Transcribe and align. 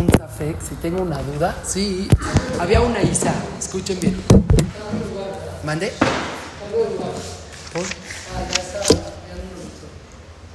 un 0.00 0.10
zafek, 0.10 0.56
si 0.60 0.74
tengo 0.76 1.02
una 1.02 1.22
duda. 1.22 1.56
Sí, 1.66 2.08
había 2.58 2.80
una 2.80 3.02
Isa, 3.02 3.34
escuchen 3.58 3.98
bien. 4.00 4.16
¿Mande? 5.64 5.92
¿Por? 7.72 7.82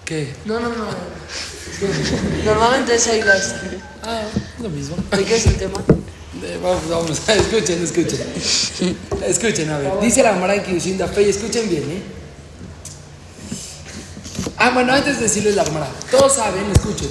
¿Qué? 0.05 0.33
No, 0.45 0.59
no, 0.59 0.69
no. 0.69 0.85
Normalmente 2.45 2.95
es 2.95 3.07
Ailas. 3.07 3.55
Ah, 4.03 4.23
lo 4.61 4.69
mismo. 4.69 4.95
¿De 5.11 5.23
qué 5.23 5.35
es 5.35 5.45
el 5.47 5.57
tema? 5.57 5.79
Vamos, 6.61 6.89
vamos, 6.89 7.09
escuchen, 7.29 7.83
escuchen. 7.83 8.19
Escuchen, 9.25 9.69
a 9.69 9.77
ver. 9.77 9.91
Dice 10.01 10.23
la 10.23 10.33
Gemara 10.33 10.55
en 10.55 10.63
Kiddushin 10.63 10.97
Daf 10.97 11.11
Pei, 11.11 11.29
escuchen 11.29 11.69
bien, 11.69 11.83
¿eh? 11.89 12.01
Ah, 14.57 14.71
bueno, 14.71 14.93
antes 14.93 15.17
de 15.17 15.23
decirles 15.23 15.55
la 15.55 15.65
Gemara, 15.65 15.87
todos 16.11 16.35
saben, 16.35 16.69
escuchen, 16.71 17.09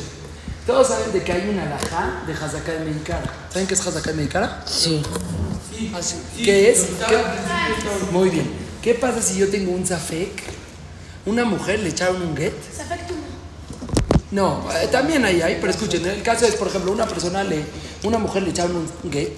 todos 0.67 0.89
saben 0.89 1.13
de 1.13 1.23
que 1.23 1.33
hay 1.33 1.49
una 1.49 1.63
alajá 1.65 2.23
de 2.27 2.33
Hazaká 2.35 2.73
de 2.73 2.85
Meikara. 2.85 3.23
¿Saben 3.53 3.67
qué 3.67 3.75
es 3.75 3.81
Hazaká 3.87 4.11
de 4.11 4.17
Meikara? 4.17 4.63
Sí. 4.67 5.03
Así. 5.95 6.17
¿Qué 6.45 6.71
es? 6.71 6.81
¿Qué- 7.09 8.13
Muy 8.13 8.29
bien. 8.31 8.51
¿Qué 8.83 8.95
pasa 8.95 9.21
si 9.23 9.37
yo 9.39 9.49
tengo 9.49 9.73
un 9.73 9.87
zafek? 9.87 10.43
Una 11.27 11.45
mujer 11.45 11.81
le 11.81 11.89
echaron 11.91 12.21
un 12.23 12.37
get. 12.37 12.53
No, 14.31 14.67
eh, 14.73 14.89
también 14.91 15.25
hay, 15.25 15.43
hay, 15.43 15.59
pero 15.61 15.71
escuchen, 15.71 16.05
el 16.07 16.23
caso 16.23 16.47
es, 16.47 16.55
por 16.55 16.69
ejemplo, 16.69 16.91
una 16.91 17.07
persona 17.07 17.45
le, 17.45 17.65
una 18.03 18.19
mujer 18.19 18.43
le 18.43 18.51
echaron 18.51 18.77
un 18.77 19.13
get, 19.13 19.33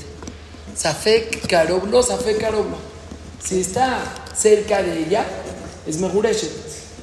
Safek 0.76 1.46
Karoblo, 1.48 2.02
Safek 2.02 2.40
Karoblo. 2.40 2.76
Si 3.42 3.60
está 3.60 3.98
cerca 4.36 4.82
de 4.82 5.00
ella, 5.00 5.26
es 5.86 5.98
Megureshet. 5.98 6.50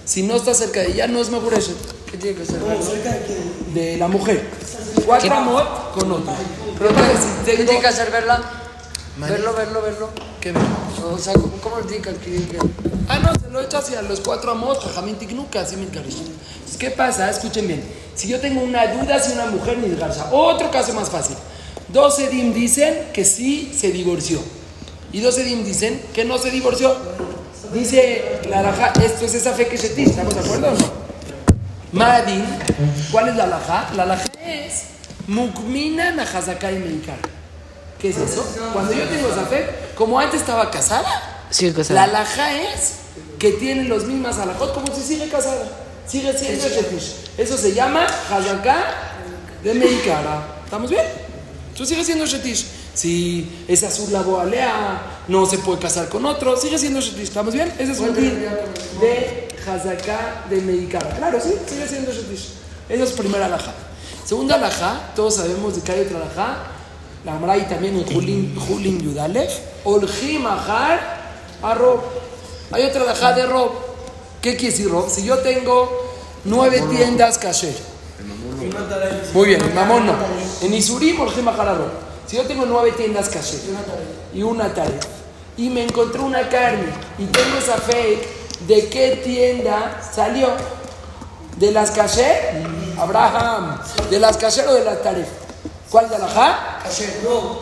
Si 0.06 0.24
no 0.24 0.36
está 0.38 0.54
cerca 0.54 0.80
de 0.80 0.94
ella, 0.94 1.08
no 1.08 1.20
es 1.22 1.30
Megureshet. 1.30 1.76
¿Qué 2.12 2.18
tiene 2.18 2.38
que 2.38 2.46
ser? 2.46 2.60
De 3.74 3.98
la 3.98 4.08
mujer. 4.08 4.44
Cuatro 5.06 5.34
amot 5.34 5.94
con 5.94 6.12
otro. 6.12 6.34
Pero 6.78 6.90
¿Qué 7.46 7.56
tiene 7.64 7.80
que 7.80 7.88
hacer 7.88 8.12
verla? 8.12 8.42
Verlo, 9.18 9.54
verlo, 9.54 9.82
verlo. 9.82 10.10
¿Qué 10.40 10.52
me- 10.52 10.60
O 11.04 11.18
sea, 11.18 11.34
¿cómo 11.34 11.52
cómo 11.62 11.78
lo 11.78 11.86
tiene 11.86 12.04
que 12.04 12.10
adquirir? 12.10 12.58
Ah, 13.08 13.20
no, 13.20 13.34
se 13.34 13.50
lo 13.50 13.62
echa 13.62 13.80
hacia 13.80 14.02
los 14.02 14.20
cuatro 14.22 14.52
amot, 14.52 14.82
Jajamín 14.84 15.16
Tiknuka, 15.16 15.62
así 15.62 15.76
me 15.76 15.84
encariño. 15.84 16.18
Entonces, 16.22 16.78
¿qué 16.80 16.92
pasa? 16.92 17.30
Escuchen 17.30 17.68
bien. 17.68 17.84
Si 18.16 18.28
yo 18.28 18.40
tengo 18.40 18.62
una 18.62 18.88
duda 18.88 19.20
si 19.20 19.34
una 19.34 19.46
mujer 19.48 19.78
ni 19.78 19.96
garza, 19.96 20.30
otro 20.32 20.70
caso 20.72 20.94
más 20.94 21.10
fácil. 21.10 21.36
Dos 21.90 22.20
Edim 22.20 22.54
dicen 22.54 23.10
que 23.14 23.26
sí 23.26 23.74
se 23.78 23.92
divorció. 23.92 24.40
Y 25.12 25.20
dos 25.22 25.38
Edim 25.38 25.64
dicen 25.64 26.02
que 26.14 26.24
no 26.26 26.38
se 26.38 26.52
divorció. 26.52 26.96
Dice 27.74 28.40
la 28.50 28.60
alajá, 28.60 28.94
esto 29.04 29.26
es 29.26 29.34
esa 29.34 29.54
fe 29.54 29.68
que 29.68 29.78
se 29.78 29.90
ti, 29.90 30.04
¿estamos 30.04 30.34
de 30.34 30.40
acuerdo 30.42 30.68
o 30.68 30.72
no? 30.72 31.01
Madin, 31.92 32.46
¿cuál 33.12 33.30
es 33.30 33.36
la 33.36 33.44
alajá? 33.44 33.90
La 33.96 34.04
alajá 34.04 34.26
es 34.44 34.84
Mukmina 35.28 36.12
Nahazakai 36.12 36.80
Meikar. 36.80 37.20
¿Qué 38.00 38.10
es 38.10 38.18
eso? 38.18 38.46
Cuando 38.74 38.94
yo 38.94 39.04
tengo 39.08 39.28
fe, 39.46 39.70
como 39.96 40.20
antes 40.20 40.42
estaba 40.42 40.72
casada, 40.72 41.32
Sí, 41.52 41.74
la 41.90 42.04
alajá 42.04 42.62
es 42.62 42.94
que 43.38 43.52
tiene 43.52 43.84
los 43.84 44.06
mismas 44.06 44.38
alajot 44.38 44.74
como 44.74 44.96
si 44.96 45.02
sigue 45.02 45.28
casada. 45.28 45.68
Sigue 46.08 46.32
siendo 46.38 46.68
shetish. 46.68 47.16
Eso 47.38 47.58
se 47.58 47.74
llama 47.74 48.06
hazaká 48.06 48.78
de 49.62 49.74
meikara. 49.74 50.62
¿Estamos 50.64 50.90
bien? 50.90 51.06
Tú 51.76 51.86
sigue 51.86 52.04
siendo 52.06 52.26
shetish. 52.26 52.66
Si 52.94 53.66
es 53.68 53.84
azul 53.84 54.12
la 54.14 54.22
boalea, 54.22 55.24
no 55.28 55.46
se 55.46 55.58
puede 55.58 55.80
casar 55.80 56.08
con 56.08 56.26
otro, 56.26 56.56
sigue 56.56 56.78
siendo 56.78 57.02
shetish. 57.02 57.24
¿Estamos 57.24 57.54
bien? 57.54 57.72
Ese 57.78 57.92
es 57.92 58.00
un 58.00 58.16
din 58.16 58.46
de 59.02 59.51
hazaká 59.68 60.46
de 60.50 60.62
meikara. 60.62 61.10
Claro, 61.18 61.40
sí, 61.40 61.54
sigue 61.68 61.88
siendo 61.88 62.12
shetish. 62.12 62.54
Esa 62.90 63.04
es 63.04 63.12
primera 63.12 63.46
alajá. 63.46 63.74
Segunda 64.26 64.56
alajá, 64.56 65.12
todos 65.16 65.36
sabemos 65.36 65.76
de 65.76 65.82
que 65.82 65.92
hay 65.92 66.02
otra 66.02 66.18
alajá. 66.18 66.58
La 67.26 67.36
Amara 67.36 67.58
y 67.58 67.64
también 67.64 67.98
en 67.98 68.06
Julin, 68.06 68.56
Julin 68.56 69.00
Yudalef. 69.00 69.52
Oljim 69.84 70.46
a 70.48 71.76
Rob. 71.76 72.02
Hay 72.72 72.84
otra 72.84 73.02
alajá 73.02 73.34
de 73.34 73.46
Rob. 73.46 73.72
¿Qué 74.42 74.56
quiere 74.56 74.72
decir 74.72 74.90
Rob? 74.90 75.10
Si 75.10 75.24
yo 75.24 75.38
tengo 75.40 75.90
nueve 76.46 76.84
tiendas 76.90 77.38
kasher. 77.38 77.76
Muy 79.34 79.48
bien, 79.48 79.62
en 79.62 79.76
Mamón 79.76 80.06
no. 80.06 80.16
En 80.62 80.74
Isurim, 80.74 81.20
Oljim 81.20 81.48
a 81.48 81.52
Rob. 81.52 81.90
Si 82.26 82.38
yo 82.38 82.44
tengo 82.44 82.66
nueve 82.66 82.94
tiendas 82.94 83.30
kasher 83.30 83.60
y 84.34 84.42
una 84.42 84.74
tarea 84.74 85.00
y 85.58 85.70
me 85.70 85.84
encontré 85.84 86.22
una 86.22 86.48
carne 86.50 86.88
y 87.18 87.26
tengo 87.26 87.58
esa 87.58 87.78
fe 87.78 88.22
de 88.68 88.90
qué 88.90 89.22
tienda 89.24 90.02
salió. 90.14 90.50
¿De 91.58 91.72
las 91.72 91.92
kasher? 91.92 92.64
Abraham. 92.98 93.80
¿De 94.10 94.20
las 94.20 94.38
kasher 94.38 94.68
o 94.68 94.74
de 94.74 94.84
las 94.84 95.02
taref? 95.04 95.28
¿Cuál 95.90 96.10
de 96.10 96.16
alajá? 96.16 96.80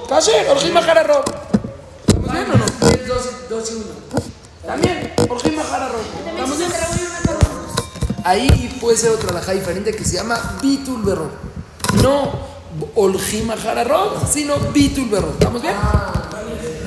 Kasher, 0.08 0.50
Orjim 0.50 0.74
Mahararro. 0.74 1.24
¿Estamos 2.08 2.32
bien 2.32 2.52
o 2.52 2.58
no? 2.58 2.66
Dos 3.50 3.72
y 3.72 3.76
uno. 3.76 3.86
También, 4.66 5.14
Orjim 5.28 5.56
Mahararro. 5.56 6.00
¿Estamos 6.28 6.58
bien? 6.58 6.72
Ahí 8.24 8.78
puede 8.80 8.98
ser 8.98 9.12
otra 9.12 9.30
alajá 9.32 9.54
diferente 9.54 9.96
que 9.96 10.06
se 10.06 10.18
llama 10.18 10.58
Bitul 10.62 11.02
Berro. 11.02 11.30
No 12.04 12.32
Orjim 12.96 13.48
Mahararro, 13.48 14.22
sino 14.32 14.58
Bitul 14.74 15.10
Berro. 15.10 15.32
¿Estamos 15.32 15.62
bien? 15.62 15.74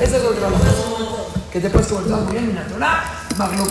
Esa 0.00 0.16
es 0.16 0.24
otra 0.24 0.46
alajá. 0.46 0.70
Que 1.52 1.60
te 1.60 1.68
puedes 1.68 1.88
contar 1.88 2.20
muy 2.20 2.32
bien, 2.32 2.46
mira, 2.46 2.66
Que 3.50 3.56
no. 3.56 3.66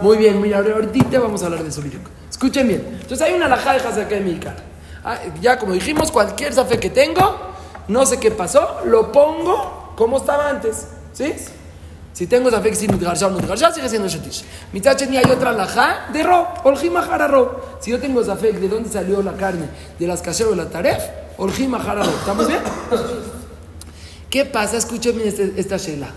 Muy 0.00 0.16
bien, 0.16 0.40
mira, 0.40 0.58
ahorita 0.58 1.18
vamos 1.20 1.42
a 1.42 1.46
hablar 1.46 1.62
de 1.62 1.68
eso, 1.68 1.82
Biriuk. 1.82 2.02
Escuchen 2.30 2.68
bien. 2.68 2.98
Entonces 3.00 3.22
hay 3.22 3.34
una 3.34 3.46
alajá 3.46 3.74
de 3.74 4.20
Meikar. 4.20 4.56
Ah, 5.04 5.18
ya 5.40 5.58
como 5.58 5.72
dijimos, 5.72 6.10
cualquier 6.12 6.54
zafe 6.54 6.78
que 6.78 6.90
tengo, 6.90 7.36
no 7.88 8.06
sé 8.06 8.18
qué 8.18 8.30
pasó, 8.30 8.80
lo 8.84 9.10
pongo 9.10 9.92
como 9.96 10.18
estaba 10.18 10.48
antes. 10.48 10.86
¿Sí? 11.12 11.34
Si 12.12 12.26
tengo 12.26 12.50
zafek 12.50 12.74
sin 12.74 12.90
Nutgarsha 12.90 13.26
o 13.26 13.30
Nutgarsha, 13.30 13.72
sigue 13.72 13.88
siendo 13.88 14.06
Shetish. 14.06 14.44
Mitad 14.72 14.96
Sheni 14.96 15.16
hay 15.16 15.30
otra 15.30 15.50
alajá 15.50 16.08
de 16.12 16.22
Ro, 16.22 16.46
Oljim 16.64 16.92
Mahara 16.92 17.26
Ro. 17.26 17.78
Si 17.80 17.90
yo 17.90 17.98
tengo 17.98 18.22
zafek, 18.22 18.56
¿de 18.56 18.68
dónde 18.68 18.90
salió 18.90 19.22
la 19.22 19.32
carne? 19.32 19.68
¿De 19.98 20.06
las 20.06 20.20
kasher 20.20 20.46
o 20.46 20.50
de 20.50 20.56
la 20.56 20.66
taref? 20.66 21.02
Oljim 21.38 21.70
Mahara 21.70 22.02
Ro. 22.02 22.10
¿Estamos 22.10 22.46
bien? 22.46 22.60
¿Qué 24.32 24.46
pasa? 24.46 24.78
Escúchame 24.78 25.28
este- 25.28 25.52
esta 25.58 25.76
shela. 25.76 26.08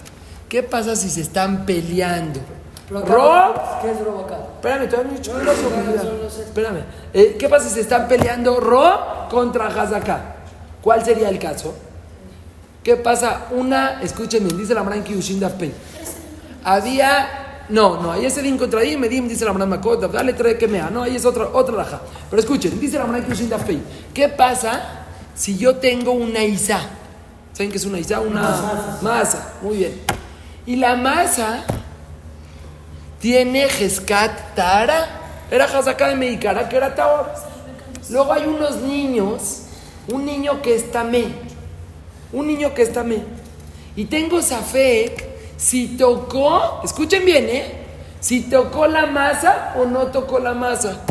¿Qué 0.48 0.64
pasa 0.64 0.96
si 0.96 1.10
se 1.10 1.20
están 1.20 1.66
peleando? 1.66 2.40
Ro 2.90 3.02
¿Qué 3.82 3.92
es 3.92 3.98
acá? 3.98 4.38
Espérame, 4.56 4.88
todavía 4.90 5.12
no 5.12 5.40
he 5.40 5.44
nada 5.44 5.56
sobre 5.58 5.82
vida. 5.82 6.30
Espérame. 6.46 6.84
Eh, 7.14 7.36
¿Qué 7.38 7.50
pasa 7.50 7.68
si 7.68 7.74
se 7.76 7.82
están 7.82 8.08
peleando 8.08 8.62
Ro 8.62 9.28
contra 9.30 9.68
Hazaká? 9.68 10.36
¿Cuál 10.82 11.04
sería 11.04 11.28
el 11.28 11.38
caso? 11.40 11.76
¿Qué 12.82 12.96
pasa? 12.96 13.48
Una, 13.52 14.02
escúchenme, 14.02 14.54
dice 14.54 14.74
la 14.74 14.84
Mara 14.84 14.96
en 14.96 15.04
Kiushin 15.04 15.42
Daf 15.42 15.56
Pei. 15.56 15.74
Había, 16.64 17.66
no, 17.68 18.02
no, 18.02 18.14
ahí 18.14 18.26
es 18.26 18.38
Edim 18.38 18.58
contra 18.58 18.82
Edim, 18.82 19.04
Edim 19.04 19.28
dice 19.28 19.44
la 19.44 19.52
Mara 19.52 19.66
en 19.66 19.72
Makot, 19.72 20.10
dale 20.10 20.32
trae 20.32 20.58
que 20.58 20.70
mea, 20.70 20.90
no, 20.90 21.04
ahí 21.04 21.18
es 21.18 21.26
otra, 21.26 21.50
otra 21.52 21.76
laja. 21.76 22.00
Pero 22.30 22.40
escuchen, 22.40 22.80
dice 22.80 22.98
la 22.98 23.06
Mara 23.08 23.18
en 23.18 23.26
Kiushin 23.26 23.50
Daf 23.50 23.64
Pei. 23.66 23.82
¿Qué 24.14 24.30
pasa 24.30 25.04
si 25.36 25.58
yo 25.58 25.76
tengo 25.76 26.14
una 26.14 26.42
Isa? 26.46 26.80
¿Saben 27.56 27.72
qué 27.72 27.78
es 27.78 27.86
una 27.86 28.00
Isa? 28.00 28.20
Una 28.20 29.00
masa. 29.02 29.54
Muy 29.62 29.78
bien. 29.78 30.02
Y 30.66 30.76
la 30.76 30.98
masa 30.98 31.64
tiene 33.22 33.70
Jeskat 33.70 34.56
Tara. 34.56 35.22
Era 35.50 35.64
Hazaká 35.64 36.10
de 36.10 36.16
Meikara, 36.16 36.68
que 36.68 36.76
era 36.76 36.94
Taor. 36.94 37.32
Luego 38.10 38.34
hay 38.34 38.46
unos 38.46 38.76
niños, 38.82 39.62
un 40.12 40.26
niño 40.26 40.62
que 40.62 40.76
es 40.76 40.92
Tamé, 40.92 41.28
un 42.34 42.46
niño 42.46 42.74
que 42.74 42.82
es 42.82 42.92
Tamé. 42.92 43.24
Y 43.96 44.04
tengo 44.04 44.42
Safek, 44.42 45.26
si 45.56 45.96
tocó, 45.96 46.82
escuchen 46.84 47.24
bien, 47.24 47.48
¿eh? 47.48 47.86
Si 48.20 48.42
tocó 48.42 48.86
la 48.86 49.06
masa 49.06 49.76
o 49.78 49.86
no 49.86 50.08
tocó 50.08 50.40
la 50.40 50.54
masa. 50.54 51.06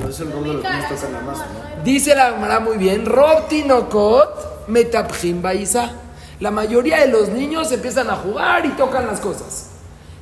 Dice 1.82 2.14
la 2.14 2.32
Gemara 2.32 2.60
muy 2.60 2.76
bien, 2.76 3.06
Rob 3.06 3.48
Tinokot 3.48 4.68
Metapjim 4.68 5.40
Baisa. 5.40 6.03
La 6.40 6.50
mayoría 6.50 7.00
de 7.00 7.08
los 7.08 7.28
niños 7.28 7.70
empiezan 7.72 8.10
a 8.10 8.16
jugar 8.16 8.66
y 8.66 8.70
tocan 8.70 9.06
las 9.06 9.20
cosas. 9.20 9.70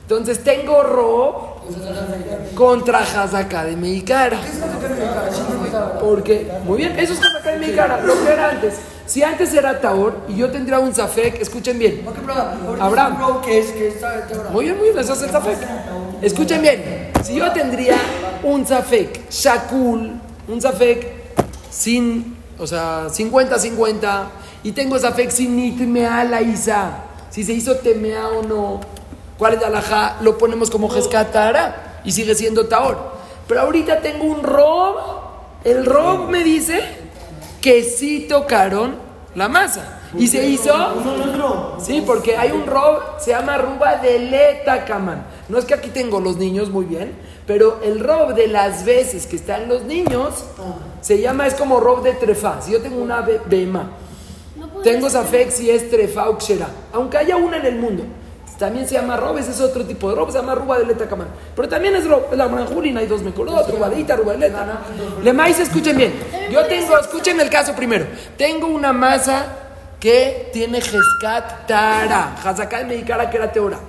Entonces 0.02 0.42
tengo 0.44 0.82
Rob 0.82 2.54
contra 2.54 2.98
Hazaká 3.00 3.64
de 3.64 3.76
Meikara. 3.76 4.38
Porque, 6.00 6.50
muy 6.64 6.78
bien, 6.78 6.98
eso 6.98 7.14
es 7.14 7.20
Hazaká 7.20 7.52
de 7.52 7.58
Meikara, 7.58 8.00
lo 8.02 8.22
que 8.22 8.30
era 8.30 8.50
antes. 8.50 8.74
Si 9.06 9.22
antes 9.22 9.52
era 9.54 9.80
Taor 9.80 10.14
y 10.28 10.36
yo 10.36 10.50
tendría 10.50 10.78
un 10.78 10.94
Zafek, 10.94 11.40
escuchen 11.40 11.78
bien. 11.78 12.04
Abraham. 12.80 13.18
Muy 14.50 14.64
bien, 14.64 14.76
muy 14.76 14.88
bien, 14.88 14.98
eso 14.98 15.14
es 15.14 15.22
el 15.22 15.30
Zafek. 15.30 15.58
Escuchen 16.20 16.62
bien, 16.62 17.10
si 17.22 17.34
yo 17.34 17.50
tendría 17.52 17.96
un 18.42 18.66
Zafek 18.66 19.28
Shakul, 19.30 20.20
un 20.46 20.60
Zafek 20.60 21.06
sin, 21.70 22.36
o 22.58 22.66
sea, 22.66 23.08
50-50, 23.08 24.24
y 24.62 24.72
tengo 24.72 24.98
Zafek 24.98 25.30
sin 25.30 25.56
Nitmea 25.56 26.24
la 26.24 26.40
Isa, 26.42 27.04
si 27.30 27.44
se 27.44 27.52
hizo 27.52 27.76
Temea 27.76 28.28
o 28.28 28.42
no, 28.42 28.80
¿cuál 29.38 29.54
es 29.54 29.60
la 29.60 29.68
alajá? 29.68 30.16
Lo 30.20 30.38
ponemos 30.38 30.70
como 30.70 30.88
Jeskatara 30.90 32.00
y 32.04 32.12
sigue 32.12 32.34
siendo 32.34 32.66
Taor. 32.66 33.12
Pero 33.48 33.62
ahorita 33.62 34.00
tengo 34.00 34.24
un 34.24 34.42
rob. 34.42 34.96
El 35.64 35.84
rob 35.86 36.28
me 36.28 36.42
dice 36.44 36.80
que 37.60 37.82
sí 37.84 38.26
tocaron 38.28 38.96
la 39.34 39.48
masa. 39.48 39.98
Y 40.18 40.26
se 40.26 40.46
hizo. 40.46 40.72
Sí, 41.80 42.02
porque 42.06 42.36
hay 42.36 42.50
un 42.52 42.66
rob, 42.66 43.00
se 43.18 43.30
llama 43.30 43.56
ruba 43.56 43.96
de 43.96 44.18
letacaman. 44.18 45.24
No 45.48 45.58
es 45.58 45.64
que 45.64 45.74
aquí 45.74 45.88
tengo 45.88 46.20
los 46.20 46.36
niños 46.36 46.68
muy 46.70 46.84
bien, 46.84 47.14
pero 47.46 47.80
el 47.82 47.98
rob 48.00 48.34
de 48.34 48.46
las 48.48 48.84
veces 48.84 49.26
que 49.26 49.36
están 49.36 49.68
los 49.68 49.82
niños 49.84 50.44
se 51.00 51.20
llama, 51.20 51.46
es 51.46 51.54
como 51.54 51.80
rob 51.80 52.02
de 52.02 52.12
trefa. 52.12 52.60
Si 52.60 52.72
yo 52.72 52.80
tengo 52.82 53.02
una 53.02 53.22
be- 53.22 53.40
bema, 54.66 54.82
tengo 54.82 55.10
safek 55.10 55.50
si 55.50 55.70
es 55.70 55.90
trefa 55.90 56.28
o 56.28 56.36
kshera, 56.38 56.68
aunque 56.92 57.18
haya 57.18 57.36
una 57.36 57.56
en 57.58 57.66
el 57.66 57.76
mundo. 57.76 58.04
También 58.58 58.86
se 58.86 58.94
llama 58.94 59.16
rob, 59.16 59.38
ese 59.38 59.50
es 59.50 59.60
otro 59.60 59.84
tipo 59.84 60.08
de 60.08 60.14
rob, 60.14 60.30
se 60.30 60.38
llama 60.38 60.54
ruba 60.54 60.78
de 60.78 60.86
letacaman. 60.86 61.26
Pero 61.56 61.68
también 61.68 61.96
es 61.96 62.06
rob, 62.06 62.32
la 62.34 62.46
branjulina, 62.46 63.00
hay 63.00 63.08
dos 63.08 63.20
mecolot, 63.20 63.68
rubadita, 63.68 64.14
ruba 64.14 64.34
de 64.34 64.38
leta. 64.38 64.82
Le 65.20 65.32
maíz, 65.32 65.58
escuchen 65.58 65.96
bien. 65.96 66.14
Yo 66.48 66.64
tengo, 66.66 66.96
escuchen 66.96 67.40
el 67.40 67.50
caso 67.50 67.74
primero. 67.74 68.06
Tengo 68.36 68.68
una 68.68 68.92
masa 68.92 69.46
que 69.98 70.50
tiene 70.52 70.80
Jescat 70.80 71.66
Tara, 71.66 72.36
Hazaká 72.44 72.78
de 72.78 72.84
Medikara 72.84 73.28
que 73.28 73.36
era 73.36 73.50
Teora. 73.50 73.80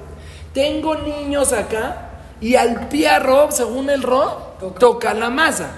Tengo 0.56 0.96
niños 0.96 1.54
acá 1.54 2.10
y 2.42 2.56
al 2.56 2.88
pie 2.88 3.20
Rob, 3.20 3.52
según 3.52 3.92
el 3.92 4.02
Rob, 4.02 4.58
toca 4.80 5.14
la 5.14 5.30
masa. 5.30 5.70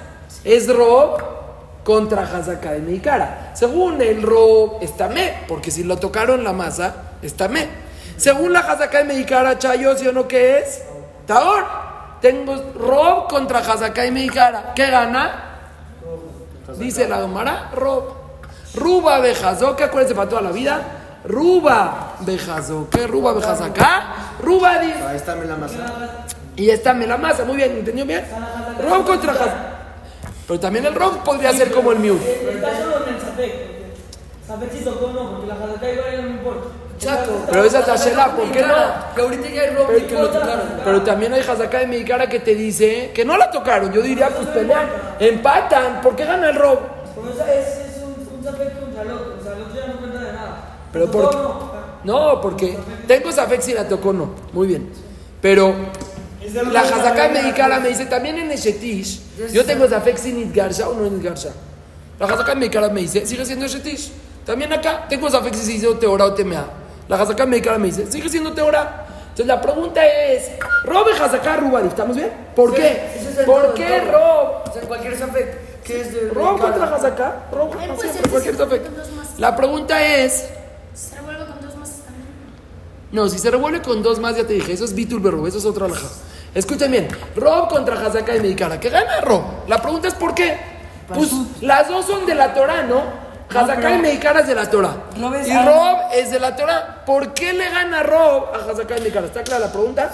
Es 0.46 0.74
Rob 0.74 1.35
contra 1.86 2.24
Hazaká 2.24 2.72
de 2.72 2.80
Medikara. 2.80 3.52
Según 3.54 4.02
el 4.02 4.22
Rob, 4.24 4.80
está 4.82 5.08
me, 5.08 5.46
porque 5.48 5.70
si 5.72 5.84
lo 5.86 5.98
tocaron 5.98 6.44
la 6.44 6.52
masa, 6.52 6.96
está 7.22 7.48
me. 7.48 7.68
Según 8.18 8.52
la 8.52 8.60
Hazaká 8.60 8.98
de 8.98 9.04
Medikara, 9.06 9.58
Chayo, 9.60 9.96
¿sí 9.98 10.08
o 10.08 10.12
no 10.12 10.28
qué 10.28 10.58
es? 10.60 10.82
Taor. 11.28 11.64
Tengo 12.22 12.56
Rob 12.78 13.28
contra 13.30 13.60
Hazaká 13.60 14.02
de 14.02 14.12
Medikara. 14.12 14.74
¿Qué 14.76 14.90
gana? 14.90 15.44
Dice 16.78 17.08
la 17.08 17.22
Gomara, 17.22 17.70
Rob. 17.76 18.04
Ruba 18.74 19.20
bejazoque, 19.20 19.84
acuérdense 19.84 20.16
para 20.16 20.28
toda 20.30 20.42
la 20.42 20.52
vida. 20.52 20.82
Ruba 21.24 22.16
bejazoque, 22.22 23.06
ruba 23.08 23.34
bejazacá, 23.34 24.04
ruba 24.42 24.80
di. 24.80 24.92
Ahí 24.92 25.16
está 25.18 25.36
la 25.36 25.56
masa. 25.56 25.78
Y 26.56 26.70
esta 26.70 26.94
me 26.94 27.06
la 27.06 27.18
masa, 27.18 27.46
muy 27.46 27.58
bien, 27.58 27.72
¿entendió 27.78 28.06
bien? 28.06 28.26
Rob 28.82 29.06
contra 29.06 29.34
Haz- 29.34 29.75
Pero 30.48 30.60
también 30.60 30.86
el 30.86 30.96
Rob 30.96 31.24
podría 31.24 31.52
ser 31.54 31.72
como 31.72 31.92
el 31.92 32.00
Miu. 32.00 32.16
Está 32.16 32.78
solo 32.78 33.08
en 33.08 33.16
el 33.16 33.22
Safek. 33.22 34.72
Sí 34.72 34.84
tocó, 34.84 35.12
no, 35.12 35.32
porque 35.32 35.48
la 35.48 35.56
Hazaka 35.56 35.92
igual 35.92 36.22
no 36.22 36.30
importa. 36.30 36.68
Exacto. 36.96 37.32
Pero 37.50 37.64
esa 37.64 37.80
es 37.80 37.88
la 37.88 37.96
Shela, 37.96 38.36
¿por 38.36 38.52
qué 38.52 38.62
no? 38.62 38.76
Que 39.16 39.22
ahorita 39.22 39.50
ya 39.50 39.62
hay 39.64 39.70
ropa 39.72 39.94
y 39.98 40.02
que 40.02 40.14
lo 40.14 40.30
tocaron. 40.30 40.68
Pero 40.84 41.02
también 41.02 41.34
hay 41.34 41.42
Hazaká 41.42 41.80
de 41.80 41.88
Medikara 41.88 42.30
que 42.30 42.40
te 42.40 42.56
dice 42.56 43.12
que 43.14 43.26
no 43.26 43.38
la 43.38 43.50
tocaron. 43.52 43.92
Yo 43.92 44.02
diría, 44.02 44.30
pues 44.30 44.48
pelean, 44.50 44.88
empatan. 45.20 46.02
¿Por 46.02 46.16
qué 46.16 46.26
gana 46.26 46.50
el 46.50 46.56
Rob? 46.56 46.80
Es, 47.50 48.02
un, 48.04 48.12
un 48.12 48.44
contra 48.44 48.64
el 49.02 49.12
otro. 49.12 49.36
O 49.40 49.44
sea, 49.44 49.54
el 49.54 49.62
otro 49.64 49.76
ya 49.76 49.88
no 49.88 50.00
cuenta 50.00 50.20
de 50.20 50.34
nada. 50.34 50.78
Pero 50.94 51.12
por. 51.12 51.76
No, 52.04 52.40
porque 52.40 52.78
tengo 53.08 53.32
Safek 53.32 53.62
si 53.62 53.74
la 53.74 53.88
tocó 53.88 54.14
no. 54.14 54.36
Muy 54.54 54.68
bien. 54.68 54.90
Pero 55.42 55.74
la 56.54 56.82
Hazaká 56.82 57.30
Medikara 57.30 57.80
me 57.80 57.90
dice 57.90 58.06
también 58.06 58.38
en 58.38 58.52
Eshetish. 58.52 59.22
Yo 59.52 59.66
tengo 59.66 59.88
Safek 59.88 60.18
sin 60.18 60.40
Itgarsha 60.40 60.90
o 60.90 60.94
no 60.94 61.08
Itgarsha. 61.08 61.50
La 62.20 62.28
Hazaká 62.28 62.56
Medikara 62.56 62.90
me 62.90 63.02
dice, 63.02 63.26
sigue 63.26 63.46
siendo 63.46 63.66
Eshetish. 63.66 64.12
También 64.46 64.72
acá 64.74 65.06
tengo 65.10 65.30
Safek 65.30 65.54
si 65.54 65.66
se 65.66 65.72
hizo 65.74 65.98
Teora 65.98 66.26
o 66.26 66.34
Temea. 66.34 66.66
La 67.08 67.18
Hazaká 67.18 67.46
Medikara 67.46 67.78
me 67.78 67.88
dice, 67.88 68.12
sigue 68.12 68.30
siendo 68.30 68.54
Teora. 68.54 69.06
Entonces 69.30 69.48
la 69.48 69.62
pregunta 69.62 70.06
es, 70.06 70.52
¿Rob 70.84 71.08
Hazaká 71.10 71.58
Rubari? 71.58 71.88
¿Estamos 71.88 72.16
bien? 72.16 72.32
¿Por 72.56 72.74
qué? 72.74 73.12
Ese 73.16 73.42
es 73.42 73.46
¿Por 73.46 73.64
todo, 73.64 73.74
qué 73.74 74.02
todo. 74.02 74.12
Rob? 74.12 74.70
O 74.70 74.74
sea, 74.74 74.82
cualquier 74.84 75.14
es 75.14 76.14
de. 76.14 76.30
Rob 76.34 76.60
contra. 76.60 76.96
Hazaká. 76.96 77.44
Rob 77.52 77.70
contra 77.70 77.96
pues, 77.96 78.12
cualquier 78.30 78.56
más. 78.56 79.40
La 79.40 79.56
pregunta 79.56 80.02
es... 80.02 80.46
Se 80.94 81.16
revuelve 81.16 81.46
con 81.46 81.62
dos 81.62 81.76
masas 81.76 81.98
también. 82.06 82.28
No, 83.12 83.28
si 83.28 83.38
se 83.38 83.52
revuelve 83.52 83.82
con 83.82 84.02
dos 84.02 84.20
más, 84.20 84.38
ya 84.38 84.48
te 84.48 84.54
dije, 84.54 84.72
eso 84.72 84.86
es 84.86 84.96
Bitul 84.96 85.20
Berrub, 85.20 85.46
eso 85.48 85.58
es 85.58 85.66
otra 85.66 85.86
alhaja. 85.86 86.08
Escuchen 86.56 86.90
bien, 86.90 87.08
Rob 87.36 87.68
contra 87.70 87.96
Hazaká 88.00 88.36
y 88.38 88.40
Medikara. 88.40 88.80
¿Qué 88.80 88.90
gana 88.90 89.20
Rob? 89.22 89.44
La 89.68 89.78
pregunta 89.82 90.08
es 90.08 90.14
¿por 90.14 90.34
qué? 90.34 90.58
Pues 91.14 91.30
las 91.62 91.88
dos 91.88 92.06
son 92.06 92.26
de 92.26 92.34
la 92.34 92.54
Torah, 92.54 92.82
¿no? 92.84 93.04
Hazaká 93.54 93.96
y 93.96 94.00
Medikara 94.02 94.40
es 94.40 94.48
de 94.48 94.56
la 94.56 94.70
Torah. 94.70 94.96
Rob 95.20 95.34
es 95.36 95.48
Y 95.48 95.52
algo- 95.52 95.72
Rob 95.72 95.98
es 96.14 96.32
de 96.32 96.40
la 96.40 96.56
Torah. 96.56 97.04
¿Por 97.06 97.34
qué 97.34 97.52
le 97.54 97.70
gana 97.70 98.02
Rob 98.04 98.46
a 98.56 98.72
Hazaká 98.72 98.98
y 98.98 99.02
Medikara? 99.02 99.28
¿Está 99.28 99.44
clara 99.44 99.66
la 99.66 99.72
pregunta? 99.72 100.10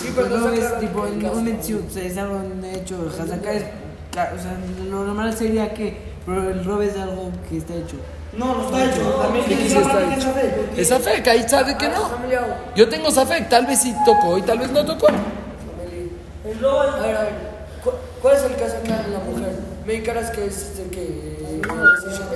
Sí, 0.00 0.12
pero 0.14 0.28
no 0.28 0.48
es 0.52 0.78
tipo 0.80 1.06
en 1.06 1.26
un 1.28 1.44
Metziut, 1.44 1.88
o 1.88 1.92
sea, 1.92 2.04
es 2.04 2.16
algo 2.16 2.40
hecho. 2.72 3.10
Hazaka 3.20 3.52
es. 3.52 3.64
O 4.12 4.14
sea, 4.14 4.56
lo 4.88 5.04
normal 5.04 5.36
sería 5.36 5.74
que. 5.74 6.16
Pero 6.24 6.50
el 6.50 6.64
rob 6.64 6.82
es 6.82 6.96
algo 6.96 7.30
que 7.48 7.58
está 7.58 7.74
hecho. 7.74 7.96
No, 8.32 8.54
no 8.54 8.64
está 8.66 8.84
hecho. 8.84 9.02
También 9.22 9.44
¿Qué 9.46 9.54
tiene 9.56 9.62
quisiste 9.70 9.88
es 9.88 10.18
hecho? 10.18 10.26
Safek. 10.28 10.78
Es 10.78 10.88
Safek, 10.88 11.28
ahí 11.28 11.48
sabe 11.48 11.76
que 11.76 11.88
no. 11.88 12.08
Yo 12.76 12.88
tengo 12.88 13.10
Safek, 13.10 13.48
tal 13.48 13.66
vez 13.66 13.80
sí 13.80 13.94
tocó 14.04 14.36
y 14.38 14.42
tal 14.42 14.58
vez 14.58 14.70
no 14.70 14.84
tocó. 14.84 15.06
El 15.08 16.64
A 16.64 16.96
ver, 17.00 17.16
a 17.16 17.22
ver. 17.22 17.32
¿cu- 17.82 17.90
¿Cuál 18.22 18.36
es 18.36 18.42
el 18.44 18.54
caso 18.56 18.76
acá 18.84 19.02
en 19.06 19.12
la 19.12 19.18
mujer? 19.20 19.52
Me 19.86 19.94
encaras 19.96 20.30
que 20.30 20.46
es 20.46 20.76
de 20.76 20.84
que. 20.90 21.28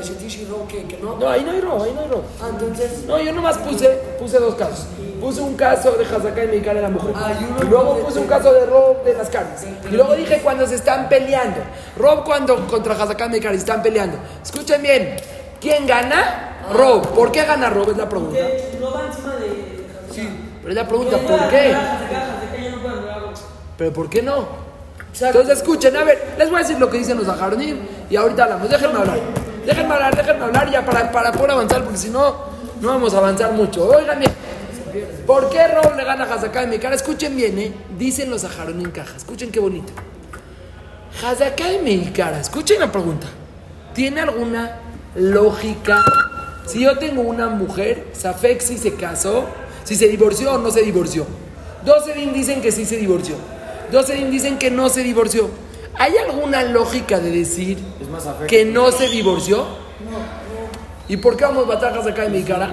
Es 0.01 0.09
Shetish 0.09 0.41
y 0.41 0.45
rob 0.47 0.67
que, 0.67 0.85
que 0.85 0.99
no. 0.99 1.17
No, 1.17 1.29
ahí 1.29 1.43
no 1.45 1.53
hay 1.53 1.61
Rob, 1.61 1.83
ahí 1.83 1.93
no 1.95 2.01
hay 2.03 2.09
Rob. 2.09 2.23
Ah, 2.43 2.49
entonces. 2.51 3.05
No, 3.07 3.21
yo 3.21 3.33
nomás 3.33 3.57
puse, 3.59 3.89
puse 4.19 4.39
dos 4.39 4.55
casos. 4.57 4.87
Puse 5.21 5.41
un 5.41 5.55
caso 5.55 5.93
de 5.93 6.05
Hazaká 6.05 6.45
y 6.45 6.49
Medikara 6.49 6.77
de 6.77 6.83
la 6.83 6.89
mujer. 6.89 7.13
Ah, 7.17 7.33
y 7.61 7.65
luego 7.67 7.95
de- 7.95 8.03
puse 8.03 8.19
un 8.19 8.27
caso 8.27 8.53
de 8.53 8.67
Rob 8.67 9.05
de 9.05 9.15
las 9.15 9.29
carnes. 9.29 9.61
Y 9.89 9.95
luego 9.95 10.15
dije 10.15 10.41
cuando 10.43 10.67
se 10.67 10.75
están 10.75 11.09
peleando. 11.09 11.61
Rob 11.97 12.25
cuando 12.25 12.67
contra 12.67 12.95
Hazaká 12.95 13.27
y 13.27 13.29
Medikara 13.31 13.55
están 13.55 13.83
peleando. 13.83 14.19
Escuchen 14.43 14.83
bien. 14.83 15.17
¿Quién 15.63 15.87
gana? 15.87 16.59
Rob. 16.73 17.15
¿Por 17.15 17.31
qué 17.31 17.45
gana 17.45 17.71
Rob? 17.71 17.91
Es 17.91 17.97
la 17.97 18.09
pregunta. 18.09 18.37
que 18.37 18.79
roba 18.81 19.07
encima 19.07 19.37
de. 19.37 19.87
Sí. 20.13 20.29
Pero 20.61 20.69
es 20.69 20.75
la 20.75 20.89
pregunta, 20.89 21.19
¿por 21.19 21.49
qué? 21.49 21.77
Pero 23.79 23.93
¿por 23.93 24.11
qué 24.11 24.23
no? 24.23 24.47
Entonces 25.21 25.59
escuchen, 25.59 25.97
a 25.97 26.05
ver, 26.05 26.35
les 26.37 26.49
voy 26.51 26.59
a 26.59 26.63
decir 26.63 26.81
lo 26.81 26.91
que 26.91 26.99
dicen 26.99 27.17
los 27.17 27.29
ajaronim 27.29 27.79
y 28.11 28.17
ahorita 28.17 28.45
hablamos. 28.45 28.69
Déjenme 28.69 28.99
hablar. 28.99 29.21
Déjenme 29.65 29.95
hablar, 29.95 30.17
déjenme 30.17 30.45
hablar 30.45 30.71
ya 30.71 30.85
para, 30.85 31.13
para 31.13 31.31
poder 31.31 31.53
avanzar, 31.53 31.85
porque 31.85 31.99
si 31.99 32.11
no, 32.11 32.35
no 32.81 32.89
vamos 32.89 33.15
a 33.15 33.19
avanzar 33.19 33.53
mucho. 33.53 33.87
Oigan 33.87 34.19
bien. 34.19 34.33
¿Por 35.27 35.49
qué 35.49 35.69
Rob 35.69 35.97
le 35.97 36.05
gana 36.05 36.25
a 36.25 36.35
Hazaká 36.35 36.67
Meikara? 36.67 36.97
Escuchen 36.97 37.37
bien, 37.37 37.57
¿eh? 37.59 37.73
Dicen 37.97 38.31
los 38.31 38.43
ajaronim 38.45 38.91
caja. 38.91 39.17
Escuchen 39.17 39.53
qué 39.53 39.61
bonito. 39.61 39.93
Hazaká 41.25 41.73
y 41.73 41.79
Meikara, 41.79 42.41
escuchen 42.41 42.81
la 42.81 42.91
pregunta. 42.91 43.29
¿Tiene 43.95 44.23
alguna 44.23 44.79
lógica? 45.15 46.03
Si 46.67 46.81
yo 46.81 46.99
tengo 46.99 47.23
una 47.23 47.49
mujer, 47.49 48.09
Safek 48.13 48.61
si 48.61 48.79
se 48.79 48.95
casó, 48.95 49.47
si 49.85 49.97
se 49.97 50.09
divorció 50.09 50.55
o 50.55 50.59
no 50.59 50.71
se 50.71 50.83
divorció. 50.83 51.27
Dos 51.85 52.07
Edim 52.09 52.33
dicen 52.33 52.63
que 52.63 52.71
sí 52.71 52.85
se 52.85 52.97
divorció. 52.97 53.35
Dos 53.91 54.09
Edim 54.11 54.31
dicen 54.31 54.59
que 54.59 54.71
no 54.71 54.89
se 54.89 55.03
divorció. 55.03 55.51
¿Hay 55.99 56.17
alguna 56.17 56.63
lógica 56.63 57.19
de 57.19 57.31
decir 57.31 57.79
más 58.11 58.25
que 58.49 58.65
no 58.65 58.91
se 58.93 59.09
divorció? 59.09 59.67
¿Y 61.09 61.17
por 61.17 61.37
qué 61.37 61.45
vamos 61.45 61.65
a 61.65 61.67
matar 61.67 61.97
a 61.97 62.01
Hazaká 62.01 62.27
y 62.27 62.31
Meikara? 62.31 62.71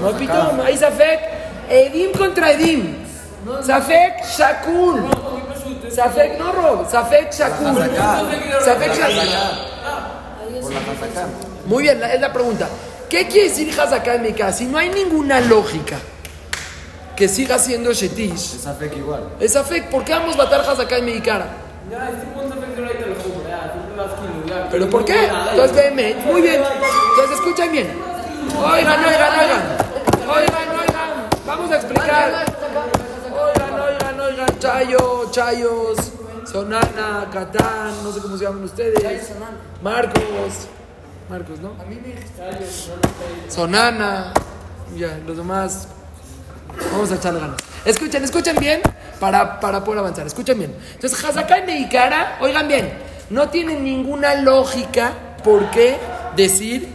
No, 0.00 0.12
pitón, 0.12 0.60
hay 0.64 0.76
Safek. 0.76 1.20
Edim 1.68 2.12
contra 2.12 2.52
Edim. 2.52 2.94
Safek 3.62 4.24
Shakul. 4.24 5.02
Safek 5.90 6.38
no 6.38 6.52
Rob. 6.52 6.90
Safek 6.90 7.32
Shakul. 7.32 7.74
Safek 8.64 8.94
Shakul. 8.94 9.79
Por 10.72 10.82
la 10.86 10.92
Hazaká. 10.92 11.26
Muy 11.66 11.82
bien, 11.84 12.00
la- 12.00 12.12
es 12.14 12.20
la 12.20 12.32
pregunta. 12.32 12.68
¿Qué 13.08 13.26
quiere 13.26 13.48
decir 13.48 13.78
Hazaká 13.78 14.16
y 14.16 14.18
Meikara? 14.20 14.52
Si 14.52 14.66
no 14.66 14.78
hay 14.78 14.88
ninguna 14.90 15.40
lógica 15.40 15.96
que 17.16 17.28
siga 17.28 17.58
siendo 17.58 17.92
Shetish, 17.92 18.54
Es 18.56 18.66
Afek 18.66 18.96
igual. 18.96 19.30
es 19.40 19.52
Safek. 19.52 19.90
¿Por 19.90 20.04
qué 20.04 20.12
vamos 20.12 20.34
a 20.36 20.38
matar 20.38 20.60
Hazaká 20.60 20.98
y 20.98 21.02
Meikara? 21.02 21.46
¿Pero 24.70 24.88
por 24.88 25.04
qué? 25.04 25.24
Entonces, 25.50 25.76
veme. 25.76 26.14
Muy 26.24 26.40
bien. 26.42 26.62
Entonces, 26.62 27.36
escuchen 27.38 27.72
bien. 27.72 27.88
Oigan, 28.56 29.04
oigan, 29.04 29.32
oigan. 29.40 29.62
Oigan, 30.28 30.78
oigan. 30.78 31.10
Vamos 31.46 31.70
a 31.72 31.76
explicar. 31.76 32.44
Oigan, 33.32 33.80
oigan, 33.80 34.20
oigan. 34.20 34.58
Chayo, 34.58 35.30
Chayos, 35.32 35.96
Sonana, 36.50 37.28
Catán, 37.32 38.02
no 38.02 38.12
sé 38.12 38.20
cómo 38.20 38.36
se 38.36 38.44
llaman 38.44 38.64
ustedes. 38.64 39.30
Marcos. 39.82 40.66
Marcos, 41.28 41.60
¿no? 41.60 41.74
Sonana. 43.48 44.32
Ya, 44.96 45.20
los 45.24 45.36
demás. 45.36 45.86
Vamos 46.92 47.12
a 47.12 47.14
echarle 47.14 47.38
ganas. 47.38 47.56
Escuchen, 47.84 48.24
escuchen 48.24 48.56
bien 48.56 48.80
para, 49.20 49.60
para 49.60 49.84
poder 49.84 50.00
avanzar. 50.00 50.26
Escuchen 50.26 50.58
bien. 50.58 50.74
Entonces, 50.94 51.24
Hazaká 51.24 51.60
y 51.60 51.66
Meikara, 51.66 52.38
oigan 52.40 52.66
bien, 52.66 52.94
no 53.30 53.48
tienen 53.48 53.84
ninguna 53.84 54.34
lógica 54.34 55.12
por 55.44 55.70
qué 55.70 55.98
decir 56.34 56.88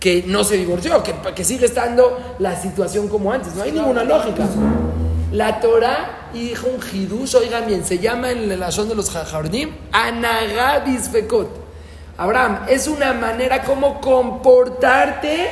que 0.00 0.24
no 0.26 0.44
se 0.44 0.56
divorció, 0.56 1.02
que, 1.02 1.14
que 1.34 1.44
sigue 1.44 1.66
estando 1.66 2.36
la 2.38 2.56
situación 2.56 3.08
como 3.08 3.32
antes. 3.32 3.54
No 3.54 3.64
hay 3.64 3.72
ninguna 3.72 4.02
lógica. 4.02 4.46
La 5.32 5.60
Torah 5.60 6.28
dijo 6.34 6.66
un 6.66 6.78
hidush, 6.78 7.34
oigan 7.36 7.66
bien, 7.66 7.86
se 7.86 7.98
llama 7.98 8.30
en 8.30 8.52
el 8.52 8.62
ashon 8.62 8.86
de 8.90 8.94
los 8.94 9.08
jajardim, 9.08 9.70
anagabis 9.90 11.08
fekot. 11.08 11.48
Abraham, 12.18 12.66
es 12.68 12.86
una 12.86 13.14
manera 13.14 13.62
como 13.62 13.98
comportarte 13.98 15.48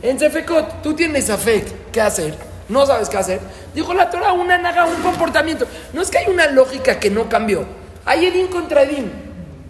en 0.00 0.18
Sefekot. 0.20 0.82
Tú 0.82 0.94
tienes 0.94 1.28
afek, 1.30 1.90
¿qué 1.90 2.00
hacer? 2.00 2.36
No 2.68 2.86
sabes 2.86 3.08
qué 3.08 3.16
hacer. 3.16 3.40
Dijo 3.74 3.92
la 3.92 4.08
Torah, 4.08 4.32
una 4.34 4.56
naga, 4.56 4.86
un 4.86 5.02
comportamiento. 5.02 5.66
No 5.92 6.00
es 6.00 6.10
que 6.10 6.18
hay 6.18 6.28
una 6.28 6.46
lógica 6.46 7.00
que 7.00 7.10
no 7.10 7.28
cambió. 7.28 7.64
Hay 8.04 8.26
Edín 8.26 8.46
contra 8.46 8.84
Edín. 8.84 9.10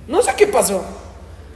No 0.06 0.20
sé 0.20 0.32
qué 0.36 0.46
pasó. 0.46 0.84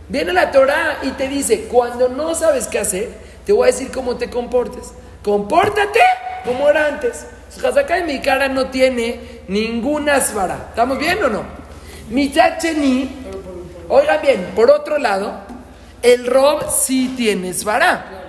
Viene 0.08 0.32
la 0.32 0.50
Torah 0.50 1.00
y 1.02 1.10
te 1.10 1.28
dice, 1.28 1.64
cuando 1.70 2.08
no 2.08 2.34
sabes 2.34 2.68
qué 2.68 2.78
hacer, 2.78 3.10
te 3.44 3.52
voy 3.52 3.68
a 3.68 3.72
decir 3.72 3.90
cómo 3.92 4.16
te 4.16 4.30
comportes. 4.30 4.92
Compórtate 5.22 6.00
como 6.46 6.68
era 6.70 6.86
antes. 6.86 7.26
Hazaká 7.58 7.98
en 7.98 8.06
mi 8.06 8.20
cara 8.20 8.48
no 8.48 8.66
tiene 8.66 9.42
ninguna 9.48 10.20
svara. 10.20 10.66
¿Estamos 10.70 10.98
bien 10.98 11.22
o 11.22 11.28
no? 11.28 11.44
Michacheni, 12.08 13.10
oigan 13.88 14.20
bien, 14.22 14.52
por 14.54 14.70
otro 14.70 14.98
lado, 14.98 15.32
el 16.02 16.26
rob 16.26 16.70
sí 16.70 17.14
tiene 17.16 17.54
svara. 17.54 18.22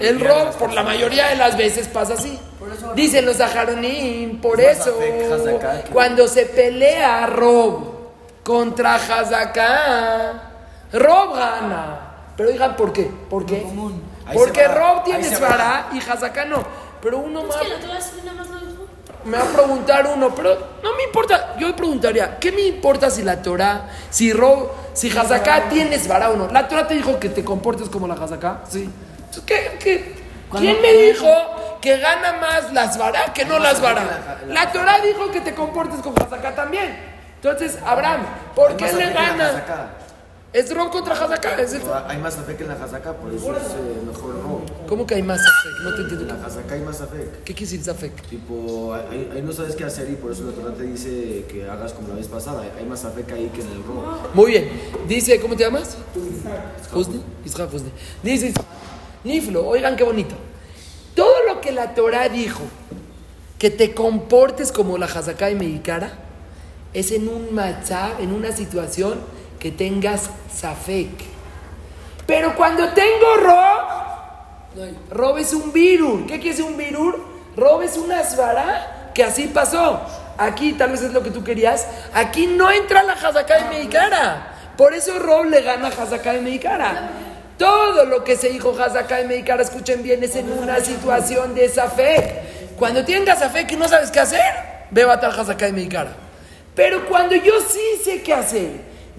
El 0.00 0.20
rob 0.20 0.56
por 0.56 0.72
la 0.72 0.82
mayoría 0.82 1.28
de 1.28 1.36
las 1.36 1.56
veces 1.56 1.86
pasa 1.88 2.14
así. 2.14 2.38
Dicen 2.94 3.24
los 3.26 3.36
sajaronín, 3.36 4.40
por 4.40 4.60
eso, 4.60 4.98
cuando 5.92 6.28
se 6.28 6.46
pelea 6.46 7.26
Rob 7.26 7.94
contra 8.42 8.96
Hazaká, 8.96 10.32
Rob 10.92 11.34
gana. 11.34 12.00
Pero 12.36 12.50
digan, 12.50 12.76
¿por 12.76 12.92
qué? 12.92 13.10
¿Por 13.28 13.44
qué? 13.46 13.64
Porque 14.32 14.66
Rob 14.66 15.04
tiene 15.04 15.24
Svara 15.24 15.88
y 15.92 15.98
Hazaká 15.98 16.44
no. 16.44 16.64
Pero 17.02 17.18
uno 17.18 17.40
Es 17.40 17.46
más. 17.48 17.56
Me 19.24 19.36
va 19.36 19.44
a 19.44 19.46
preguntar 19.48 20.06
uno, 20.14 20.34
pero 20.34 20.54
no 20.82 20.94
me 20.96 21.02
importa. 21.04 21.54
Yo 21.58 21.74
preguntaría, 21.76 22.38
¿qué 22.38 22.50
me 22.52 22.62
importa 22.62 23.10
si 23.10 23.22
la 23.22 23.42
Torah, 23.42 23.88
si 24.08 24.32
Rob, 24.32 24.70
si 24.94 25.10
Hazaká 25.16 25.68
tienes 25.68 26.08
vara 26.08 26.30
o 26.30 26.36
no? 26.36 26.48
La 26.50 26.66
Torah 26.68 26.86
te 26.88 26.94
dijo 26.94 27.18
que 27.20 27.28
te 27.28 27.44
comportes 27.44 27.88
como 27.90 28.08
la 28.08 28.14
Hazaká. 28.14 28.60
Sí. 28.68 28.88
Entonces, 29.18 29.42
¿qué, 29.44 29.78
qué? 29.78 30.20
¿Quién 30.58 30.80
me 30.82 30.92
dijo 30.92 31.28
que 31.80 31.98
gana 31.98 32.32
más 32.40 32.72
las 32.72 32.98
vara 32.98 33.32
que 33.32 33.44
no 33.44 33.58
las 33.58 33.80
vara? 33.80 34.02
La 34.48 34.72
Torah 34.72 35.00
dijo 35.00 35.30
que 35.30 35.40
te 35.40 35.54
comportes 35.54 36.00
como 36.00 36.16
Hazaká 36.16 36.54
también. 36.54 36.98
Entonces, 37.36 37.78
Abraham, 37.86 38.22
¿por 38.54 38.76
qué 38.76 38.86
le 38.92 39.10
gana? 39.12 39.52
Es 40.52 40.74
Rob 40.74 40.90
contra 40.90 41.14
Hazaká. 41.14 41.54
El- 41.54 41.82
Hay 42.08 42.18
más 42.18 42.36
afek 42.36 42.60
en 42.62 42.68
la 42.68 42.74
Hazaká, 42.74 43.12
por 43.12 43.32
eso 43.32 43.56
es 43.56 43.62
eh, 43.62 44.02
mejor 44.04 44.34
robo. 44.42 44.49
¿Cómo 44.90 45.06
que 45.06 45.14
hay 45.14 45.22
más 45.22 45.40
afek? 45.40 45.80
No 45.84 45.90
te 45.94 46.02
En 46.02 46.08
entiendo. 46.10 46.34
la 46.34 46.44
Hazaká 46.46 46.74
hay 46.74 46.80
más 46.80 47.00
afek. 47.00 47.44
¿Qué 47.44 47.54
quiere 47.54 47.72
decir 47.72 47.90
afek? 47.90 48.22
Tipo, 48.28 48.92
ahí, 48.92 49.30
ahí 49.32 49.40
no 49.40 49.52
sabes 49.52 49.76
qué 49.76 49.84
hacer 49.84 50.10
y 50.10 50.16
por 50.16 50.32
eso 50.32 50.42
la 50.44 50.50
Torah 50.50 50.74
te 50.74 50.82
dice 50.82 51.44
que 51.48 51.66
hagas 51.70 51.92
como 51.92 52.08
la 52.08 52.14
vez 52.16 52.26
pasada. 52.26 52.64
Hay 52.76 52.84
más 52.84 53.04
afek 53.04 53.30
ahí 53.30 53.48
que 53.54 53.60
en 53.62 53.68
el 53.68 53.84
robo. 53.84 54.18
Muy 54.34 54.50
bien. 54.50 54.68
Dice, 55.06 55.40
¿cómo 55.40 55.54
te 55.56 55.62
llamas? 55.62 55.96
Husni. 56.92 57.22
Isaac 57.44 57.72
Husni. 57.72 57.90
Dice, 58.24 58.52
Niflo, 59.22 59.64
oigan 59.64 59.94
qué 59.94 60.02
bonito. 60.02 60.34
Todo 61.14 61.44
lo 61.46 61.60
que 61.60 61.70
la 61.70 61.94
Torah 61.94 62.28
dijo, 62.28 62.62
que 63.60 63.70
te 63.70 63.94
comportes 63.94 64.72
como 64.72 64.98
la 64.98 65.06
Hazaká 65.06 65.52
y 65.52 65.54
Meikara, 65.54 66.18
es 66.92 67.12
en 67.12 67.28
un 67.28 67.54
matzab, 67.54 68.20
en 68.20 68.32
una 68.32 68.50
situación 68.50 69.20
que 69.60 69.70
tengas 69.70 70.30
safek. 70.52 71.10
Pero 72.26 72.56
cuando 72.56 72.88
tengo 72.92 73.36
rob, 73.40 74.09
rob 75.10 75.38
es 75.38 75.52
un 75.52 75.72
virur. 75.72 76.26
¿Qué 76.26 76.38
quiere 76.38 76.50
decir 76.50 76.64
un 76.64 76.76
virur? 76.76 77.24
Rob 77.56 77.82
es 77.82 77.96
una 77.96 78.22
svara 78.24 79.10
que 79.14 79.24
así 79.24 79.48
pasó. 79.48 80.00
Aquí 80.38 80.72
tal 80.72 80.92
vez 80.92 81.02
es 81.02 81.12
lo 81.12 81.22
que 81.22 81.30
tú 81.30 81.44
querías. 81.44 81.86
Aquí 82.14 82.46
no 82.46 82.70
entra 82.70 83.02
la 83.02 83.12
Hazaká 83.12 83.64
de 83.64 83.76
Meikara. 83.76 84.54
Por 84.76 84.94
eso 84.94 85.18
Rob 85.18 85.46
le 85.46 85.60
gana 85.62 85.88
a 85.88 85.90
Hazaká 85.90 86.32
de 86.32 86.40
Meikara. 86.40 87.10
Todo 87.58 88.06
lo 88.06 88.24
que 88.24 88.36
se 88.36 88.48
dijo 88.48 88.74
Hazaká 88.80 89.18
de 89.18 89.24
Meikara, 89.24 89.62
escuchen 89.62 90.02
bien, 90.02 90.24
es 90.24 90.34
en 90.36 90.50
una 90.50 90.80
situación 90.80 91.54
de 91.54 91.68
safek. 91.68 92.76
Cuando 92.78 93.04
tengas 93.04 93.40
safek 93.40 93.70
y 93.72 93.76
no 93.76 93.86
sabes 93.86 94.10
qué 94.10 94.20
hacer, 94.20 94.54
ve 94.90 95.02
a 95.02 95.20
tal 95.20 95.38
Hazaká 95.38 95.66
de 95.66 95.72
Meikara. 95.72 96.14
Pero 96.74 97.06
cuando 97.06 97.34
yo 97.34 97.60
sí 97.60 98.02
sé 98.02 98.22
qué 98.22 98.32
hacer, 98.32 98.70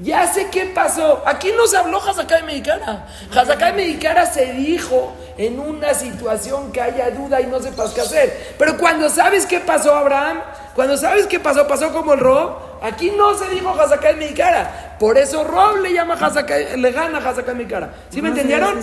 ya 0.01 0.25
sé 0.33 0.47
qué 0.49 0.65
pasó. 0.65 1.21
Aquí 1.27 1.51
no 1.55 1.67
se 1.67 1.77
habló 1.77 2.01
Meikara. 2.45 3.05
Hazaká 3.31 3.67
de 3.67 3.73
Meikara 3.73 4.25
se 4.25 4.53
dijo 4.53 5.13
en 5.41 5.59
una 5.59 5.95
situación 5.95 6.71
que 6.71 6.79
haya 6.79 7.09
duda 7.09 7.41
y 7.41 7.47
no 7.47 7.59
sepas 7.59 7.91
qué 7.91 8.01
hacer. 8.01 8.53
Pero 8.59 8.77
cuando 8.77 9.09
sabes 9.09 9.47
qué 9.47 9.59
pasó, 9.59 9.95
Abraham, 9.95 10.39
cuando 10.75 10.95
sabes 10.97 11.25
qué 11.25 11.39
pasó, 11.39 11.67
pasó 11.67 11.91
como 11.91 12.13
el 12.13 12.19
Rob. 12.19 12.51
Aquí 12.83 13.11
no 13.17 13.35
se 13.35 13.49
dijo 13.49 13.69
Hazaká 13.69 14.09
de 14.09 14.15
Meikara. 14.17 14.97
Por 14.99 15.17
eso 15.17 15.43
Rob 15.43 15.77
le 15.77 15.93
llama 15.93 16.13
Hazaká, 16.13 16.57
le 16.77 16.91
gana 16.91 17.17
Hazaká 17.17 17.53
de 17.53 17.55
Meikara. 17.55 17.93
¿Sí 18.11 18.21
me 18.21 18.29
entendieron? 18.29 18.75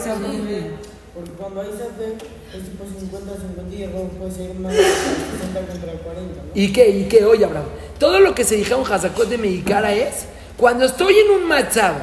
Porque 1.15 1.31
cuando 1.39 1.63
safe, 1.63 2.17
es 2.57 2.65
tipo 2.65 2.85
50-50 2.85 3.73
y 3.73 3.83
el 3.83 3.93
robo 3.93 4.09
puede 4.09 4.31
ser 4.33 4.55
más 4.55 4.73
60 4.73 5.61
contra 5.61 5.93
40, 5.93 6.43
¿no? 6.43 6.51
¿Y 6.55 6.73
qué? 6.73 6.89
¿Y 6.89 7.05
qué? 7.05 7.25
Oye, 7.25 7.45
Abraham, 7.45 7.67
todo 7.99 8.19
lo 8.19 8.35
que 8.35 8.45
se 8.45 8.57
dijeron 8.57 8.85
Hazakot 8.85 9.29
de 9.29 9.39
Meikara 9.39 9.93
es 9.93 10.27
cuando 10.57 10.85
estoy 10.87 11.19
en 11.19 11.31
un 11.31 11.47
matzab 11.47 11.95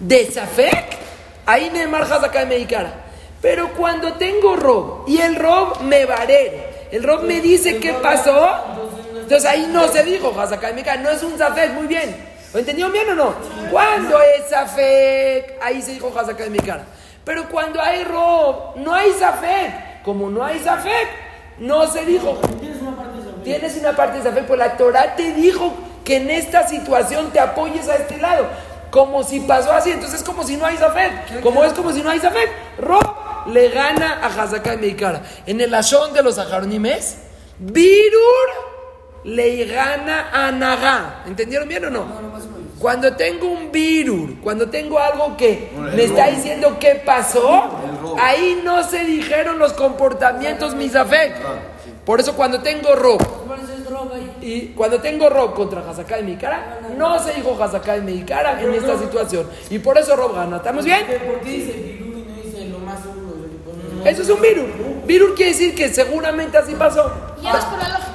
de 0.00 0.30
Safek, 0.30 0.96
ahí 1.46 1.70
Neymar 1.70 2.02
Hazaká 2.02 2.40
de 2.40 2.46
Meikara. 2.46 3.11
Pero 3.42 3.72
cuando 3.74 4.12
tengo 4.14 4.54
Rob 4.54 5.04
y 5.08 5.20
el 5.20 5.34
Rob 5.34 5.80
me 5.80 6.06
varé, 6.06 6.86
el 6.92 7.02
Rob 7.02 7.24
me 7.24 7.40
dice 7.40 7.78
qué 7.78 7.92
pasó, 7.92 8.48
entonces 9.14 9.44
ahí 9.44 9.68
no 9.68 9.88
se 9.88 10.04
dijo 10.04 10.32
Meikara, 10.74 11.02
no 11.02 11.10
es 11.10 11.22
un 11.24 11.36
Safek, 11.36 11.72
muy 11.72 11.88
bien. 11.88 12.32
¿Lo 12.52 12.60
entendieron 12.60 12.92
bien 12.92 13.10
o 13.10 13.14
no? 13.14 13.34
Cuando 13.70 14.20
es 14.20 14.48
Safek, 14.48 15.58
ahí 15.60 15.82
se 15.82 15.92
dijo 15.92 16.12
Meikara. 16.50 16.84
Pero 17.24 17.48
cuando 17.48 17.80
hay 17.80 18.04
Rob, 18.04 18.76
no 18.76 18.94
hay 18.94 19.10
Safek. 19.12 20.02
Como 20.04 20.30
no 20.30 20.44
hay 20.44 20.60
Safek, 20.60 21.08
no 21.58 21.86
se 21.88 22.04
dijo. 22.04 22.38
Tienes 23.42 23.76
una 23.76 23.96
parte 23.96 24.18
de 24.18 24.24
Zafek, 24.24 24.46
pues 24.46 24.58
la 24.58 24.76
Torah 24.76 25.16
te 25.16 25.32
dijo 25.32 25.72
que 26.04 26.16
en 26.16 26.30
esta 26.30 26.68
situación 26.68 27.32
te 27.32 27.40
apoyes 27.40 27.88
a 27.88 27.96
este 27.96 28.18
lado. 28.18 28.46
Como 28.90 29.24
si 29.24 29.40
pasó 29.40 29.72
así, 29.72 29.90
entonces 29.90 30.20
es 30.20 30.26
como 30.26 30.44
si 30.44 30.56
no 30.56 30.66
hay 30.66 30.76
Zafek. 30.76 31.40
Como 31.40 31.64
es 31.64 31.72
como 31.72 31.92
si 31.92 32.02
no 32.02 32.10
hay 32.10 32.20
Zafek. 32.20 32.50
Rob 32.78 33.21
le 33.46 33.68
gana 33.68 34.20
a 34.22 34.26
Hazaká 34.26 34.76
Meikara. 34.76 35.22
En 35.46 35.60
el 35.60 35.74
Ashon 35.74 36.12
de 36.12 36.22
los 36.22 36.38
Ajaronimes, 36.38 37.18
Birur 37.58 38.48
le 39.24 39.64
gana 39.66 40.30
a 40.32 40.50
Nagá. 40.52 41.24
¿Entendieron 41.26 41.68
bien 41.68 41.84
o 41.86 41.90
no? 41.90 42.06
Cuando 42.78 43.14
tengo 43.14 43.46
un 43.46 43.70
virur, 43.70 44.40
cuando 44.40 44.68
tengo 44.68 44.98
algo 44.98 45.36
que 45.36 45.70
el 45.72 45.94
me 45.94 46.02
está 46.02 46.26
robo. 46.26 46.36
diciendo 46.36 46.76
qué 46.80 46.96
pasó, 47.06 47.70
ahí 48.20 48.60
no 48.64 48.82
se 48.82 49.04
dijeron 49.04 49.58
los 49.60 49.72
comportamientos 49.74 50.74
misafek. 50.74 51.36
Por 52.04 52.18
eso 52.18 52.34
cuando 52.34 52.60
tengo 52.60 52.96
rob 52.96 53.20
y 54.40 54.68
cuando 54.70 55.00
tengo 55.00 55.28
rob 55.30 55.54
contra 55.54 55.88
Hazaká 55.88 56.18
y 56.18 56.24
Meikara, 56.24 56.80
no 56.96 57.22
se 57.22 57.34
dijo 57.34 57.56
Hazaká 57.62 57.98
y 57.98 58.00
Meikara 58.00 58.60
en 58.60 58.74
esta 58.74 58.98
situación. 58.98 59.46
Y 59.70 59.78
por 59.78 59.96
eso 59.96 60.16
rob 60.16 60.34
gana. 60.34 60.56
¿Estamos 60.56 60.84
bien? 60.84 61.06
¿Por 61.06 61.40
qué 61.42 61.50
dice 61.50 62.68
lo 62.68 62.80
más 62.80 63.00
seguro? 63.00 63.36
Tipo, 63.44 63.70
no, 63.70 63.84
no. 63.91 63.91
Eso 64.04 64.22
es 64.22 64.28
un 64.28 64.40
virur. 64.40 64.68
Virur 65.04 65.34
quiere 65.34 65.52
decir 65.52 65.74
que 65.74 65.92
seguramente 65.92 66.58
así 66.58 66.74
pasó. 66.74 67.12
Ya 67.42 67.52
vas 67.52 67.64
por 67.66 67.78
la 67.78 67.88
lógica. 67.88 68.12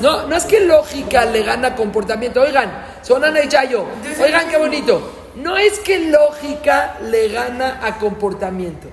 No, 0.00 0.26
no 0.26 0.36
es 0.36 0.44
que 0.44 0.60
lógica 0.60 1.24
le 1.24 1.42
gana 1.42 1.74
comportamiento. 1.74 2.40
Oigan, 2.40 2.70
son 3.02 3.24
Ana 3.24 3.42
y 3.42 3.48
Chayo. 3.48 3.84
Oigan 4.20 4.48
qué 4.48 4.56
bonito. 4.56 5.10
No 5.36 5.56
es 5.56 5.80
que 5.80 6.10
lógica 6.10 6.96
le 7.02 7.28
gana 7.28 7.80
a 7.82 7.98
comportamiento. 7.98 8.88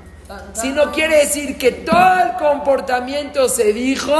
Sino 0.54 0.92
quiere 0.92 1.18
decir 1.18 1.58
que 1.58 1.72
todo 1.72 2.20
el 2.24 2.38
comportamiento 2.38 3.50
se 3.50 3.74
dijo 3.74 4.16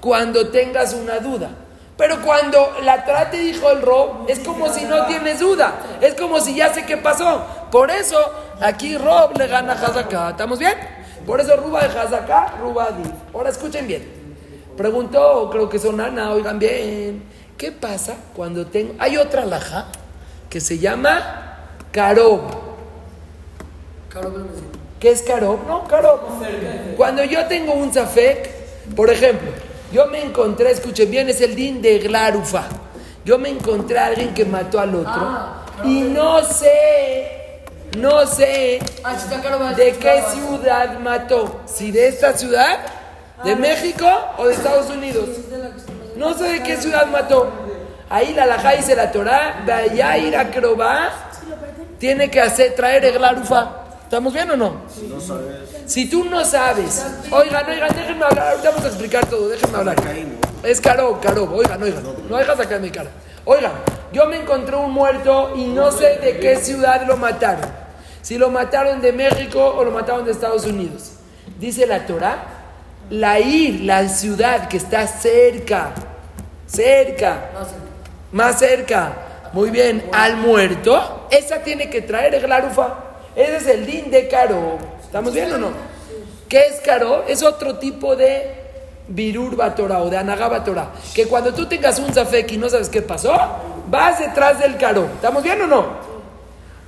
cuando 0.00 0.48
tengas 0.48 0.92
una 0.94 1.18
duda. 1.18 1.50
Pero 1.96 2.20
cuando 2.22 2.76
la 2.82 3.04
Torah 3.04 3.30
te 3.30 3.38
dijo 3.38 3.70
el 3.70 3.80
Rob, 3.80 4.28
es 4.28 4.40
como 4.40 4.72
si 4.72 4.84
no 4.84 5.06
tienes 5.06 5.40
duda. 5.40 5.74
Es 6.00 6.14
como 6.14 6.40
si 6.40 6.54
ya 6.54 6.74
sé 6.74 6.84
qué 6.84 6.96
pasó. 6.96 7.42
Por 7.74 7.90
eso, 7.90 8.16
aquí 8.60 8.96
Rob 8.96 9.36
le 9.36 9.48
gana 9.48 9.72
a 9.72 9.74
Hazaká. 9.74 10.30
¿Estamos 10.30 10.60
bien? 10.60 10.74
Por 11.26 11.40
eso 11.40 11.56
Ruba 11.56 11.80
de 11.80 11.98
Hazaká, 11.98 12.54
Ruba 12.60 12.92
de 12.92 13.02
Ahora 13.34 13.50
escuchen 13.50 13.88
bien. 13.88 14.04
Preguntó, 14.76 15.50
creo 15.50 15.68
que 15.68 15.80
son 15.80 16.00
Ana, 16.00 16.30
oigan 16.30 16.60
bien. 16.60 17.24
¿Qué 17.58 17.72
pasa 17.72 18.14
cuando 18.36 18.64
tengo. 18.68 18.94
Hay 19.00 19.16
otra 19.16 19.44
laja 19.44 19.86
que 20.48 20.60
se 20.60 20.78
llama 20.78 21.56
Karob. 21.90 22.42
¿Qué 25.00 25.10
es 25.10 25.22
Karob? 25.22 25.66
No, 25.66 25.82
Karob. 25.88 26.20
Cuando 26.96 27.24
yo 27.24 27.44
tengo 27.48 27.72
un 27.72 27.92
Zafek, 27.92 28.94
por 28.94 29.10
ejemplo, 29.10 29.50
yo 29.92 30.06
me 30.06 30.22
encontré, 30.22 30.70
escuchen 30.70 31.10
bien, 31.10 31.28
es 31.28 31.40
el 31.40 31.56
din 31.56 31.82
de 31.82 31.98
Glarufa. 31.98 32.68
Yo 33.24 33.36
me 33.36 33.48
encontré 33.48 33.98
a 33.98 34.06
alguien 34.06 34.32
que 34.32 34.44
mató 34.44 34.78
al 34.78 34.94
otro. 34.94 35.64
y 35.82 36.02
no 36.02 36.40
sé, 36.44 37.33
no 37.96 38.26
sé 38.26 38.80
de 39.76 39.92
qué 39.98 40.22
ciudad 40.32 40.98
mató. 40.98 41.60
Si 41.66 41.90
de 41.90 42.08
esta 42.08 42.36
ciudad 42.36 42.78
¿De 43.44 43.54
México 43.56 44.06
o 44.38 44.46
de 44.46 44.54
Estados 44.54 44.88
Unidos? 44.90 45.28
No 46.16 46.32
sé 46.34 46.44
de 46.44 46.62
qué 46.62 46.76
ciudad 46.76 47.06
mató. 47.06 47.50
Ahí 48.08 48.32
la 48.32 48.44
alajá 48.44 48.72
dice 48.72 48.96
la 48.96 49.12
Torah, 49.12 49.62
de 49.66 49.72
allá 49.72 50.16
ir 50.16 50.36
a 50.36 50.50
Krobá, 50.50 51.10
tiene 51.98 52.30
que 52.30 52.40
hacer, 52.40 52.74
traer 52.74 53.04
el 53.04 53.20
larufa. 53.20 53.82
¿Estamos 54.04 54.32
bien 54.32 54.50
o 54.50 54.56
no? 54.56 54.82
No 55.08 55.20
sabes. 55.20 55.46
Si 55.86 56.08
tú 56.08 56.24
no 56.24 56.44
sabes, 56.44 57.04
oigan, 57.30 57.68
oigan, 57.68 57.94
déjenme 57.94 58.24
hablar, 58.24 58.48
ahorita 58.52 58.70
vamos 58.70 58.84
a 58.84 58.88
explicar 58.88 59.26
todo, 59.26 59.48
déjenme 59.48 59.76
hablar. 59.76 59.96
Es 60.62 60.80
caro, 60.80 61.20
caro, 61.20 61.50
oigan, 61.52 61.82
oigan, 61.82 62.02
no 62.28 62.36
dejas 62.36 62.56
sacar 62.56 62.80
mi 62.80 62.90
cara. 62.90 63.10
Oigan, 63.44 63.72
yo 64.12 64.26
me 64.26 64.36
encontré 64.36 64.76
un 64.76 64.92
muerto 64.92 65.52
y 65.54 65.66
no 65.66 65.92
sé 65.92 66.18
de 66.18 66.38
qué 66.38 66.56
ciudad 66.56 67.06
lo 67.06 67.18
mataron. 67.18 67.83
Si 68.24 68.38
lo 68.38 68.48
mataron 68.48 69.02
de 69.02 69.12
México 69.12 69.62
o 69.76 69.84
lo 69.84 69.90
mataron 69.90 70.24
de 70.24 70.32
Estados 70.32 70.64
Unidos. 70.64 71.10
Dice 71.60 71.86
la 71.86 72.06
Torah, 72.06 72.42
la 73.10 73.38
ir, 73.38 73.82
la 73.82 74.08
ciudad 74.08 74.66
que 74.66 74.78
está 74.78 75.06
cerca, 75.06 75.92
cerca, 76.66 77.50
más 78.32 78.58
cerca, 78.58 79.12
muy 79.52 79.68
bien, 79.68 80.08
al 80.10 80.38
muerto, 80.38 81.26
esa 81.30 81.58
tiene 81.58 81.90
que 81.90 82.00
traer 82.00 82.34
el 82.34 82.48
larufa. 82.48 82.94
Ese 83.36 83.56
es 83.56 83.66
el 83.66 83.84
din 83.84 84.10
de 84.10 84.26
caro. 84.26 84.78
¿Estamos 85.02 85.34
bien 85.34 85.52
o 85.52 85.58
no? 85.58 85.68
¿Qué 86.48 86.60
es 86.60 86.80
caro? 86.80 87.26
Es 87.28 87.42
otro 87.42 87.76
tipo 87.76 88.16
de 88.16 88.54
virur 89.06 89.54
batora 89.54 90.02
o 90.02 90.08
de 90.08 90.16
anagá 90.16 90.48
batora. 90.48 90.92
Que 91.14 91.26
cuando 91.26 91.52
tú 91.52 91.66
tengas 91.66 91.98
un 91.98 92.10
zafek 92.10 92.50
y 92.52 92.56
no 92.56 92.70
sabes 92.70 92.88
qué 92.88 93.02
pasó, 93.02 93.34
vas 93.90 94.18
detrás 94.18 94.60
del 94.60 94.78
caro. 94.78 95.10
¿Estamos 95.14 95.42
bien 95.42 95.60
o 95.60 95.66
no? 95.66 95.88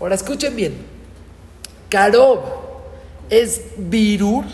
Ahora 0.01 0.15
escuchen 0.15 0.57
bien. 0.57 0.96
Carob 1.89 2.41
es 3.31 3.63
virur 3.77 4.45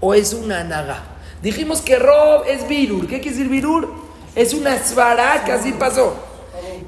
o 0.00 0.14
es 0.14 0.32
una 0.32 0.60
anagá. 0.60 1.02
Dijimos 1.42 1.80
que 1.80 1.98
rob 1.98 2.44
es 2.46 2.66
virur. 2.66 3.06
¿Qué 3.06 3.20
quiere 3.20 3.36
decir 3.36 3.48
virur? 3.48 3.88
Es 4.34 4.54
una 4.54 4.78
svara 4.78 5.44
que 5.44 5.52
así 5.52 5.72
pasó. 5.72 6.14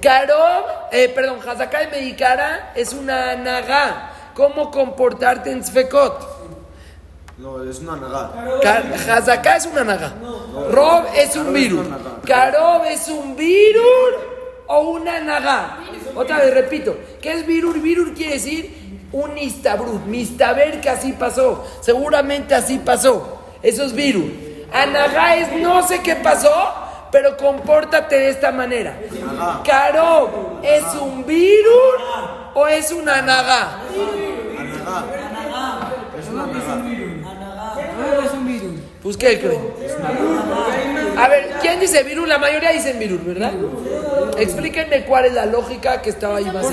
Carob, 0.00 0.65
eh, 0.93 1.09
perdón, 1.09 1.38
Hazaká 1.47 1.81
de 1.81 1.88
Medikara 1.88 2.73
es 2.75 2.93
una 2.93 3.33
anagá. 3.33 4.12
¿Cómo 4.35 4.71
comportarte 4.71 5.50
en 5.50 5.65
Sfekot? 5.65 6.38
No, 7.38 7.62
es 7.62 7.79
una 7.81 7.97
nagá. 7.97 8.31
Hazaká 9.17 9.57
es 9.57 9.67
una 9.67 9.85
naga. 9.85 10.12
Rob 10.71 11.07
es 11.15 11.37
un 11.37 11.53
virus. 11.53 11.87
Karob 12.25 12.85
es 12.85 13.09
un 13.09 13.37
virus 13.37 14.15
o 14.67 14.81
una 14.91 15.21
naga. 15.21 15.79
Otra 16.15 16.38
vez 16.38 16.55
repito. 16.55 16.97
¿Qué 17.21 17.33
es 17.33 17.47
virur? 17.47 17.81
Virur 17.81 18.12
quiere 18.15 18.35
decir 18.35 18.77
un 19.12 19.38
istabrut. 19.38 20.05
Mistaber 20.07 20.81
que 20.81 20.91
así 20.91 21.12
pasó. 21.12 21.65
Seguramente 21.81 22.55
así 22.55 22.79
pasó. 22.79 23.38
Eso 23.62 23.85
es 23.85 23.93
virur. 23.93 24.31
Anagá 24.73 25.37
es 25.37 25.53
no 25.61 25.87
sé 25.87 26.00
qué 26.03 26.17
pasó, 26.17 26.53
pero 27.11 27.37
compórtate 27.37 28.19
de 28.19 28.31
esta 28.31 28.53
manera. 28.53 28.99
Karob 29.65 30.61
es 30.62 30.85
un 31.00 31.25
virus 31.25 31.95
o 32.55 32.67
es 32.67 32.93
una 32.93 33.23
naga. 33.23 33.81
Anagá. 34.59 35.91
Es 36.19 36.29
una 36.29 36.47
nagá. 36.47 36.75
Rob 37.99 38.25
es 38.25 38.33
un 38.33 38.47
virus. 38.47 38.81
Pues 39.03 39.17
qué 39.17 39.38
creen. 39.41 39.73
A 41.19 41.29
ver, 41.29 41.51
¿quién 41.61 41.81
dice 41.81 42.03
virus? 42.05 42.29
La 42.29 42.39
mayoría 42.39 42.71
dicen 42.71 42.99
virus, 42.99 43.25
¿verdad? 43.25 43.53
Explíquenme 44.39 45.05
cuál 45.05 45.27
es 45.27 45.33
la 45.33 45.47
lógica 45.47 46.01
que 46.01 46.11
estaba 46.11 46.37
ahí 46.37 46.45
más. 46.45 46.65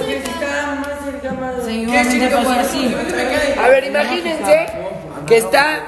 A 3.57 3.67
ver, 3.69 3.83
imagínense 3.85 4.65
que 5.25 5.37
está 5.37 5.79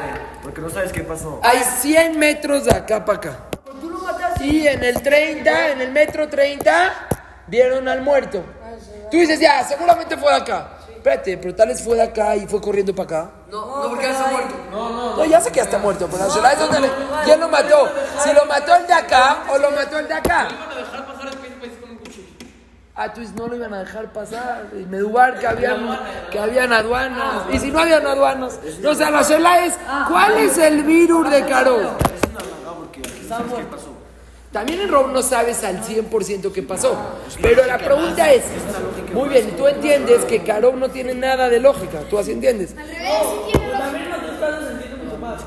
Porque 0.42 0.62
no 0.62 0.70
sabes 0.70 0.92
qué 0.92 1.02
pasó. 1.02 1.40
hay 1.44 1.60
100 1.60 2.18
metros 2.18 2.66
de 2.66 2.72
acá 2.72 3.06
para 3.06 3.18
acá. 3.18 3.38
Y 4.40 4.68
en 4.68 4.84
el 4.84 5.02
30, 5.02 5.72
en 5.72 5.82
el 5.82 5.92
metro 5.92 6.28
30, 6.28 6.94
vieron 7.48 7.88
al 7.88 8.02
muerto. 8.02 8.44
Tú 9.12 9.18
dices, 9.18 9.40
ya, 9.40 9.64
seguramente 9.64 10.18
fue 10.18 10.32
de 10.32 10.38
acá. 10.38 10.70
Espérate, 10.96 11.38
pero 11.38 11.56
tal 11.56 11.70
vez 11.70 11.82
fue 11.82 11.96
de 11.96 12.04
acá 12.04 12.36
y 12.36 12.48
fue 12.48 12.60
corriendo 12.62 12.94
para 12.94 13.20
acá. 13.20 13.32
No, 13.52 13.82
no, 13.84 13.90
porque 13.90 14.04
ya 14.06 14.12
está 14.12 14.28
muerto. 14.30 14.56
No, 14.72 15.26
ya 15.26 15.40
sé 15.42 15.50
que 15.52 15.58
ya 15.58 15.64
está 15.64 15.78
muerto, 15.78 16.08
pero 16.12 16.42
la 16.42 16.52
es 16.54 16.60
donde 16.60 16.80
le- 16.82 16.92
¿quién 17.24 17.40
lo 17.40 17.48
mató? 17.48 17.90
Si 18.24 18.34
lo 18.34 18.46
mató 18.46 18.76
el 18.76 18.88
de 18.88 18.94
acá 18.94 19.44
o 19.50 19.58
lo 19.58 19.72
mató 19.72 20.00
el 20.00 20.08
de 20.08 20.14
acá. 20.14 20.48
Ah, 23.00 23.14
tú 23.14 23.22
no 23.36 23.48
lo 23.48 23.56
iban 23.56 23.74
a 23.76 23.80
dejar 23.82 24.12
pasar. 24.12 24.66
Y 24.74 24.84
Medubar 24.86 25.40
que 25.40 25.46
habían, 25.46 26.00
que 26.32 26.40
habían 26.40 26.74
aduanas. 26.74 27.44
Y 27.52 27.60
si 27.60 27.70
no 27.72 27.80
habían 27.80 28.06
aduanas. 28.06 28.60
O 28.86 28.96
sea, 28.96 29.12
la 29.12 29.24
cela 29.24 29.64
es, 29.66 29.76
¿cuál 30.10 30.38
es 30.40 30.58
el 30.58 30.84
virus 30.84 31.30
de 31.30 31.46
Caro? 31.46 31.92
También 34.52 34.82
en 34.82 34.90
Rob 34.90 35.12
no 35.12 35.22
sabes 35.22 35.64
al 35.64 35.84
100% 35.84 36.52
qué 36.52 36.64
pasó. 36.64 36.98
Pero 37.42 37.64
la 37.66 37.78
pregunta 37.78 38.32
es, 38.32 38.44
muy 39.14 39.30
bien, 39.30 39.52
tú 39.58 39.68
entiendes 39.68 40.26
que 40.26 40.44
Caro 40.44 40.74
no 40.76 40.90
tiene 40.90 41.14
nada 41.14 41.50
de 41.50 41.60
lógica. 41.60 42.00
Tú 42.10 42.18
así 42.18 42.32
entiendes. 42.32 42.76
Al 42.78 42.88
revés, 42.88 43.00
sí 43.24 43.52
tiene 43.52 43.68
lógica. 43.68 43.80
También 43.80 44.06
en 44.06 44.14
otros 44.14 44.38
casos 44.40 44.72
entiendo 44.72 44.98
mucho 45.04 45.18
más. 45.18 45.42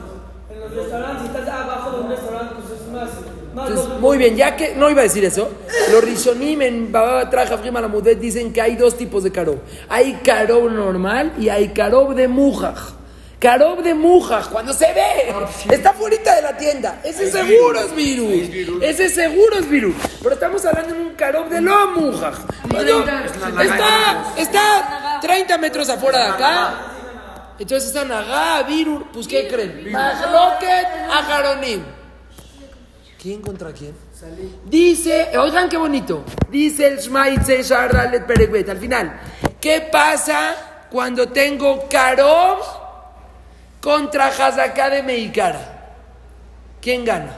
En 0.51 0.61
los 0.61 0.75
restaurantes, 0.75 1.23
si 1.23 1.39
estás 1.39 1.49
abajo 1.49 1.91
de 1.91 2.03
un 2.03 2.11
restaurante, 2.11 2.55
pues 2.55 2.81
es 2.81 2.87
más. 2.93 3.11
Entonces, 3.51 4.01
muy 4.01 4.17
bien, 4.17 4.37
ya 4.37 4.57
que 4.57 4.77
no 4.77 4.89
iba 4.91 5.01
a 5.01 5.05
decir 5.05 5.25
eso, 5.25 5.51
los 5.91 6.05
Rishonim 6.05 6.63
en 6.63 6.93
Baba 6.93 7.29
Traja 7.29 7.57
Lamudet 7.57 8.19
dicen 8.21 8.53
que 8.53 8.61
hay 8.61 8.77
dos 8.77 8.97
tipos 8.97 9.25
de 9.25 9.33
karob. 9.33 9.59
Hay 9.89 10.21
karob 10.25 10.71
normal 10.71 11.33
y 11.39 11.49
hay 11.49 11.69
karob 11.69 12.15
de 12.15 12.29
mujaj. 12.29 13.00
Karob 13.41 13.83
de 13.83 13.95
mujaj, 13.95 14.51
cuando 14.51 14.75
se 14.75 14.93
ve, 14.93 15.35
está 15.71 15.95
fuera 15.95 16.35
de 16.35 16.43
la 16.43 16.59
tienda. 16.59 17.01
Ese 17.03 17.31
seguro 17.31 17.81
es 17.81 17.95
virus. 17.97 18.83
Ese 18.83 19.09
seguro 19.09 19.57
es 19.57 19.69
virus. 19.69 19.95
Pero 20.23 20.35
estamos 20.35 20.63
hablando 20.67 20.95
de 20.95 21.01
un 21.01 21.15
karob 21.15 21.49
de 21.49 21.59
no. 21.63 21.95
Cuando 22.71 23.01
Está, 23.63 24.35
está 24.37 25.19
30 25.23 25.57
metros 25.57 25.89
afuera 25.89 26.19
de 26.19 26.31
acá. 26.33 26.75
Entonces 27.59 27.89
está 27.89 28.05
Nagá, 28.05 28.63
virus. 28.65 29.05
Pues, 29.11 29.27
¿qué 29.27 29.49
creen? 29.49 29.91
Mahloket, 29.91 30.87
Ajaronim. 31.11 31.83
¿Quién 33.23 33.41
contra 33.41 33.73
quién? 33.73 33.95
Dice, 34.67 35.31
oigan 35.39 35.71
qué 35.71 35.79
bonito. 35.79 36.25
Dice 36.51 36.87
el 36.87 36.99
Shmaitze 36.99 37.63
Sharralet 37.63 38.27
Perekbet 38.27 38.69
al 38.69 38.79
final. 38.79 39.19
¿Qué 39.59 39.89
pasa 39.91 40.87
cuando 40.91 41.29
tengo 41.29 41.89
Karob 41.89 42.80
contra 43.81 44.27
Hazaká 44.29 44.91
de 44.91 45.03
Meikara? 45.03 45.79
¿Quién 46.81 47.05
gana? 47.05 47.37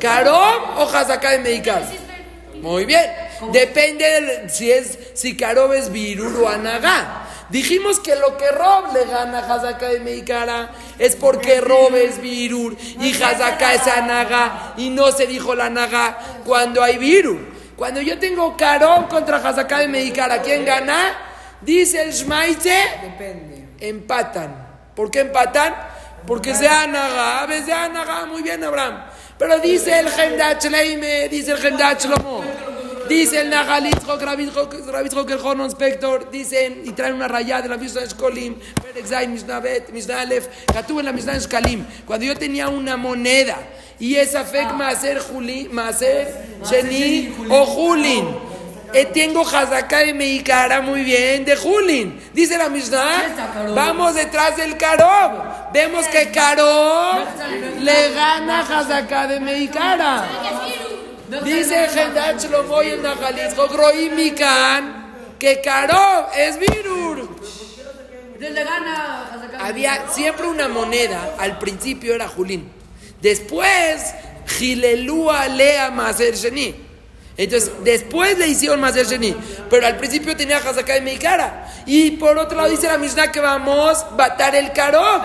¿Karob 0.00 0.78
o 0.78 0.82
Hazaká 0.88 1.30
de 1.32 1.38
Meikara? 1.38 1.86
Muy 2.60 2.84
bien. 2.84 3.04
Depende 3.52 4.04
del- 4.08 4.50
si 4.50 4.70
es 4.70 4.98
si 5.14 5.36
Karob 5.36 5.72
es 5.72 5.90
Virur 5.92 6.42
o 6.42 6.48
Anagá. 6.48 7.22
Dijimos 7.50 8.00
que 8.00 8.16
lo 8.16 8.38
que 8.38 8.50
Rob 8.50 8.94
le 8.94 9.04
gana 9.04 9.40
a 9.40 9.54
Hazaká 9.54 9.88
de 9.88 10.00
Meikara 10.00 10.70
es 10.98 11.14
porque 11.14 11.60
Rob 11.60 11.94
es 11.94 12.20
Virur 12.20 12.74
y 13.00 13.12
Hazaká 13.22 13.74
es 13.74 13.86
Anagá 13.86 14.72
y 14.78 14.88
no 14.90 15.12
se 15.12 15.26
dijo 15.26 15.54
la 15.54 15.66
Anagá 15.66 16.18
cuando 16.46 16.82
hay 16.82 16.96
Virur. 16.96 17.52
Cuando 17.76 18.00
yo 18.00 18.18
tengo 18.18 18.56
Karob 18.56 19.08
contra 19.08 19.36
Hazaká 19.38 19.80
de 19.80 19.88
Meikara, 19.88 20.40
¿quién 20.40 20.64
gana? 20.64 21.18
Dice 21.60 22.02
el 22.02 22.12
Depende. 22.14 23.68
empatan. 23.80 24.63
¿Por 24.94 25.10
qué 25.10 25.20
empatan? 25.20 25.74
Porque 26.26 26.54
sea 26.54 26.82
Anagá, 26.82 27.42
a 27.42 27.46
veces 27.46 27.66
sea 27.66 27.84
Anagá, 27.84 28.26
muy 28.26 28.42
bien 28.42 28.62
Abraham. 28.64 29.04
Pero 29.38 29.58
dice 29.58 29.98
el 29.98 30.06
Hemdach 30.06 30.64
Leime, 30.64 31.28
dice 31.28 31.52
el 31.52 31.64
Hemdach 31.64 32.00
Shlomo, 32.00 32.42
dice 33.08 33.40
el 33.40 33.50
Nagalitzchok, 33.50 34.22
Rabitzchok, 34.22 35.30
el 35.30 35.38
Honon 35.38 35.68
Spector, 35.70 36.30
dicen 36.30 36.82
y 36.84 36.92
traen 36.92 37.14
una 37.14 37.28
rayada 37.28 37.62
de 37.62 37.68
la 37.68 37.76
Mishnah 37.76 38.06
Shkolim, 38.06 38.54
Perek 38.82 39.06
Zayin, 39.06 39.32
Mishnah 39.32 39.60
Bet, 39.60 39.90
Mishnah 39.90 40.20
Aleph, 40.20 40.46
Katuv 40.72 41.00
en 41.00 41.06
la 41.06 41.12
Mishnah 41.12 41.38
Shkalim. 41.38 41.84
Cuando 42.06 42.24
yo 42.26 42.36
tenía 42.36 42.68
una 42.68 42.96
moneda 42.96 43.58
y 43.98 44.14
esa 44.14 44.44
fek 44.44 44.72
Maser 44.74 45.18
Julin, 45.18 45.74
Maser 45.74 46.32
Sheni 46.64 47.34
o 47.50 47.66
Julin. 47.66 48.43
Eh, 48.94 49.06
tengo 49.06 49.42
Hazaká 49.42 49.98
de 49.98 50.14
Meikara 50.14 50.80
muy 50.80 51.02
bien, 51.02 51.44
de 51.44 51.56
Julin. 51.56 52.20
Dice 52.32 52.56
la 52.56 52.68
Mishnah. 52.68 53.72
Vamos 53.74 54.14
detrás 54.14 54.56
del 54.56 54.76
Karob. 54.76 55.72
Vemos 55.72 56.06
que 56.06 56.30
Karob 56.30 57.26
le 57.80 58.12
gana 58.12 58.60
Hazaká 58.60 59.26
de 59.26 59.40
Meikara. 59.40 60.24
Dice 61.42 61.88
Gendat 61.88 62.40
Shlomo 62.40 62.82
y 62.82 62.90
el 62.90 63.02
Najalitzko 63.02 63.68
Groim 63.68 64.14
Mikan 64.14 65.04
que 65.38 65.60
Karob 65.60 66.28
es 66.36 66.58
Virur. 66.58 67.28
Había 69.58 70.08
siempre 70.08 70.46
una 70.46 70.68
moneda, 70.68 71.34
al 71.38 71.58
principio 71.58 72.14
era 72.14 72.28
Julín. 72.28 72.70
Después, 73.20 74.14
Gilelúa 74.46 75.48
Lea 75.48 75.90
Maser 75.90 76.34
Sheni. 76.34 76.74
Entonces, 77.36 77.72
después 77.82 78.38
le 78.38 78.46
hicieron 78.46 78.80
Maser 78.80 79.06
Sheni. 79.06 79.36
Pero 79.68 79.86
al 79.86 79.96
principio 79.96 80.36
tenía 80.36 80.58
Hazaká 80.58 80.94
de 80.94 81.00
Meikara. 81.00 81.72
Y 81.86 82.12
por 82.12 82.38
otro 82.38 82.56
lado 82.56 82.70
dice 82.70 82.86
la 82.86 82.98
Mishnah 82.98 83.32
que 83.32 83.40
vamos 83.40 84.02
a 84.02 84.10
batar 84.10 84.54
el 84.54 84.72
Karob. 84.72 85.22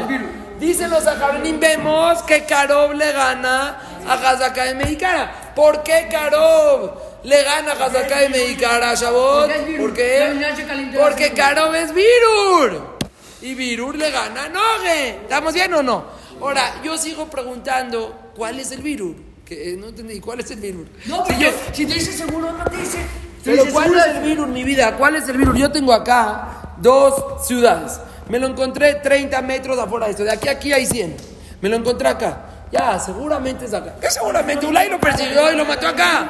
Dicen 0.60 0.90
los 0.90 1.08
Ajaronim, 1.08 1.58
vemos 1.60 2.22
que 2.24 2.44
Karob 2.44 2.94
le 2.94 3.14
gana 3.14 3.80
a 4.06 4.14
Hazaka 4.14 4.66
de 4.66 4.76
Mexicana. 4.76 5.54
¿Por 5.56 5.84
qué 5.84 6.10
Karob 6.12 7.00
le 7.24 7.44
gana 7.44 7.72
a 7.72 7.86
Hazaka 7.86 8.20
de 8.20 8.30
Mexicana, 8.30 8.94
Shabot? 8.94 9.50
¿Por 9.78 9.94
qué? 9.94 10.58
Porque. 11.00 11.34
Karob 11.34 11.74
es 11.76 11.94
Virur. 11.94 12.98
Y 13.42 13.56
Virur 13.56 13.96
le 13.96 14.12
gana 14.12 14.46
a 14.46 14.50
Noge. 14.50 15.10
¿Estamos 15.22 15.54
bien 15.54 15.74
o 15.74 15.82
no? 15.82 16.06
Ahora, 16.42 16.82
yo 16.84 16.98
sigo 16.98 17.30
preguntando, 17.30 18.32
¿cuál 18.36 18.60
es 18.60 18.72
el 18.72 18.82
Virur? 18.82 19.29
Que 19.50 19.74
eh, 19.74 19.78
no 19.78 19.88
entendí, 19.88 20.20
¿cuál 20.20 20.42
es 20.42 20.52
el 20.52 20.60
Virur? 20.60 20.86
No, 21.08 21.26
Si 21.26 21.38
yo- 21.40 21.50
si 21.74 21.86
te 21.88 21.96
dice 21.96 22.14
seguro, 22.14 22.52
no 22.52 22.64
te 22.66 22.78
dice. 22.78 23.00
pero 23.44 23.64
dice 23.64 23.74
¿cuál 23.74 23.86
seguro, 23.86 24.06
es 24.06 24.16
el 24.18 24.24
virus, 24.24 24.48
mi 24.48 24.64
vida? 24.64 24.96
¿Cuál 24.96 25.16
es 25.16 25.28
el 25.28 25.38
virus? 25.38 25.58
Yo 25.58 25.72
tengo 25.72 25.92
acá 25.92 26.76
dos 26.78 27.48
ciudades. 27.48 28.00
Me 28.30 28.38
lo 28.38 28.46
encontré 28.46 28.94
30 28.96 29.42
metros 29.42 29.80
afuera 29.80 30.06
de 30.06 30.12
esto. 30.12 30.24
De 30.24 30.32
aquí 30.32 30.48
a 30.50 30.52
aquí 30.52 30.72
hay 30.72 30.86
100. 30.86 31.18
Me 31.62 31.68
lo 31.70 31.78
encontré 31.78 32.08
acá. 32.10 32.46
Ya, 32.72 33.00
seguramente 33.00 33.66
es 33.66 33.74
acá. 33.74 33.96
¿Qué 34.00 34.12
seguramente? 34.12 34.68
Ulay 34.68 34.88
lo 34.88 35.00
persiguió 35.00 35.52
y 35.52 35.56
lo 35.56 35.66
mató 35.66 35.88
acá. 35.88 36.30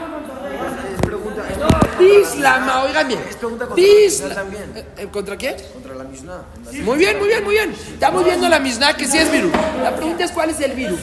No, 1.60 1.68
Bislama, 2.00 2.84
oigan 2.84 3.08
bien. 3.10 3.20
pregunta 3.38 3.66
contra 3.68 3.86
la 3.86 4.44
Mishnah. 4.46 4.78
Eh, 4.80 4.86
eh, 4.98 5.08
¿Contra 5.12 5.36
quién? 5.36 5.56
Contra 5.74 5.94
la 5.96 6.04
Mishnah. 6.06 6.42
Muy 6.86 6.98
bien, 6.98 7.18
muy 7.20 7.28
bien, 7.28 7.44
muy 7.44 7.54
bien. 7.56 7.72
Estamos 7.94 8.24
viendo 8.24 8.48
la 8.48 8.60
Mishnah 8.60 8.96
que 8.96 9.06
sí 9.06 9.18
es 9.18 9.30
virus. 9.30 9.52
La 9.84 9.94
pregunta 9.94 10.24
es 10.24 10.32
cuál 10.32 10.52
es 10.52 10.60
el 10.62 10.72
virus. 10.72 11.00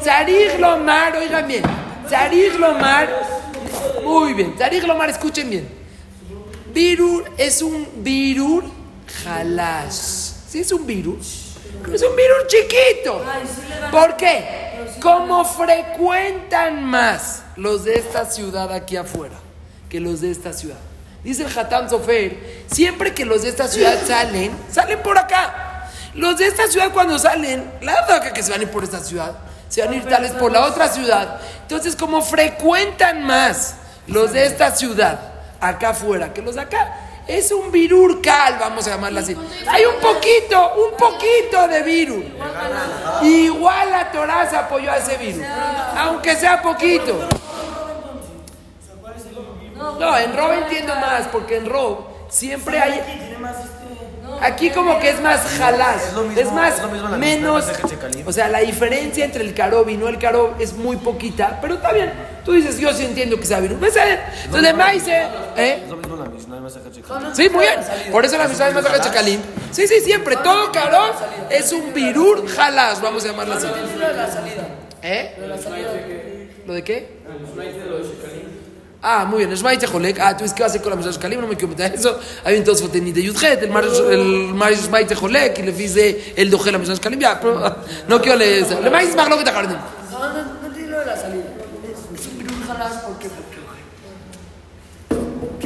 Tzarich 0.00 0.58
Lomar, 0.58 1.16
oigan 1.16 1.46
bien. 1.46 1.62
Tzarich 2.06 2.58
Lomar. 2.58 3.08
Muy 4.04 4.34
bien. 4.34 4.56
Tzarich 4.56 4.84
Lomar, 4.84 5.10
escuchen 5.10 5.50
bien. 5.50 5.68
Virur 6.72 7.24
es 7.36 7.62
un 7.62 7.88
virur 7.96 8.64
halash. 9.26 9.92
Sí, 10.48 10.60
es 10.60 10.72
un 10.72 10.86
virus. 10.86 11.56
Es 11.92 12.02
un 12.02 12.14
virus 12.16 12.46
chiquito. 12.46 13.24
¿Por 13.90 14.16
qué? 14.16 14.70
Como 15.00 15.44
frecuentan 15.44 16.84
más 16.84 17.42
los 17.56 17.84
de 17.84 17.94
esta 17.94 18.24
ciudad 18.24 18.72
aquí 18.72 18.96
afuera 18.96 19.36
que 19.88 20.00
los 20.00 20.20
de 20.20 20.30
esta 20.30 20.52
ciudad. 20.52 20.78
Dice 21.22 21.42
el 21.44 21.58
Hatam 21.58 21.90
Sofer, 21.90 22.64
siempre 22.70 23.12
que 23.12 23.24
los 23.24 23.42
de 23.42 23.50
esta 23.50 23.68
ciudad 23.68 23.98
salen, 24.06 24.52
salen 24.72 25.00
por 25.02 25.18
acá. 25.18 25.88
Los 26.14 26.38
de 26.38 26.46
esta 26.46 26.66
ciudad 26.66 26.92
cuando 26.92 27.18
salen, 27.18 27.70
la 27.82 27.94
verdad 28.06 28.32
que 28.32 28.42
se 28.42 28.50
van 28.50 28.60
a 28.60 28.62
ir 28.62 28.70
por 28.70 28.84
esta 28.84 29.00
ciudad, 29.00 29.36
se 29.70 29.82
van 29.82 29.94
a 29.94 29.96
ir 29.96 30.04
tales 30.04 30.32
por 30.32 30.52
la 30.52 30.66
otra 30.66 30.88
ciudad. 30.88 31.40
Entonces, 31.62 31.96
como 31.96 32.20
frecuentan 32.20 33.24
más 33.24 33.76
los 34.06 34.32
de 34.32 34.44
esta 34.44 34.74
ciudad 34.74 35.18
acá 35.60 35.90
afuera 35.90 36.32
que 36.32 36.42
los 36.42 36.56
de 36.56 36.62
acá, 36.62 36.96
es 37.26 37.52
un 37.52 37.70
virur 37.70 38.20
cal, 38.20 38.56
vamos 38.58 38.86
a 38.88 38.90
llamarla 38.90 39.20
así. 39.20 39.36
Hay 39.68 39.84
un 39.84 40.00
poquito, 40.00 40.74
un 40.74 40.96
poquito 40.96 41.68
de 41.68 41.82
virus. 41.82 42.24
Igual 43.22 43.90
la 43.90 44.10
Torah 44.10 44.50
se 44.50 44.56
apoyó 44.56 44.90
a 44.90 44.96
ese 44.96 45.16
virus, 45.16 45.44
aunque 45.96 46.34
sea 46.34 46.60
poquito. 46.60 47.28
No, 49.98 50.18
en 50.18 50.36
Rob 50.36 50.52
entiendo 50.52 50.94
más, 50.96 51.28
porque 51.28 51.58
en 51.58 51.66
Rob 51.66 52.04
siempre 52.28 52.78
hay. 52.80 53.00
Aquí 54.42 54.70
como 54.70 54.98
que 54.98 55.10
es 55.10 55.20
más 55.20 55.40
jalás, 55.58 56.08
Es 56.08 56.12
lo 56.14 56.22
mismo- 56.24 56.40
es 56.40 56.52
más 56.52 56.74
es 56.76 56.82
lo 56.82 56.88
mismo 56.88 57.08
la 57.08 57.16
menos. 57.16 57.66
misma. 57.66 57.88
O 58.26 58.32
sea, 58.32 58.48
la 58.48 58.60
diferencia 58.60 59.24
entre 59.24 59.42
el 59.44 59.54
carob 59.54 59.88
y 59.88 59.96
no 59.96 60.08
el 60.08 60.18
carob 60.18 60.54
es 60.60 60.72
muy 60.74 60.96
poquita, 60.96 61.58
pero 61.60 61.74
está 61.74 61.92
bien. 61.92 62.12
Tú 62.44 62.52
dices, 62.52 62.78
yo 62.78 62.92
sí 62.92 63.04
entiendo 63.04 63.38
que 63.38 63.44
sea 63.46 63.60
virus. 63.60 63.76
Entonces, 63.76 64.62
de 64.62 64.72
maíz, 64.72 65.06
¿eh? 65.06 65.26
Es 65.56 65.88
lo 65.90 65.96
mismo 65.96 66.16
la 66.16 66.24
Mishnah 66.24 66.56
de. 66.56 67.34
Sí, 67.34 67.48
muy 67.50 67.64
bien. 67.66 67.80
Por 68.10 68.24
eso 68.24 68.38
la 68.38 68.48
más 68.74 68.92
de 68.92 69.00
Chacalim. 69.00 69.40
Sí, 69.70 69.86
sí, 69.86 70.00
siempre. 70.00 70.36
Todo 70.36 70.72
carob 70.72 71.12
es 71.50 71.72
un 71.72 71.92
virur 71.92 72.48
jalás, 72.48 73.00
vamos 73.02 73.24
a 73.24 73.28
llamarlo 73.28 73.54
así. 73.54 73.66
¿Eh? 75.02 75.34
¿Lo 76.66 76.74
de 76.74 76.84
qué? 76.84 77.08
Ah, 79.02 79.24
muy 79.24 79.38
bien, 79.44 79.54
Shmaite 79.54 79.86
Jolek. 79.86 80.18
Ah, 80.20 80.36
tú 80.36 80.42
dices 80.42 80.54
que 80.54 80.62
va 80.62 80.66
a 80.66 80.68
hacer 80.68 80.82
con 80.82 80.90
la 80.90 80.96
Mishnah 80.96 81.12
Shkalim, 81.12 81.40
no 81.40 81.46
me 81.46 81.56
quiero 81.56 81.68
meter 81.68 81.86
en 81.86 81.98
eso. 81.98 82.18
Hay 82.44 82.58
un 82.58 82.64
todos 82.64 82.82
foten 82.82 83.12
de 83.12 83.22
Yudhet, 83.22 83.62
el 83.62 83.70
Mar 83.70 84.74
Shmaite 84.74 85.14
Jolek, 85.14 85.58
y 85.58 85.62
le 85.62 85.72
dice 85.72 86.34
el 86.36 86.50
Doje 86.50 86.70
la. 86.70 86.78
Ya, 87.18 87.40
pero 87.40 87.76
no 88.08 88.20
quiero 88.20 88.36
leer 88.36 88.64
eso. 88.64 88.80
Le 88.80 89.02
es 89.02 89.16
más 89.16 89.28
lo 89.28 89.38
que 89.38 89.44
te 89.44 89.50
jardín. 89.50 89.78
No, 90.10 90.18
no, 90.18 90.44
no 90.62 90.74
te 90.74 90.80
digo 90.80 90.98
la 91.04 91.16
salida. 91.16 91.44
Es 92.14 92.26
un 92.26 92.38
virus 92.38 92.66
jalás, 92.66 92.92
¿por 93.02 93.18
qué? 93.18 93.28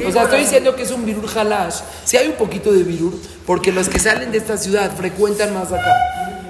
O 0.07 0.11
sea, 0.11 0.23
estoy 0.23 0.41
diciendo 0.41 0.75
que 0.75 0.83
es 0.83 0.91
un 0.91 1.05
virur 1.05 1.25
halash. 1.35 1.79
Si 2.03 2.17
hay 2.17 2.27
un 2.27 2.35
poquito 2.35 2.71
de 2.71 2.83
virur, 2.83 3.13
porque 3.45 3.71
los 3.71 3.89
que 3.89 3.99
salen 3.99 4.31
de 4.31 4.37
esta 4.37 4.57
ciudad 4.57 4.95
frecuentan 4.95 5.53
más 5.53 5.71
acá. 5.71 5.91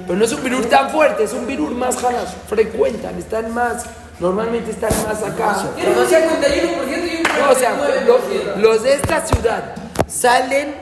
Pero 0.06 0.20
no 0.20 0.26
es 0.26 0.32
un 0.34 0.44
virur 0.44 0.66
tan 0.66 0.90
fuerte, 0.92 1.24
es 1.24 1.34
un 1.34 1.48
virur 1.48 1.72
más 1.72 1.96
halash. 2.04 2.30
Frecuentan, 2.48 3.18
están 3.18 3.54
más, 3.54 3.86
normalmente 4.20 4.72
están 4.72 4.92
más 5.08 5.22
acá. 5.24 5.58
No 5.96 6.06
sea 6.06 6.20
51% 6.30 7.06
y 7.14 7.16
un 7.18 7.24
No, 7.40 7.52
o 7.52 7.56
sea, 7.56 7.76
lo- 8.06 8.62
los 8.62 8.84
de 8.84 8.94
esta 8.94 9.26
ciudad 9.26 9.76
salen 10.08 10.76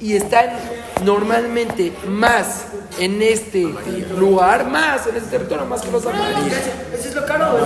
y 0.00 0.14
están 0.16 0.50
normalmente 1.04 1.92
más 2.06 2.66
en 2.98 3.22
este 3.22 3.74
lugar, 4.16 4.66
más 4.66 5.06
en 5.06 5.16
este 5.16 5.30
territorio, 5.30 5.64
más 5.66 5.80
que 5.82 5.90
los. 5.90 6.04
Eso 6.04 7.08
es 7.08 7.14
lo 7.14 7.24
caro. 7.26 7.58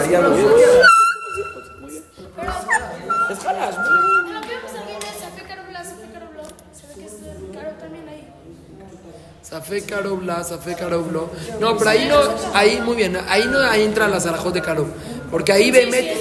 Safé 9.51 9.83
Caro 9.83 10.15
Bla, 10.15 10.45
Safé 10.45 10.77
Caro 10.77 11.03
Blo. 11.03 11.29
No, 11.59 11.77
pero 11.77 11.91
ahí 11.91 12.07
no, 12.09 12.21
ahí 12.55 12.81
muy 12.85 12.95
bien, 12.95 13.19
ahí 13.29 13.49
no 13.51 13.59
ahí 13.59 13.83
entran 13.83 14.13
las 14.13 14.25
alajot 14.25 14.55
de 14.55 14.63
Caro. 14.63 14.87
Porque 15.29 15.51
ahí 15.51 15.73
Bemet, 15.73 16.17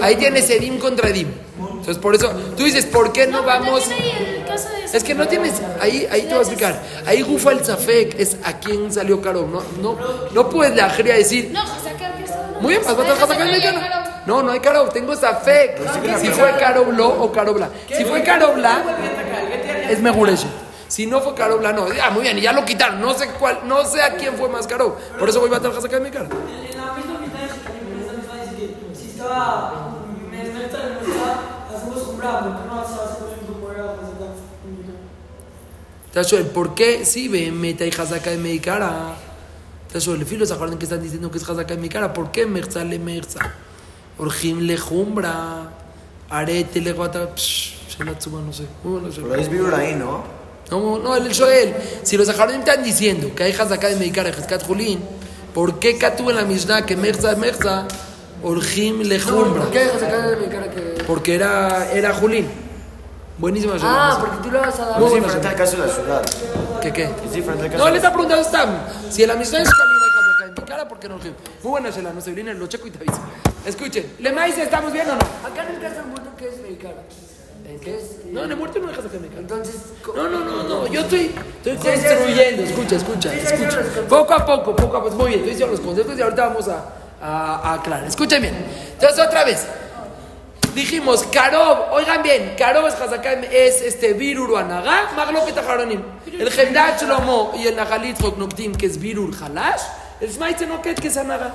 ahí 0.00 0.14
tienes 0.14 0.48
Edim 0.48 0.78
contra 0.78 1.08
Edim. 1.08 1.26
Entonces 1.58 1.98
por 1.98 2.14
eso, 2.14 2.30
tú 2.56 2.62
dices, 2.62 2.86
¿por 2.86 3.12
qué 3.12 3.26
no 3.26 3.42
vamos? 3.42 3.82
También 3.82 4.14
ahí 4.14 4.34
el 4.38 4.46
caso 4.46 4.68
de 4.68 4.96
Es 4.96 5.02
que 5.02 5.12
no 5.16 5.26
tienes, 5.26 5.54
ahí, 5.80 6.06
ahí 6.08 6.22
te 6.22 6.28
voy 6.28 6.38
a 6.38 6.40
explicar. 6.42 6.80
Ahí 7.04 7.22
Gufa 7.22 7.50
el 7.50 7.64
Safek 7.64 8.14
es 8.16 8.36
a 8.44 8.60
quién 8.60 8.92
salió 8.92 9.20
Caro. 9.20 9.48
No, 9.48 9.60
no, 9.82 9.98
no 10.32 10.48
puedes 10.48 10.76
la 10.76 10.86
decir, 10.96 11.50
No, 11.52 11.64
muy 12.60 12.74
bien. 12.74 12.82
No, 14.24 14.40
no 14.44 14.52
hay 14.52 14.60
Caro, 14.60 14.88
tengo 14.90 15.16
Safek. 15.16 15.80
Si 16.20 16.28
fue 16.28 16.52
Caro 16.60 16.84
Blo 16.84 17.08
o 17.08 17.32
Caro 17.32 17.54
Bla. 17.54 17.70
Si 17.88 18.04
fue 18.04 18.22
Caro 18.22 18.52
Bla, 18.52 18.82
es 19.90 20.00
Megureshe. 20.00 20.67
Si 20.88 21.06
no 21.06 21.20
fue 21.20 21.34
Caro 21.34 21.58
Bla, 21.58 21.72
no. 21.72 21.86
Ah, 22.02 22.10
muy 22.10 22.22
bien, 22.22 22.38
y 22.38 22.40
ya 22.40 22.52
lo 22.52 22.64
quitaron. 22.64 23.00
No 23.00 23.14
sé 23.14 23.28
cuál, 23.38 23.60
no 23.64 23.84
sé 23.84 24.02
a 24.02 24.16
quién 24.16 24.34
fue 24.34 24.48
más 24.48 24.66
Caro. 24.66 24.96
Por 25.18 25.28
eso 25.28 25.40
voy 25.40 25.54
a 25.54 25.60
trabajar 25.60 25.84
acá 25.84 25.96
en 25.98 26.02
mi 26.02 26.10
cara. 26.10 26.24
En 26.26 26.76
la 26.76 26.94
misma 26.94 27.18
mitad 27.20 27.40
de 27.40 28.56
que 28.56 28.94
si 28.94 29.10
estaba 29.10 29.90
me 30.30 30.40
en 30.40 30.54
nuestra, 30.54 30.80
hacemos 31.74 32.08
un 32.08 32.18
bravo, 32.18 32.48
porque 32.48 32.66
no 32.66 32.80
hacemos 32.80 33.20
un 33.20 33.38
de 36.14 36.24
shuel, 36.24 36.46
¿por 36.46 36.74
qué 36.74 37.04
si 37.04 37.28
ve 37.28 37.52
meta 37.52 37.84
y 37.86 37.90
Hazaka 37.90 38.30
de 38.30 38.38
mi 38.38 38.58
cara? 38.58 39.14
Te 39.92 40.00
shuel, 40.00 40.24
filo, 40.26 40.44
¿se 40.46 40.54
acuerdan 40.54 40.78
que 40.78 40.84
están 40.84 41.02
diciendo 41.02 41.30
que 41.30 41.38
es 41.38 41.48
Hazaka 41.48 41.74
de 41.74 41.80
mi 41.80 41.88
cara? 41.88 42.12
¿Por 42.12 42.32
qué 42.32 42.46
Merza 42.46 42.82
le 42.82 42.98
Merza? 42.98 43.54
Orjim 44.18 44.60
le 44.60 44.76
Jumbra, 44.76 45.70
Arete 46.28 46.80
le 46.80 46.92
Guata, 46.92 47.28
Shelatzuma, 47.36 48.40
no 48.40 48.52
sé. 48.52 48.64
Pero 48.82 49.34
es 49.36 49.48
Birur 49.48 49.74
ahí, 49.74 49.94
¿no? 49.94 50.37
No, 50.70 50.98
no, 50.98 51.16
el 51.16 51.28
Shoel. 51.30 51.74
Si 52.02 52.16
los 52.16 52.28
Ajaronim 52.28 52.60
están 52.60 52.82
diciendo 52.82 53.34
que 53.34 53.42
hay 53.44 53.52
Hazaka 53.52 53.88
de 53.88 53.96
Meikara, 53.96 54.28
Hezkat 54.30 54.64
Julín, 54.66 55.00
¿por 55.54 55.78
qué 55.78 55.96
Katu 55.96 56.28
en 56.30 56.36
la 56.36 56.42
Mishnah 56.44 56.84
que 56.84 56.96
Merza 56.96 57.32
es 57.32 57.38
Merza? 57.38 57.86
Orjim 58.42 59.00
le 59.00 59.18
Jumbra. 59.18 59.62
¿Por 59.62 59.70
qué 59.72 59.78
dejas 59.80 60.02
acá 60.02 60.26
de 60.28 60.36
mi 60.36 60.46
cara 60.46 60.70
que.? 60.70 61.02
Porque 61.06 61.34
era, 61.34 61.90
era 61.92 62.12
Julín. 62.14 62.48
Buenísima 63.38 63.74
Ah, 63.80 64.16
Shoel. 64.18 64.26
porque 64.30 64.48
tú 64.48 64.52
le 64.52 64.58
vas 64.58 64.78
a 64.78 64.84
dar. 64.86 64.98
Muy 65.00 65.06
Es 65.06 65.10
buena 65.12 65.26
diferente 65.26 65.48
al 65.48 65.54
caso 65.56 65.76
de 65.80 65.86
la 65.86 65.92
ciudad. 65.92 66.22
¿Qué 66.82 66.92
qué? 66.92 67.08
No, 67.76 67.84
de 67.86 67.90
le 67.90 67.96
está 67.96 68.10
preguntando 68.12 68.44
Stam. 68.44 68.68
Si 69.10 69.22
en 69.22 69.28
la 69.28 69.36
Mishnah 69.36 69.62
es 69.62 69.68
Kalim, 69.70 69.96
hay 70.42 70.48
en 70.48 70.54
mi 70.54 70.62
cara, 70.68 70.88
¿por 70.88 70.98
qué 70.98 71.08
no 71.08 71.14
Orjim? 71.16 71.32
Muy 71.62 71.70
buena 71.70 71.90
Shela, 71.90 72.12
no 72.12 72.20
se 72.20 72.32
viene, 72.32 72.52
lo 72.54 72.66
checo 72.66 72.86
y 72.88 72.90
te 72.90 72.98
aviso. 72.98 73.20
Escuchen, 73.64 74.12
¿le 74.18 74.32
maíz 74.32 74.58
estamos 74.58 74.92
bien 74.92 75.06
o 75.08 75.12
no? 75.14 75.18
Acá 75.48 75.66
en 75.68 75.76
el 75.76 75.80
caso 75.80 75.96
del 75.96 76.06
muerto, 76.06 76.30
¿qué 76.36 76.48
es 76.48 76.58
mi 76.68 76.76
cara? 77.68 77.80
¿Qué 77.84 77.96
es? 77.96 78.24
No, 78.32 78.44
en 78.44 78.50
el 78.50 78.56
muerto 78.56 78.78
no 78.78 78.90
en 78.90 79.22
mi 79.22 79.28
cara. 79.28 79.40
Entonces. 79.40 79.76
No, 80.14 80.28
no, 80.28 80.38
no, 80.40 80.62
no, 80.64 80.86
yo 80.86 81.00
estoy, 81.00 81.34
estoy 81.64 81.76
construyendo, 81.76 82.62
escucha, 82.62 82.96
escucha, 82.96 83.34
escucha. 83.34 83.80
Poco 84.08 84.34
a 84.34 84.46
poco, 84.46 84.74
poco 84.74 84.96
a 84.96 85.04
poco, 85.04 85.16
muy 85.16 85.28
bien, 85.28 85.38
estoy 85.40 85.52
diciendo 85.52 85.76
los 85.76 85.84
conceptos 85.84 86.18
y 86.18 86.22
ahorita 86.22 86.48
vamos 86.48 86.68
a, 86.68 86.84
a, 87.20 87.70
a 87.70 87.74
aclarar. 87.74 88.06
Escuchen 88.06 88.42
bien. 88.42 88.54
Entonces, 88.92 89.18
otra 89.18 89.44
vez, 89.44 89.66
dijimos, 90.74 91.24
Karob, 91.24 91.92
oigan 91.92 92.22
bien, 92.22 92.54
Karob 92.56 92.86
es 92.86 92.94
Hazaká, 92.94 93.32
es 93.32 93.82
este 93.82 94.12
Virur 94.12 94.58
Anagá, 94.58 95.12
Magloket 95.16 95.58
Aharonim. 95.58 96.02
El 96.26 96.50
Gemdat 96.50 97.02
Shlomo 97.02 97.52
y 97.58 97.66
el 97.66 97.74
Nahalit 97.74 98.18
Noktim, 98.20 98.74
que 98.74 98.86
es 98.86 98.98
Virur 98.98 99.34
Halash, 99.42 99.82
el 100.20 100.68
Noket, 100.68 101.00
que 101.00 101.08
es 101.08 101.16
Anagá. 101.16 101.54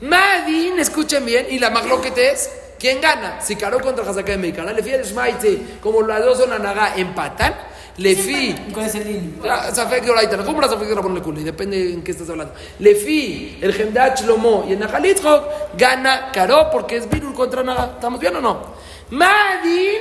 Madin, 0.00 0.78
escuchen 0.78 1.24
bien, 1.26 1.46
y 1.50 1.58
la 1.58 1.70
Magloket 1.70 2.16
es, 2.16 2.50
¿quién 2.80 3.00
gana? 3.00 3.40
Si 3.40 3.54
Karob 3.54 3.82
contra 3.82 4.04
Hazaká 4.08 4.32
de 4.32 4.38
Meikara, 4.38 4.72
le 4.72 4.82
fíjate 4.82 5.04
Smaitze, 5.04 5.60
como 5.80 6.02
las 6.02 6.24
dos 6.24 6.38
son 6.38 6.52
Anagá, 6.52 6.94
empatan. 6.96 7.54
Lefi. 7.96 8.54
¿Cuál 8.72 8.86
es 8.86 8.94
el? 8.94 9.34
Ah, 9.48 9.68
Safek 9.70 10.04
de 10.04 10.10
Oraita, 10.10 10.36
la 10.36 10.44
Safek 10.44 10.88
de 10.88 10.94
Rabón 10.94 11.14
Lekuli, 11.14 11.44
depende 11.44 11.92
en 11.92 12.02
qué 12.02 12.12
estás 12.12 12.30
hablando. 12.30 12.54
Lefi, 12.78 13.58
el 13.60 13.78
Hemdat 13.78 14.20
Shlomo 14.20 14.64
y 14.66 14.72
el 14.72 14.78
Nahalitzchok 14.78 15.76
gana 15.76 16.30
Caro 16.32 16.70
porque 16.72 16.96
es 16.96 17.10
Virul 17.10 17.34
contra 17.34 17.62
Naga. 17.62 17.90
¿Estamos 17.96 18.18
bien 18.18 18.36
o 18.36 18.40
no? 18.40 18.62
Madin, 19.10 20.00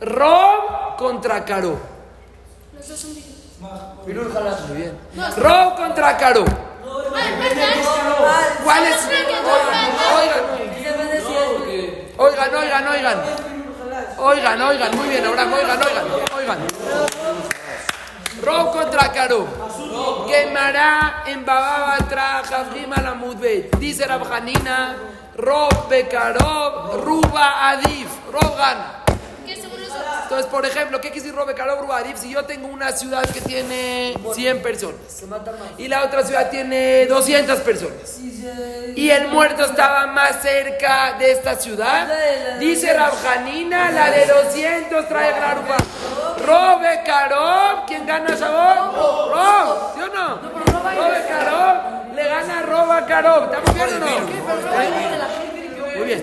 Rob 0.00 0.96
contra 0.96 1.44
Caro. 1.44 1.78
Los 2.74 2.88
dos 2.88 2.98
son. 2.98 3.10
Muy 3.60 4.12
bien. 4.76 4.92
Rob 5.36 5.76
contra 5.76 6.16
Caro. 6.16 6.44
¿Cuál 8.64 8.84
es? 8.86 8.96
Oigan, 9.04 10.44
oigan, 10.54 10.87
oigan, 12.18 12.88
oigan. 12.88 13.18
Oigan, 14.18 14.62
oigan, 14.62 14.96
muy 14.96 15.08
bien, 15.08 15.24
Abraham, 15.24 15.52
oigan, 15.52 15.80
oigan, 15.82 16.06
oigan. 16.36 16.58
Rob 18.42 18.72
contra 18.72 19.12
Caro. 19.12 19.46
Gemara 20.28 21.24
en 21.26 21.44
Bababa 21.44 21.96
traja 22.08 22.64
Frima 22.70 22.96
la 23.02 23.14
Mudbet. 23.14 23.76
Dice 23.78 24.06
Rabjanina, 24.06 24.96
Rob 25.36 25.88
Bekarov, 25.88 27.04
Ruba 27.04 27.70
Adif. 27.70 28.08
Rob 28.32 28.56
gana. 28.56 29.02
¿Qué 29.46 29.56
según 29.56 29.80
los 29.80 29.90
otros? 29.90 30.17
Entonces, 30.28 30.50
por 30.52 30.66
ejemplo, 30.66 31.00
¿qué 31.00 31.08
quiere 31.10 31.22
decir 31.22 31.34
Robe 31.34 31.54
Adif? 31.94 32.18
Si 32.18 32.28
yo 32.28 32.44
tengo 32.44 32.68
una 32.68 32.92
ciudad 32.92 33.22
que 33.22 33.40
tiene 33.40 34.14
100 34.34 34.60
personas 34.60 35.24
y 35.78 35.88
la 35.88 36.04
otra 36.04 36.22
ciudad 36.22 36.50
tiene 36.50 37.06
200 37.06 37.60
personas 37.60 38.18
y 38.94 39.08
el 39.08 39.28
muerto 39.28 39.64
estaba 39.64 40.06
más 40.08 40.42
cerca 40.42 41.14
de 41.18 41.32
esta 41.32 41.54
ciudad, 41.56 42.06
dice 42.60 42.92
Rabjanina, 42.92 43.90
la 43.90 44.10
de 44.10 44.26
200 44.26 45.08
trae 45.08 45.30
la 45.30 45.54
Ruba. 45.54 45.76
Robe 46.44 47.02
Karov, 47.06 47.86
¿quién 47.86 48.04
gana 48.04 48.34
Shabbat? 48.34 48.96
Rob, 48.96 49.94
¿sí 49.94 50.02
o 50.02 50.14
no? 50.14 50.40
Robe 50.94 51.24
Karov 51.26 52.14
le 52.14 52.28
gana 52.28 52.62
Roba 52.66 53.06
Karov. 53.06 53.44
¿Estamos 53.44 53.74
bien 53.74 53.94
o 53.94 53.98
no? 53.98 55.96
Muy 55.96 56.06
bien. 56.06 56.22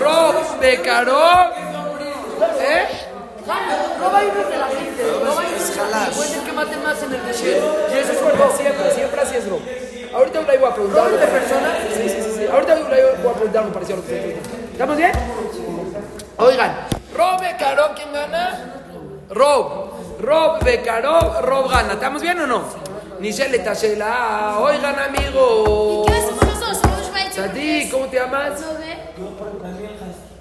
Rob 0.00 0.60
Bekarov. 0.60 1.74
¿Eh? 2.60 2.93
No 3.46 4.10
va 4.10 4.18
a 4.18 4.24
ir 4.24 4.32
desde 4.32 4.56
la 4.56 4.66
gente. 4.68 5.02
No 5.22 5.34
va 5.34 5.42
a 5.42 5.44
ir 5.44 5.58
desde 5.58 5.76
la 5.76 5.98
gente. 5.98 6.16
Puede 6.16 6.44
que 6.44 6.52
maten 6.52 6.82
más 6.82 7.02
en 7.02 7.14
el 7.14 7.26
desierto. 7.26 7.76
Y 7.92 7.98
eso 7.98 8.12
es 8.12 8.56
siempre, 8.56 8.90
siempre 8.94 9.20
así 9.20 9.36
es 9.36 9.48
Rob. 9.48 9.60
Ahorita 10.14 10.40
le 10.42 10.58
voy 10.58 10.70
a 10.70 10.74
preguntar 10.74 11.06
algo. 11.06 11.18
personas? 11.18 11.78
Sí, 11.94 12.08
sí, 12.08 12.22
sí, 12.22 12.30
sí. 12.36 12.46
Ahorita 12.46 12.74
voy 12.76 12.82
a 12.82 13.34
preguntar 13.34 13.62
algo 13.62 13.74
parecido 13.74 13.98
a 13.98 14.00
lo 14.00 14.06
que. 14.06 14.38
¿Estamos 14.72 14.96
bien? 14.96 15.12
Oigan, 16.36 16.76
Rob 17.16 17.40
Bekarov, 17.40 17.94
¿quién 17.94 18.12
gana? 18.12 18.74
Rob. 19.30 20.20
Rob 20.20 20.64
Bekarov, 20.64 21.42
Rob 21.42 21.70
gana. 21.70 21.94
¿Estamos 21.94 22.22
bien 22.22 22.40
o 22.40 22.46
no? 22.46 22.62
Nichelle 23.20 23.58
Tashela, 23.58 24.58
oigan 24.60 24.98
amigos. 24.98 26.06
¿Qué 26.06 26.12
hacemos? 26.12 26.78
Somos 26.80 27.06
Schweizer. 27.06 27.48
Sadi, 27.48 27.88
¿cómo 27.90 28.06
te 28.06 28.16
llamas? 28.16 28.60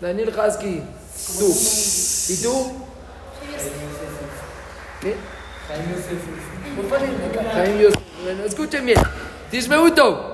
Daniel 0.01 0.29
Husky. 0.29 0.83
Tú. 1.39 2.33
¿Y 2.33 2.43
tú? 2.43 2.82
¿Qué? 5.01 5.15
Jaime 5.67 5.95
Yosef. 7.83 8.03
Bueno, 8.23 8.43
escuchen 8.45 8.85
bien. 8.85 8.99
Tismeuto. 9.51 10.29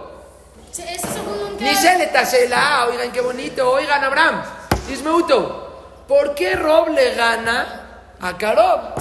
Sí, 0.71 0.83
Ese 0.87 1.07
segundo 1.07 1.47
un 1.47 1.57
Ni 1.57 1.75
se 1.75 1.97
le 1.97 2.07
tasela. 2.07 2.87
Oigan, 2.89 3.11
qué 3.11 3.21
bonito. 3.21 3.71
Oigan, 3.71 4.03
Abraham. 4.03 4.43
Tismeuto. 4.87 6.05
¿Por 6.07 6.35
qué 6.35 6.55
Rob 6.55 6.89
le 6.89 7.15
gana 7.15 8.15
a 8.19 8.37
Karob? 8.37 8.93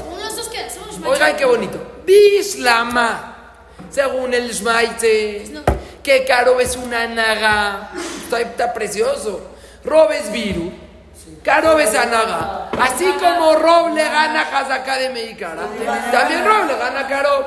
Oigan, 1.06 1.36
qué 1.36 1.44
bonito. 1.44 1.78
Bislama. 2.04 3.36
Según 3.90 4.34
el 4.34 4.50
Shmaite. 4.50 5.44
Que 6.02 6.24
Karob 6.24 6.60
es 6.60 6.76
una 6.76 7.06
naga. 7.06 7.90
Está, 8.24 8.40
está 8.40 8.72
precioso. 8.72 9.40
Rob 9.84 10.10
es 10.12 10.32
Viru. 10.32 10.87
Karob 11.48 11.78
es 11.78 11.94
Anaga. 11.94 12.68
Así 12.78 13.06
como 13.18 13.54
Rob 13.54 13.94
le 13.94 14.04
gana 14.04 14.42
a 14.42 14.58
Hazaká 14.58 14.98
de 14.98 15.08
Meikara. 15.08 15.62
También 16.12 16.44
Rob 16.44 16.66
le 16.66 16.76
gana 16.76 17.00
a 17.00 17.06
Karob. 17.06 17.46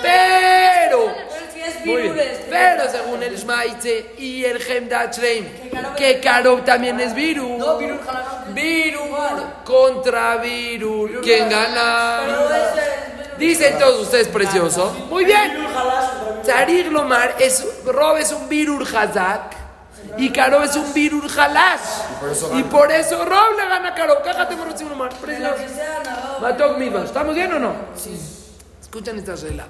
Pero. 0.00 1.12
Muy 1.84 2.02
bien. 2.02 2.46
Pero 2.48 2.88
según 2.88 3.24
el 3.24 3.36
Shmaitze 3.36 4.12
y 4.18 4.44
el 4.44 4.62
Hemdat 4.62 5.16
Shleim, 5.16 5.46
que 5.96 6.20
Karob 6.20 6.64
también 6.64 7.00
es 7.00 7.12
Viru. 7.12 7.58
Virul 8.54 9.42
contra 9.64 10.36
Virul. 10.36 11.20
¿Quién 11.20 11.50
gana? 11.50 12.20
Dicen 13.36 13.80
todos 13.80 14.02
ustedes 14.02 14.28
precioso. 14.28 14.94
Muy 15.10 15.24
bien. 15.24 15.66
Sarir 16.44 16.86
Lomar 16.86 17.34
es 17.40 17.66
Rob 17.84 18.16
es 18.16 18.30
un 18.30 18.48
Virul 18.48 18.86
Hazak 18.86 19.59
y 20.18 20.30
Karob 20.30 20.62
es 20.62 20.76
un 20.76 20.92
Virul 20.92 21.30
Halash. 21.36 21.80
Y 22.54 22.62
por 22.64 22.90
eso 22.90 23.24
Rob 23.24 23.56
le 23.56 23.68
gana 23.68 23.88
a 23.90 23.94
Karob. 23.94 24.22
Cájate 24.22 24.56
por 24.56 24.68
Lomar. 24.90 25.10
Precioso. 25.14 25.54
Matok 26.40 26.78
Mivash. 26.78 27.04
¿Estamos 27.04 27.34
bien 27.34 27.52
o 27.52 27.58
no? 27.58 27.74
Sí. 27.96 28.18
Escuchen 28.80 29.18
esta 29.18 29.36
regla. 29.36 29.66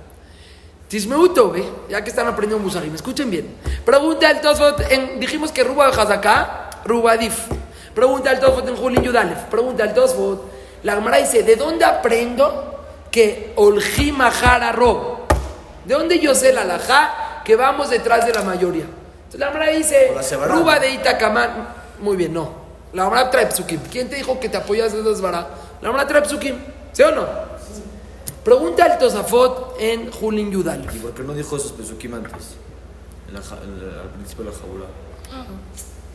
Tismeuto, 0.88 1.50
¿ve? 1.50 1.64
Ya 1.88 2.02
que 2.02 2.10
están 2.10 2.26
aprendiendo 2.26 2.64
Musagim, 2.64 2.92
escuchen 2.94 3.30
bien. 3.30 3.54
Pregunta 3.84 4.28
el 4.28 4.40
Tosfot, 4.40 4.90
en, 4.90 5.20
dijimos 5.20 5.52
que 5.52 5.62
Ruba 5.62 5.86
Hazaká, 5.86 6.70
Ruba 6.84 7.16
Dif. 7.16 7.46
Pregunta 7.94 8.32
el 8.32 8.40
Tosfot 8.40 8.68
en 8.68 8.74
Julin 8.74 9.02
Yudalef. 9.02 9.38
Pregunta 9.44 9.84
el 9.84 9.94
Tosfot, 9.94 10.50
la 10.82 10.94
Gemara 10.94 11.18
dice, 11.18 11.44
¿de 11.44 11.54
dónde 11.54 11.84
aprendo 11.84 12.80
que 13.12 13.52
Olji 13.54 14.10
Mahara 14.10 14.72
Rob? 14.72 15.20
¿De 15.84 15.94
dónde 15.94 16.18
yo 16.18 16.34
sé 16.34 16.52
la 16.52 16.62
alajá 16.62 17.42
que 17.44 17.54
vamos 17.54 17.90
detrás 17.90 18.26
de 18.26 18.32
la 18.32 18.42
mayoría? 18.42 18.86
Entonces 19.32 19.40
la 19.40 19.46
Gemara 19.52 19.70
dice. 19.70 20.12
Ruba 20.48 20.78
de 20.80 20.90
Itacamán. 20.90 21.68
Muy 22.00 22.16
bien, 22.16 22.32
no. 22.34 22.50
La 22.92 23.04
Gemara 23.04 23.30
trae 23.30 23.46
psukim. 23.46 23.80
¿Quién 23.90 24.08
te 24.10 24.16
dijo 24.16 24.40
que 24.40 24.48
te 24.48 24.56
apoyas 24.56 24.92
de 24.92 25.02
Desbará? 25.02 25.46
La 25.80 25.88
Gemara 25.88 26.06
trae 26.08 26.22
psukim. 26.22 26.56
¿Sí 26.92 27.02
o 27.02 27.12
no? 27.12 27.26
Pregunta 28.44 28.84
al 28.86 28.98
Tosafot 28.98 29.76
en 29.78 30.10
Julin 30.10 30.50
Yudal. 30.50 30.84
¿Y 30.94 30.98
por 30.98 31.12
qué 31.12 31.22
no 31.22 31.34
dijo 31.34 31.56
esos 31.56 31.72
pesukim 31.72 32.14
antes? 32.14 32.56
En 33.28 33.34
la 33.34 33.40
ja- 33.42 33.58
en 33.62 33.78
la- 33.96 34.02
al 34.02 34.08
principio 34.08 34.44
de 34.46 34.50
la 34.50 34.56
jabula. 34.58 34.84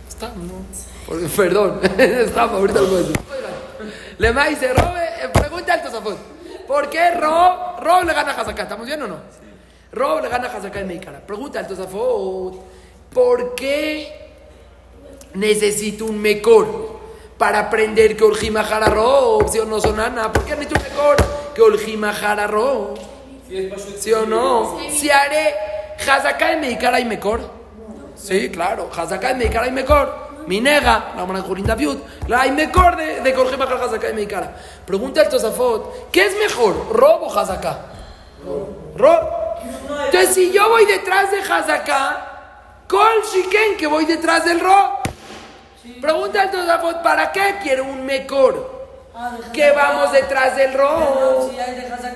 Está, 0.09 0.27
no. 0.29 0.65
Por- 1.05 1.29
perdón, 1.29 1.79
estaba 1.97 2.57
ahorita 2.57 2.81
lo 2.81 2.87
voy 2.87 2.95
a 2.95 2.99
decir. 2.99 3.15
Le 4.17 4.33
dice, 4.49 4.73
Rob, 4.73 4.95
eh, 4.97 5.29
pregunta 5.33 5.73
al 5.73 5.83
Tosafot. 5.83 6.17
¿Por 6.67 6.89
qué 6.89 7.11
Rob, 7.11 7.79
Rob 7.81 8.03
le 8.05 8.13
gana 8.13 8.31
a 8.31 8.41
Hazaká? 8.41 8.63
¿Estamos 8.63 8.87
bien 8.87 9.01
o 9.03 9.07
no? 9.07 9.17
Rob 9.91 10.21
le 10.23 10.29
gana 10.29 10.47
a 10.47 10.57
Hazaká 10.57 10.79
en 10.79 10.87
Meikara. 10.87 11.19
Pregunta 11.19 11.59
al 11.59 11.67
Tosafot. 11.67 12.55
¿Por 13.15 13.55
qué 13.55 14.13
necesito 15.35 16.03
un 16.03 16.21
mejor 16.21 16.99
para 17.37 17.59
aprender 17.59 18.17
que 18.17 18.25
Olji 18.25 18.51
Jara 18.53 18.87
Rob? 18.87 19.49
¿Sí 19.49 19.57
o 19.57 19.63
no, 19.63 19.79
Sonana? 19.79 20.33
¿Por 20.33 20.43
qué 20.43 20.51
necesito 20.57 20.75
un 20.77 20.83
mejor 20.83 21.15
que 21.55 21.61
Olji 21.61 21.97
Jara 21.97 22.45
Rob? 22.45 22.99
¿Sí 23.97 24.11
o 24.11 24.25
no? 24.25 24.77
Si 24.91 25.09
haré 25.09 25.55
Hazaká 25.97 26.51
en 26.51 26.59
Meikara 26.59 26.99
y 26.99 27.05
mejor. 27.05 27.39
Sí, 28.17 28.49
claro. 28.49 28.89
Hazaká 28.93 29.31
y 29.31 29.35
Meikara 29.35 29.67
y 29.67 29.71
mejor. 29.71 30.25
Minega, 30.45 31.13
la 31.15 31.25
mano 31.25 31.41
de 31.41 31.47
Jurín 31.47 31.65
Daviud, 31.65 31.97
la 32.27 32.43
mejor 32.51 32.97
de, 32.97 33.21
de 33.21 33.33
Jorge 33.33 33.55
Bajar 33.55 33.81
Hazaká 33.81 34.09
y 34.09 34.13
Meikara. 34.13 34.57
Pregunta 34.85 35.21
al 35.21 35.29
Tosafot, 35.29 36.11
¿qué 36.11 36.25
es 36.25 36.37
mejor, 36.37 36.89
Rob 36.91 37.23
o 37.23 37.39
Hazaká? 37.39 37.79
Rob. 38.97 39.23
Entonces, 40.05 40.35
si 40.35 40.51
yo 40.51 40.69
voy 40.69 40.85
detrás 40.85 41.31
de 41.31 41.39
Hazaká, 41.39 42.34
Kol 42.87 43.21
Shiken, 43.33 43.77
que 43.77 43.87
voy 43.87 44.05
detrás 44.05 44.45
del 44.45 44.59
Rob. 44.59 44.99
Pregunta 46.01 46.41
al 46.41 46.51
Tosafot, 46.51 47.01
¿para 47.01 47.31
qué 47.31 47.57
quiero 47.61 47.83
un 47.85 48.05
mejor? 48.05 48.73
Que 49.53 49.71
vamos 49.71 50.11
detrás 50.11 50.55
del 50.55 50.73
de 50.73 50.77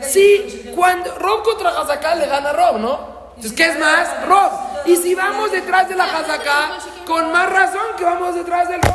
y- 0.08 0.12
Sí, 0.12 0.72
cuando 0.76 1.16
Rob 1.16 1.44
contra 1.44 1.70
Hazaká 1.70 2.16
le 2.16 2.28
gana 2.28 2.52
Rob, 2.52 2.78
¿no? 2.78 3.20
Entonces, 3.36 3.54
¿qué 3.54 3.68
es 3.68 3.80
más? 3.80 4.26
Rob. 4.28 4.52
Y 4.86 4.96
si 4.98 5.16
vamos 5.16 5.52
detrás 5.52 5.88
de 5.88 5.96
la 5.96 6.04
Hazaká, 6.06 6.78
con 7.08 7.32
más 7.32 7.50
razón 7.50 7.96
que 7.98 8.04
vamos 8.04 8.36
detrás 8.36 8.68
del 8.68 8.82
Rob. 8.82 8.94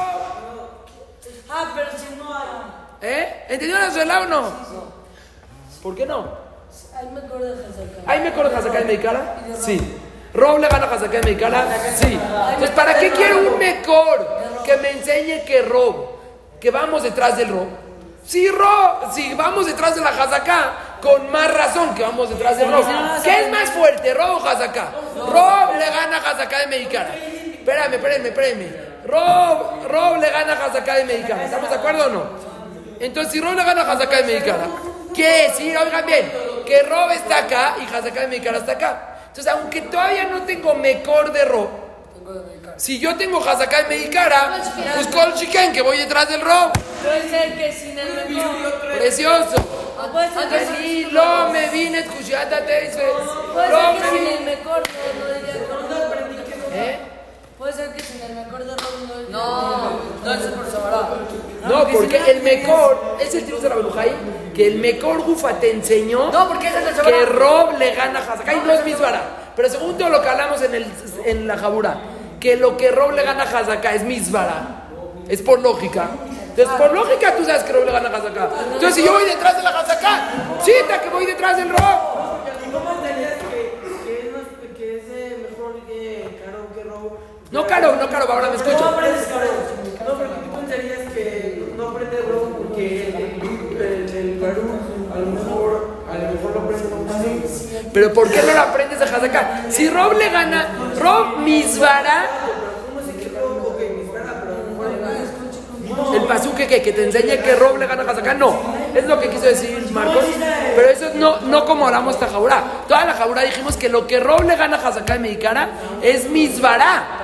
Ah, 1.48 1.72
pero 1.74 1.90
si 1.96 2.14
no 2.16 2.34
hay. 2.36 2.48
¿Eh? 3.00 3.46
¿Entendió 3.48 3.78
la 3.78 3.90
suela 3.90 4.20
o 4.20 4.26
no? 4.26 4.52
¿Por 5.82 5.94
qué 5.94 6.04
no? 6.06 6.26
Hay 6.96 7.06
mejor 7.08 7.40
de 7.40 7.52
Hazaká. 7.52 8.02
¿Hay 8.12 8.20
mejor 8.20 8.46
Hazaká 8.46 8.78
de 8.80 8.84
Meikara? 8.84 9.36
Sí. 9.60 9.98
¿Rob 10.34 10.58
le 10.58 10.68
gana 10.68 10.86
a 10.86 10.94
Hazaká 10.94 11.20
de 11.20 11.22
Meikara? 11.22 11.66
Sí. 11.96 12.18
Entonces, 12.48 12.70
¿para 12.70 12.98
qué 12.98 13.10
quiero 13.10 13.38
un 13.38 13.58
mejor 13.58 14.26
que 14.64 14.76
me 14.78 14.90
enseñe 14.90 15.44
que 15.44 15.62
Rob? 15.62 16.14
Que 16.60 16.70
vamos 16.70 17.04
detrás 17.04 17.36
del 17.36 17.48
Rob. 17.48 17.68
Si 18.26 18.48
Rob, 18.48 19.12
si 19.14 19.34
vamos 19.34 19.66
detrás 19.66 19.94
de 19.94 20.00
la 20.00 20.08
Hazaká, 20.08 20.72
con 21.00 21.30
más 21.30 21.52
razón 21.52 21.94
que 21.94 22.02
vamos 22.02 22.30
detrás 22.30 22.58
del 22.58 22.72
Rob. 22.72 22.84
¿Qué 23.22 23.42
es 23.42 23.50
más 23.50 23.70
fuerte, 23.70 24.12
Rob 24.14 24.42
o 24.42 24.48
Hazaká? 24.48 24.88
Rob 25.16 25.76
le 25.78 25.86
gana 25.86 26.16
Hazaká 26.16 26.60
de 26.60 26.66
Meikara. 26.66 27.14
Espérame, 27.14 27.94
espérame, 27.94 28.26
espérame. 28.26 28.76
Rob, 29.06 29.86
Rob 29.86 30.20
le 30.20 30.30
gana 30.30 30.54
Hazaká 30.54 30.94
de 30.96 31.04
Meikara. 31.04 31.44
¿Estamos 31.44 31.68
de 31.68 31.76
acuerdo 31.76 32.06
o 32.06 32.08
no? 32.08 32.24
Entonces, 32.98 33.32
si 33.32 33.40
Rob 33.40 33.54
le 33.54 33.62
gana 33.62 33.82
Hazaká 33.82 34.16
de 34.16 34.24
Meikara, 34.24 34.66
¿qué? 35.14 35.52
Sí, 35.54 35.76
oigan 35.76 36.06
bien, 36.06 36.32
que 36.66 36.82
Rob 36.82 37.10
está 37.10 37.38
acá 37.38 37.76
y 37.80 37.94
Hazaká 37.94 38.22
de 38.22 38.26
Meikara 38.28 38.58
está 38.58 38.72
acá. 38.72 39.13
Entonces, 39.36 39.52
aunque 39.52 39.80
todavía 39.80 40.26
no 40.26 40.42
tengo 40.44 40.76
mejor 40.76 41.32
de 41.32 41.44
Rob, 41.44 41.68
si 42.76 43.00
yo 43.00 43.16
tengo 43.16 43.44
Hazaká 43.44 43.82
de 43.82 43.88
Meikara, 43.88 44.62
pues 44.94 45.08
Kol 45.08 45.34
Shiken, 45.34 45.72
que 45.72 45.82
voy 45.82 45.98
detrás 45.98 46.28
del 46.28 46.40
Rob. 46.40 46.70
Puede 47.02 47.28
ser 47.28 47.56
que 47.58 47.72
sin 47.72 47.98
el 47.98 48.14
mejor. 48.28 48.80
Precioso. 48.96 49.56
Lo 51.10 51.48
me 51.48 51.68
vine, 51.70 52.04
Kushiata 52.04 52.64
Teise. 52.64 53.02
Puede 53.52 53.66
ser 53.70 53.76
que 53.76 54.00
me 54.00 54.08
sin 54.08 54.18
vine. 54.20 54.34
el 54.36 54.44
mejor 54.44 54.82
no, 55.18 56.76
¿Eh? 56.76 56.98
Puede 57.64 57.76
ser 57.76 57.94
que 57.94 58.02
sin 58.02 58.20
el 58.20 58.34
mejor 58.34 58.62
de 58.62 58.76
Robin 58.76 59.30
no 59.30 59.38
No, 59.38 59.90
no 60.22 60.34
es 60.34 60.40
por 60.48 60.70
Sabará. 60.70 61.08
No, 61.66 61.88
porque 61.88 62.20
el 62.30 62.42
mejor, 62.42 63.16
es 63.18 63.34
el 63.34 63.46
tío 63.46 63.58
de 63.58 63.70
la 63.70 63.76
Belujay, 63.76 64.12
que 64.54 64.66
el 64.66 64.74
mejor 64.80 65.22
Gufa 65.22 65.54
te 65.58 65.70
enseñó 65.70 66.30
No, 66.30 66.46
porque 66.46 66.68
ese 66.68 66.80
es 66.90 66.98
el 66.98 67.04
que. 67.06 67.24
Rob 67.24 67.78
le 67.78 67.94
gana 67.94 68.18
a 68.18 68.32
Hazakai, 68.34 68.60
no 68.66 68.70
es 68.70 68.84
Misbara. 68.84 69.22
Pero 69.56 69.70
según 69.70 69.96
todo 69.96 70.10
lo 70.10 70.20
que 70.20 70.28
hablamos 70.28 70.60
en, 70.60 70.74
el, 70.74 70.86
en 71.24 71.46
la 71.48 71.56
Jabura, 71.56 71.96
que 72.38 72.54
lo 72.58 72.76
que 72.76 72.90
Rob 72.90 73.12
le 73.12 73.22
gana 73.22 73.44
a 73.44 73.58
Hazakai 73.58 73.96
es 73.96 74.02
Misbara. 74.02 74.82
Es 75.26 75.40
por 75.40 75.58
lógica. 75.60 76.10
Entonces, 76.50 76.74
por 76.76 76.92
lógica, 76.92 77.34
tú 77.34 77.46
sabes 77.46 77.62
que 77.62 77.72
Rob 77.72 77.86
le 77.86 77.92
gana 77.92 78.10
a 78.10 78.16
Hazakai. 78.18 78.48
Entonces, 78.74 78.94
si 78.94 79.02
yo 79.04 79.12
voy 79.12 79.24
detrás 79.24 79.56
de 79.56 79.62
la 79.62 79.70
Hazakai, 79.70 80.20
cita 80.62 81.00
que 81.00 81.08
voy 81.08 81.24
detrás 81.24 81.56
del 81.56 81.70
Rob. 81.70 81.78
¿Y 81.80 82.70
cómo 82.70 82.90
entendías 82.90 83.32
que, 83.50 83.80
que, 84.04 84.26
es, 84.28 84.32
más- 84.34 84.76
que 84.76 84.96
es 84.98 85.04
eh, 85.08 85.48
mejor 85.50 85.80
que 85.86 86.42
Caro 86.44 86.66
que 86.74 86.82
Robo? 86.84 87.18
No, 87.54 87.64
Caro, 87.68 87.94
no, 87.94 88.08
Caro, 88.10 88.26
ahora 88.32 88.50
me 88.50 88.56
No 88.56 88.62
escucho. 88.64 88.84
aprendes 88.84 89.26
Caro. 89.26 89.46
No, 90.08 90.18
porque 90.18 90.34
tú 90.34 90.60
pensarías 90.60 91.12
que 91.14 91.72
no 91.76 91.88
aprende 91.88 92.16
Robo 92.28 92.48
porque 92.58 93.08
el, 93.08 93.80
el, 93.80 94.16
el 94.16 94.40
Garú 94.40 94.62
a 95.14 95.18
lo 95.20 95.26
mejor, 95.26 95.90
a 96.10 96.14
lo 96.18 96.32
mejor 96.32 96.50
lo 96.52 96.60
aprende 96.62 97.88
Pero 97.92 98.12
¿por 98.12 98.28
qué 98.28 98.42
no 98.42 98.52
lo 98.54 98.60
aprendes 98.60 99.00
a 99.00 99.04
Hazakai? 99.04 99.70
Si 99.70 99.88
Rob 99.88 100.14
le 100.14 100.30
gana, 100.30 100.66
Rob 100.98 101.38
Misbara. 101.38 102.26
¿Cómo 102.88 103.06
se 103.06 103.16
que 103.16 103.38
Robo? 103.38 103.68
Ok, 103.68 103.80
mis 104.02 104.12
ganas, 104.12 104.34
pero 104.42 104.54
a 104.54 104.58
lo 104.58 105.92
mejor 105.92 106.14
El 106.16 106.24
pasuque 106.24 106.66
que, 106.66 106.82
que 106.82 106.92
te 106.92 107.04
enseña 107.04 107.36
que 107.36 107.54
Rob 107.54 107.78
le 107.78 107.86
gana 107.86 108.02
a 108.02 108.10
Hazaká, 108.10 108.34
no. 108.34 108.58
Es 108.96 109.04
lo 109.06 109.20
que 109.20 109.28
quiso 109.30 109.44
decir 109.44 109.88
Marcos. 109.92 110.24
Pero 110.74 110.88
eso 110.90 111.06
no, 111.14 111.40
no 111.42 111.64
como 111.64 111.86
hablamos 111.86 112.14
esta 112.14 112.26
jaura. 112.26 112.62
Toda 112.88 113.04
la 113.04 113.14
jaura 113.14 113.42
dijimos 113.42 113.76
que 113.76 113.88
lo 113.88 114.06
que 114.08 114.18
Rob 114.18 114.42
le 114.42 114.56
gana 114.56 114.76
a 114.76 114.88
Hazaká 114.88 115.14
en 115.14 115.22
Meikara 115.22 115.68
es 116.02 116.28
Misbará. 116.28 117.23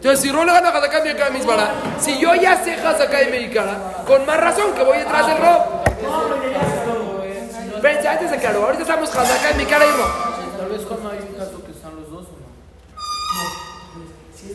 Entonces, 0.00 0.20
si 0.22 0.32
Rob 0.32 0.46
le 0.46 0.52
gana 0.52 0.70
a 0.70 0.78
Hazaká 0.78 1.02
Meikara, 1.02 1.28
Misbará. 1.28 1.72
Si 2.00 2.18
yo 2.18 2.34
ya 2.34 2.56
sé 2.64 2.72
Hazaká 2.72 3.20
en 3.20 3.32
Meikara, 3.32 4.02
con 4.06 4.24
más 4.24 4.40
razón 4.40 4.72
que 4.72 4.82
voy 4.82 4.96
detrás 4.96 5.26
del 5.26 5.36
Rob. 5.36 5.60
Espérense, 7.74 8.08
antes 8.08 8.30
de 8.30 8.38
claro, 8.38 8.64
ahorita 8.64 8.82
estamos 8.82 9.14
Hazaká 9.14 9.50
en 9.50 9.56
Meikara 9.58 9.84
y 9.84 9.90
Rob. 9.90 10.10
Tal 10.58 10.68
vez 10.70 10.80
cuando 10.86 11.10
hay 11.10 11.18
un 11.18 11.34
caso 11.34 11.62
que 11.66 11.72
están 11.72 11.96
los 11.96 12.10
dos 12.10 12.24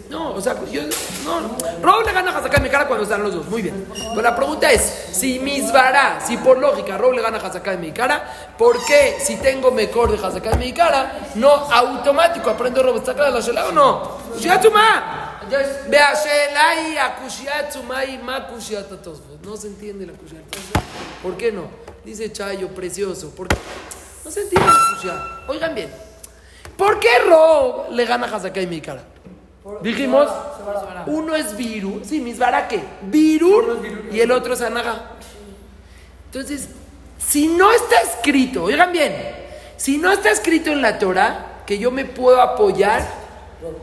no. 0.09 0.33
O 0.33 0.41
sea, 0.41 0.55
yo. 0.71 0.81
No, 1.23 1.41
Rob 1.81 2.05
le 2.05 2.11
gana 2.11 2.31
a 2.31 2.37
Hazaká 2.39 2.57
en 2.57 2.63
Meikara 2.63 2.87
cuando 2.87 3.03
están 3.03 3.21
los 3.21 3.35
dos. 3.35 3.45
Muy 3.45 3.61
bien. 3.61 3.87
Pero 3.93 4.21
la 4.21 4.35
pregunta 4.35 4.71
es: 4.71 4.81
si 5.11 5.39
Misbará, 5.39 6.19
si 6.25 6.37
por 6.37 6.57
lógica 6.57 6.97
Rob 6.97 7.13
le 7.13 7.21
gana 7.21 7.37
a 7.37 7.41
Hazaká 7.45 7.73
en 7.73 7.81
Meikara, 7.81 8.53
¿por 8.57 8.83
qué 8.85 9.17
si 9.19 9.37
tengo 9.37 9.69
mejor 9.69 10.09
de 10.11 10.25
Hazaká 10.25 10.51
en 10.51 10.59
Meikara, 10.59 11.29
no 11.35 11.49
automático 11.49 12.49
aprendo 12.49 12.81
Rob? 12.81 12.97
¿Está 12.97 13.13
clara 13.13 13.29
la 13.29 13.41
Shela 13.41 13.67
o 13.67 13.71
no? 13.71 14.17
¡Kushiatzuma! 14.33 14.81
Vea, 14.83 14.83
Shela 14.83 14.83
y 14.83 14.83
a 14.83 14.83
Kushiatzuma 14.83 14.83
y 14.85 14.93
ma 14.93 14.93
Kushiata 14.95 15.13
Tosfot. 15.13 15.24
No 19.43 19.57
se 19.57 19.67
entiende 19.67 20.05
la 20.05 20.13
Tosfot. 20.13 20.81
¿Por 21.21 21.37
qué 21.37 21.51
no? 21.51 21.69
Dice 22.03 22.31
Chayo, 22.31 22.69
precioso. 22.69 23.29
¿Por 23.31 23.47
qué? 23.47 23.57
No 24.23 24.31
se 24.31 24.41
entiende 24.41 24.67
la 24.67 24.95
Kushiata. 24.95 25.43
Oigan 25.47 25.75
bien. 25.75 25.89
¿Por 26.77 26.99
qué 26.99 27.19
Rob 27.27 27.91
le 27.91 28.05
gana 28.05 28.27
a 28.27 28.35
Hazaká 28.35 28.59
en 28.59 28.69
Meikara? 28.69 29.03
Dijimos, 29.81 30.29
uno 31.07 31.35
es 31.35 31.57
Virur, 31.57 32.05
sí, 32.05 32.19
Misbara 32.19 32.67
qué? 32.67 32.83
Virur 33.03 33.81
y 34.11 34.19
el 34.19 34.31
otro 34.31 34.53
es 34.53 34.61
Anaga. 34.61 35.11
Entonces, 36.27 36.69
si 37.17 37.47
no 37.47 37.71
está 37.71 37.95
escrito, 38.01 38.63
oigan 38.63 38.91
bien, 38.91 39.15
si 39.77 39.97
no 39.97 40.11
está 40.11 40.29
escrito 40.29 40.71
en 40.71 40.81
la 40.83 40.99
Torah 40.99 41.63
que 41.65 41.79
yo 41.79 41.89
me 41.89 42.05
puedo 42.05 42.41
apoyar 42.41 43.07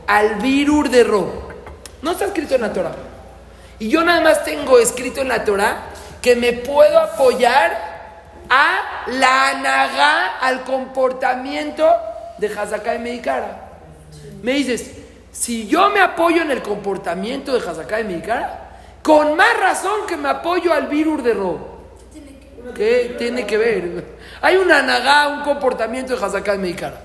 al 0.07 0.35
Virur 0.35 0.89
de 0.89 1.03
Rob, 1.03 1.27
no 2.03 2.11
está 2.11 2.25
escrito 2.25 2.55
en 2.55 2.61
la 2.61 2.71
Torah. 2.71 2.93
Y 3.79 3.89
yo 3.89 4.03
nada 4.03 4.21
más 4.21 4.43
tengo 4.43 4.77
escrito 4.77 5.21
en 5.21 5.29
la 5.29 5.43
Torah 5.43 5.85
que 6.21 6.35
me 6.35 6.53
puedo 6.53 6.99
apoyar 6.99 7.93
a 8.49 9.05
la 9.07 9.49
Anaga, 9.49 10.37
al 10.39 10.63
comportamiento 10.63 11.89
de 12.37 12.47
Hazakai 12.47 12.99
Meikara. 12.99 13.71
Me 14.41 14.53
dices, 14.53 14.91
si 15.31 15.67
yo 15.67 15.89
me 15.89 16.01
apoyo 16.01 16.41
en 16.41 16.51
el 16.51 16.61
comportamiento 16.61 17.57
de 17.57 17.67
Hazakai 17.67 18.01
y 18.01 18.05
Meikara, 18.05 18.59
con 19.01 19.35
más 19.35 19.59
razón 19.59 20.05
que 20.07 20.15
me 20.17 20.29
apoyo 20.29 20.71
al 20.71 20.87
virus 20.87 21.23
de 21.23 21.33
Rob. 21.33 21.57
¿Qué 22.75 23.15
tiene 23.17 23.45
que 23.45 23.57
ver? 23.57 24.05
Hay 24.41 24.57
una 24.57 24.81
nagá, 24.81 25.27
un 25.27 25.41
comportamiento 25.43 26.15
de 26.15 26.25
Hazakai 26.25 26.55
y 26.55 26.59
Meikara. 26.59 27.01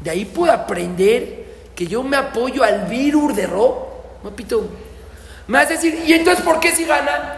De 0.00 0.10
ahí 0.10 0.26
puedo 0.26 0.52
aprender 0.52 1.44
que 1.74 1.86
yo 1.86 2.02
me 2.02 2.16
apoyo 2.16 2.62
al 2.62 2.84
virus 2.86 3.34
de 3.34 3.46
Rob. 3.46 3.93
No 4.24 4.30
pito. 4.30 4.66
Me 5.46 5.58
vas 5.58 5.66
a 5.66 5.74
decir, 5.74 6.02
¿y 6.06 6.14
entonces 6.14 6.42
por 6.42 6.58
qué 6.58 6.70
si 6.72 6.86
gana? 6.86 7.36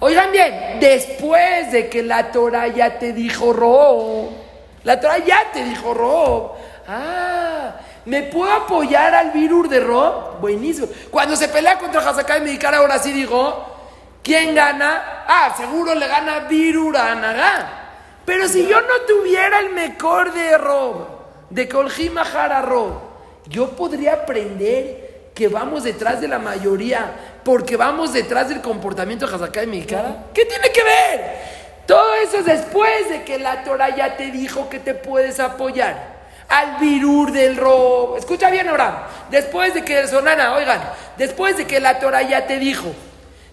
Oigan 0.00 0.32
bien, 0.32 0.80
después 0.80 1.70
de 1.70 1.90
que 1.90 2.02
la 2.02 2.32
Torah 2.32 2.68
ya 2.68 2.98
te 2.98 3.12
dijo 3.12 3.52
Rob, 3.52 4.30
la 4.82 4.98
Torah 4.98 5.18
ya 5.18 5.52
te 5.52 5.62
dijo 5.62 5.92
Rob. 5.92 6.52
Ah, 6.88 7.74
¿me 8.06 8.22
puedo 8.22 8.50
apoyar 8.50 9.14
al 9.14 9.30
virus 9.30 9.68
de 9.68 9.80
Rob? 9.80 10.40
Buenísimo. 10.40 10.88
Cuando 11.10 11.36
se 11.36 11.48
pelea 11.48 11.78
contra 11.78 12.00
Hazakai 12.00 12.40
y 12.40 12.44
Meikara, 12.44 12.78
ahora 12.78 12.98
sí 12.98 13.12
dijo, 13.12 13.66
¿quién 14.22 14.54
gana? 14.54 15.24
Ah, 15.28 15.54
seguro 15.54 15.94
le 15.94 16.08
gana 16.08 16.40
Virur 16.48 16.96
a. 16.96 17.78
Pero 18.24 18.48
si 18.48 18.66
yo 18.66 18.80
no 18.80 19.02
tuviera 19.06 19.58
el 19.58 19.70
mejor 19.70 20.32
de 20.32 20.56
Rob, 20.56 21.06
de 21.50 21.68
Kolhima 21.68 22.24
Jara 22.24 22.62
Rob, 22.62 22.92
yo 23.48 23.68
podría 23.76 24.14
aprender 24.14 25.11
que 25.34 25.48
vamos 25.48 25.84
detrás 25.84 26.20
de 26.20 26.28
la 26.28 26.38
mayoría 26.38 27.12
porque 27.44 27.76
vamos 27.76 28.12
detrás 28.12 28.48
del 28.48 28.60
comportamiento 28.60 29.26
de 29.26 29.34
Hazakai 29.34 29.64
y 29.64 29.68
Meikara. 29.68 30.26
¿Qué 30.34 30.44
tiene 30.44 30.70
que 30.70 30.82
ver? 30.82 31.52
Todo 31.86 32.14
eso 32.14 32.38
es 32.38 32.46
después 32.46 33.08
de 33.08 33.22
que 33.24 33.38
la 33.38 33.64
Torah 33.64 33.94
ya 33.94 34.16
te 34.16 34.30
dijo 34.30 34.68
que 34.68 34.78
te 34.78 34.94
puedes 34.94 35.40
apoyar 35.40 36.22
al 36.48 36.78
virur 36.78 37.32
del 37.32 37.56
robo. 37.56 38.16
Escucha 38.16 38.50
bien 38.50 38.68
ahora. 38.68 39.08
Después 39.30 39.74
de 39.74 39.84
que, 39.84 40.06
Sonana, 40.06 40.54
oigan, 40.54 40.80
después 41.16 41.56
de 41.56 41.66
que 41.66 41.80
la 41.80 41.98
Torah 41.98 42.22
ya 42.22 42.46
te 42.46 42.58
dijo 42.58 42.92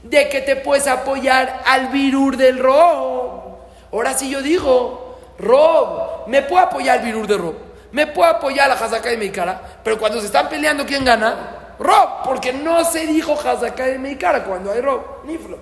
de 0.04 0.30
que 0.30 0.42
te 0.42 0.56
puedes 0.56 0.88
apoyar 0.88 1.62
al 1.66 1.88
virur 1.88 2.38
del 2.38 2.60
robo. 2.60 3.66
Ahora 3.92 4.14
sí 4.14 4.30
yo 4.30 4.42
digo, 4.42 5.20
Rob, 5.40 6.28
me 6.28 6.42
puedo 6.44 6.64
apoyar 6.64 7.00
al 7.00 7.06
virur 7.06 7.26
de 7.26 7.38
Rob. 7.38 7.56
Me 7.92 8.06
puedo 8.06 8.30
apoyar 8.30 8.70
a 8.70 8.76
la 8.76 8.80
Hazakai 8.80 9.14
de 9.14 9.18
Meikara. 9.18 9.60
Pero 9.84 9.98
cuando 9.98 10.20
se 10.20 10.28
están 10.28 10.48
peleando, 10.48 10.86
¿quién 10.86 11.04
gana? 11.04 11.59
Rob, 11.80 12.24
porque 12.26 12.52
no 12.52 12.84
se 12.84 13.08
dijo 13.08 13.34
Hazakai 13.34 13.94
de 13.94 14.00
Meikara 14.00 14.44
cuando 14.44 14.72
hay 14.72 14.82
Rob, 14.82 15.02
Niflo. 15.26 15.58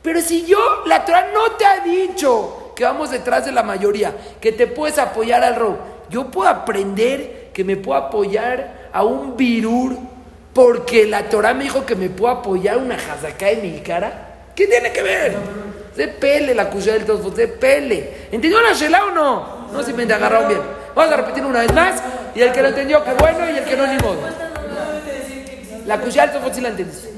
Pero 0.00 0.20
si 0.20 0.46
yo, 0.46 0.84
la 0.86 1.04
Torah 1.04 1.28
no 1.34 1.52
te 1.52 1.66
ha 1.66 1.80
dicho 1.80 2.72
que 2.76 2.84
vamos 2.84 3.10
detrás 3.10 3.44
de 3.44 3.52
la 3.52 3.64
mayoría, 3.64 4.14
que 4.40 4.52
te 4.52 4.68
puedes 4.68 4.98
apoyar 4.98 5.42
al 5.42 5.56
Rob, 5.56 5.76
yo 6.08 6.30
puedo 6.30 6.48
aprender 6.48 7.50
que 7.52 7.64
me 7.64 7.76
puedo 7.76 7.98
apoyar 7.98 8.90
a 8.92 9.02
un 9.02 9.36
virur 9.36 9.96
porque 10.54 11.06
la 11.06 11.28
Torah 11.28 11.52
me 11.54 11.64
dijo 11.64 11.84
que 11.84 11.96
me 11.96 12.08
puedo 12.08 12.32
apoyar 12.32 12.78
una 12.78 12.94
Hazaká 12.94 13.46
de 13.46 13.56
mi 13.56 13.80
cara. 13.80 14.46
¿Qué 14.54 14.66
tiene 14.66 14.92
que 14.92 15.02
ver? 15.02 15.36
Se 15.94 16.08
pele 16.08 16.54
la 16.54 16.70
cuchara 16.70 16.94
del 16.94 17.04
tosfot, 17.04 17.34
se 17.34 17.48
pele. 17.48 18.28
¿Entendió 18.30 18.60
la 18.60 18.72
Shela 18.72 19.04
o 19.06 19.10
no? 19.10 19.68
No 19.72 19.82
se 19.82 19.92
me 19.92 20.04
agarraron 20.04 20.48
bien. 20.48 20.60
Vamos 20.94 21.12
a 21.12 21.16
repetir 21.16 21.44
una 21.44 21.60
vez 21.60 21.72
más. 21.74 22.02
Y 22.34 22.40
el 22.40 22.52
que 22.52 22.62
lo 22.62 22.68
entendió, 22.68 23.02
que 23.02 23.12
bueno, 23.14 23.50
y 23.50 23.56
el 23.56 23.64
que 23.64 23.76
no, 23.76 23.86
ni 23.86 23.96
modo. 23.98 24.45
La 25.86 26.00
cuchara 26.00 26.32
del 26.32 26.40
tosfot 26.40 26.54
sí 26.54 26.60
la 26.60 26.68
entendiste. 26.68 27.10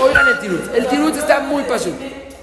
Oigan 0.00 0.28
el 0.28 0.38
tirut. 0.40 0.74
El 0.74 0.86
tirut 0.86 1.16
está 1.16 1.40
muy 1.40 1.62
pasivo. 1.64 1.96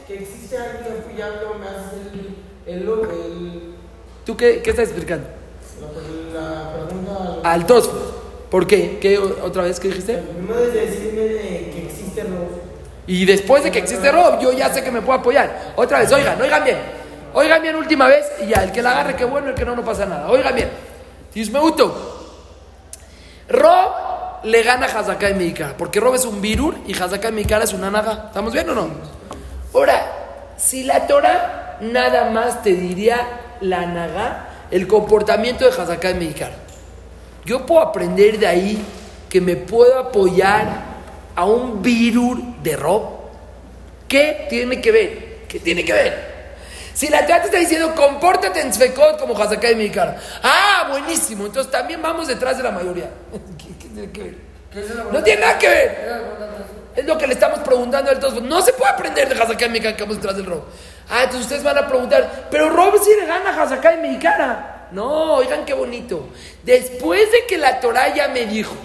que 0.07 0.13
existe 0.15 0.55
que 0.55 0.89
me 0.89 2.73
el, 2.73 2.81
el, 2.81 3.75
¿Tú 4.25 4.37
qué, 4.37 4.61
qué 4.61 4.69
estás 4.69 4.85
explicando? 4.85 5.27
la, 6.33 6.73
pregunta. 6.73 7.39
Al 7.43 7.65
tosfot. 7.65 8.49
¿Por 8.49 8.67
qué? 8.67 8.99
¿Qué 9.01 9.17
otra 9.17 9.63
vez 9.63 9.79
que 9.79 9.87
dijiste? 9.87 10.15
Primero 10.17 10.63
es 10.63 10.73
decirme 10.73 11.21
de 11.21 11.71
que 11.73 11.85
existe 11.87 12.21
Rob. 12.21 12.49
Y 13.07 13.25
después 13.25 13.63
de 13.63 13.71
que 13.71 13.79
existe 13.79 14.11
Rob, 14.11 14.39
yo 14.39 14.53
ya 14.53 14.71
sé 14.71 14.83
que 14.83 14.91
me 14.91 15.01
puedo 15.01 15.19
apoyar. 15.19 15.73
Otra 15.75 15.99
vez, 15.99 16.11
oigan, 16.11 16.39
oigan 16.39 16.63
bien. 16.63 16.77
Oigan 17.33 17.61
bien, 17.63 17.75
última 17.75 18.07
vez, 18.07 18.25
y 18.43 18.49
ya, 18.49 18.63
el 18.63 18.71
que 18.71 18.83
la 18.83 18.91
agarre, 18.91 19.15
qué 19.15 19.25
bueno, 19.25 19.49
el 19.49 19.55
que 19.55 19.65
no, 19.65 19.75
no 19.75 19.83
pasa 19.83 20.05
nada. 20.05 20.29
Oigan 20.29 20.53
bien. 20.53 20.69
Tismeuto. 21.33 22.13
Rob 23.49 24.02
le 24.43 24.63
gana 24.63 24.87
a 24.87 24.99
Hazakai 24.99 25.41
y 25.41 25.55
porque 25.77 25.99
Rob 25.99 26.15
es 26.15 26.25
un 26.25 26.41
virur 26.41 26.75
y 26.85 26.93
Hazakai 26.93 27.33
y 27.37 27.53
es 27.53 27.73
una 27.73 27.89
naga. 27.89 28.25
¿Estamos 28.27 28.53
bien 28.53 28.69
o 28.69 28.75
no? 28.75 28.89
Ahora, 29.73 30.19
Si 30.57 30.83
la 30.83 31.07
Torah 31.07 31.77
nada 31.81 32.29
más 32.29 32.61
te 32.61 32.73
diría 32.73 33.55
la 33.61 33.85
naga, 33.85 34.47
el 34.71 34.87
comportamiento 34.87 35.65
de 35.65 35.71
Hazaká 35.71 36.09
de 36.09 36.13
Meikar. 36.13 36.51
Yo 37.45 37.65
puedo 37.65 37.81
aprender 37.81 38.39
de 38.39 38.47
ahí 38.47 38.85
que 39.29 39.41
me 39.41 39.55
puedo 39.55 39.97
apoyar 39.99 40.67
a 41.35 41.45
un 41.45 41.81
virur 41.81 42.41
de 42.61 42.75
rob. 42.75 43.03
¿Qué 44.07 44.45
tiene 44.49 44.79
que 44.79 44.91
ver? 44.91 45.47
¿Qué 45.47 45.59
tiene 45.59 45.83
que 45.83 45.93
ver? 45.93 46.33
Si 46.93 47.09
la 47.09 47.25
Torah 47.25 47.39
te 47.39 47.45
está 47.47 47.57
diciendo, 47.57 47.93
compórtate 47.95 48.61
en 48.61 48.69
Tzvekot 48.69 49.19
como 49.19 49.35
Hazaká 49.35 49.69
de 49.69 49.75
Meikar. 49.75 50.17
Ah, 50.43 50.87
buenísimo. 50.91 51.47
Entonces 51.47 51.71
también 51.71 52.01
vamos 52.01 52.27
detrás 52.27 52.57
de 52.57 52.63
la 52.63 52.71
mayoría. 52.71 53.09
¿Qué, 53.93 54.01
qué 54.01 54.09
tiene 54.11 54.11
que 54.11 54.23
ver? 54.23 54.35
No 55.11 55.23
tiene 55.23 55.41
nada 55.41 55.57
que 55.57 55.69
ver. 55.69 56.23
Es 56.95 57.05
lo 57.05 57.17
que 57.17 57.27
le 57.27 57.33
estamos 57.33 57.59
preguntando 57.59 58.11
al 58.11 58.19
todos. 58.19 58.41
No 58.41 58.61
se 58.61 58.73
puede 58.73 58.91
aprender 58.91 59.27
de 59.27 59.41
Hazaká 59.41 59.65
y 59.65 59.69
Meikara 59.69 59.95
que 59.95 60.03
vamos 60.03 60.17
detrás 60.17 60.35
del 60.35 60.45
Rob. 60.45 60.63
Ah, 61.09 61.23
entonces 61.23 61.41
ustedes 61.41 61.63
van 61.63 61.77
a 61.77 61.87
preguntar, 61.87 62.47
pero 62.51 62.69
Rob 62.69 62.99
sí 63.03 63.11
le 63.19 63.25
gana 63.25 63.49
a 63.49 63.63
Hazaká 63.63 63.95
y 63.95 63.97
Meikara. 63.97 64.87
No, 64.91 65.33
oigan 65.35 65.65
qué 65.65 65.73
bonito. 65.73 66.27
Después 66.63 67.31
de 67.31 67.45
que 67.47 67.57
la 67.57 67.79
Torah 67.79 68.13
ya 68.13 68.27
me 68.27 68.45
dijo 68.45 68.75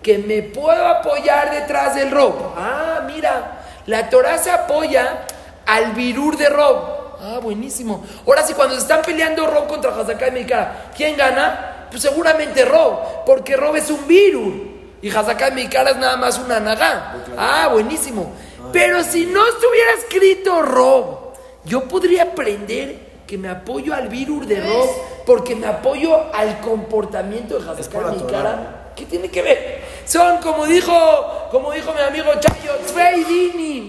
que 0.00 0.18
me 0.18 0.42
puedo 0.42 0.86
apoyar 0.86 1.50
detrás 1.50 1.96
del 1.96 2.10
Rob. 2.10 2.54
Ah, 2.56 3.02
mira, 3.06 3.62
la 3.86 4.08
Torah 4.08 4.38
se 4.38 4.50
apoya 4.50 5.26
al 5.66 5.92
virur 5.92 6.36
de 6.36 6.48
Rob. 6.48 7.00
Ah, 7.20 7.38
buenísimo. 7.42 8.06
Ahora 8.26 8.44
sí, 8.44 8.54
cuando 8.54 8.76
se 8.76 8.82
están 8.82 9.02
peleando 9.02 9.46
Rob 9.46 9.66
contra 9.66 9.90
Hazaká 9.90 10.28
y 10.28 10.32
Meikara, 10.32 10.90
¿quién 10.96 11.16
gana? 11.16 11.79
Pues 11.90 12.02
seguramente 12.02 12.64
Rob, 12.64 13.24
porque 13.26 13.56
Rob 13.56 13.76
es 13.76 13.90
un 13.90 14.06
virur. 14.06 14.70
Y 15.02 15.10
Hazaká 15.10 15.48
y 15.48 15.52
Meikara 15.52 15.90
es 15.90 15.96
nada 15.96 16.16
más 16.16 16.38
una 16.38 16.60
nagá. 16.60 17.16
Ah, 17.36 17.68
buenísimo. 17.72 18.32
Pero 18.72 19.02
si 19.02 19.26
no 19.26 19.46
estuviera 19.46 19.92
escrito 19.98 20.62
Rob, 20.62 21.32
yo 21.64 21.88
podría 21.88 22.24
aprender 22.24 23.10
que 23.26 23.38
me 23.38 23.48
apoyo 23.48 23.94
al 23.94 24.08
virus 24.08 24.46
de 24.46 24.60
Rob 24.60 24.88
porque 25.24 25.54
me 25.54 25.66
apoyo 25.66 26.34
al 26.34 26.60
comportamiento 26.60 27.58
de 27.58 27.70
Hazaká 27.70 28.00
la 28.00 28.12
y 28.12 28.16
Meikara. 28.16 28.92
¿Qué 28.94 29.06
tiene 29.06 29.30
que 29.30 29.40
ver? 29.40 29.84
Son 30.04 30.38
como 30.38 30.66
dijo, 30.66 31.48
como 31.50 31.72
dijo 31.72 31.92
mi 31.92 32.00
amigo 32.00 32.32
Chayo, 32.40 32.72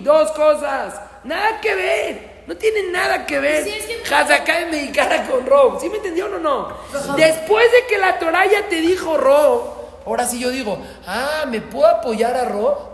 dos 0.04 0.32
cosas. 0.32 1.02
Nada 1.24 1.60
que 1.60 1.76
ver. 1.76 2.31
No 2.48 2.58
tiene 2.58 2.84
nada 2.92 3.26
que 3.26 3.40
ver 3.40 3.64
Sí, 3.64 3.70
es 3.70 3.86
que- 3.86 4.14
Hazaká 4.16 4.62
y 4.62 4.66
Meikara 4.66 5.28
con 5.28 5.46
Rob. 5.46 5.80
¿Sí 5.80 5.90
me 5.90 5.98
entendieron 5.98 6.34
o 6.36 6.40
no? 6.40 6.68
Después 7.16 7.72
de 7.72 7.86
que 7.88 7.98
la 7.98 8.18
Torah 8.20 8.46
ya 8.46 8.68
te 8.68 8.78
dijo 8.82 9.16
Rob, 9.18 9.64
ahora 10.06 10.26
sí 10.26 10.40
yo 10.40 10.50
digo, 10.50 10.78
ah, 11.08 11.46
¿me 11.48 11.62
puedo 11.62 11.88
apoyar 11.88 12.36
a 12.36 12.46
Rob? 12.46 12.92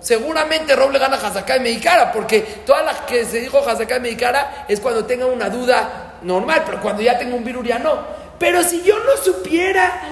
Seguramente 0.00 0.76
Rob 0.76 0.90
le 0.90 0.98
gana 0.98 1.16
a 1.16 1.26
Hazaká 1.26 1.56
y 1.56 1.80
porque 2.12 2.40
todas 2.66 2.84
las 2.84 3.00
que 3.02 3.24
se 3.24 3.40
dijo 3.40 3.58
Hazaká 3.58 3.96
y 3.96 4.00
Meikara 4.00 4.64
es 4.68 4.80
cuando 4.80 5.04
tenga 5.04 5.26
una 5.26 5.48
duda 5.48 6.18
normal, 6.22 6.62
pero 6.66 6.80
cuando 6.80 7.02
ya 7.02 7.18
tengo 7.18 7.36
un 7.36 7.44
virus 7.44 7.66
ya 7.66 7.78
no. 7.78 7.98
Pero 8.38 8.62
si 8.62 8.82
yo 8.82 8.98
no 8.98 9.16
supiera. 9.22 10.02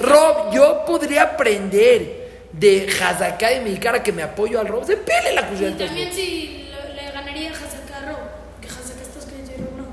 Rob, 0.00 0.52
yo 0.52 0.84
podría 0.84 1.22
aprender 1.22 2.46
de 2.52 2.88
Hazaká 3.02 3.52
y 3.52 3.60
Meikara 3.60 4.02
que 4.02 4.12
me 4.12 4.22
apoyo 4.22 4.60
al 4.60 4.68
Rob. 4.68 4.84
Se 4.86 4.96
pele 4.96 5.32
la 5.32 5.40
Y 5.42 5.44
cuchilla. 5.46 5.86
también 5.86 6.12
si 6.12 6.68
lo- 6.70 6.94
le 6.94 7.10
ganaría 7.10 7.50
Hazaka 7.50 7.96
a 7.96 8.06
Rob, 8.10 8.18
que 8.60 8.68
Hazaka 8.68 9.02
está 9.02 9.18
escrito 9.18 9.50
y 9.50 9.60
Rob 9.62 9.76
no. 9.78 9.86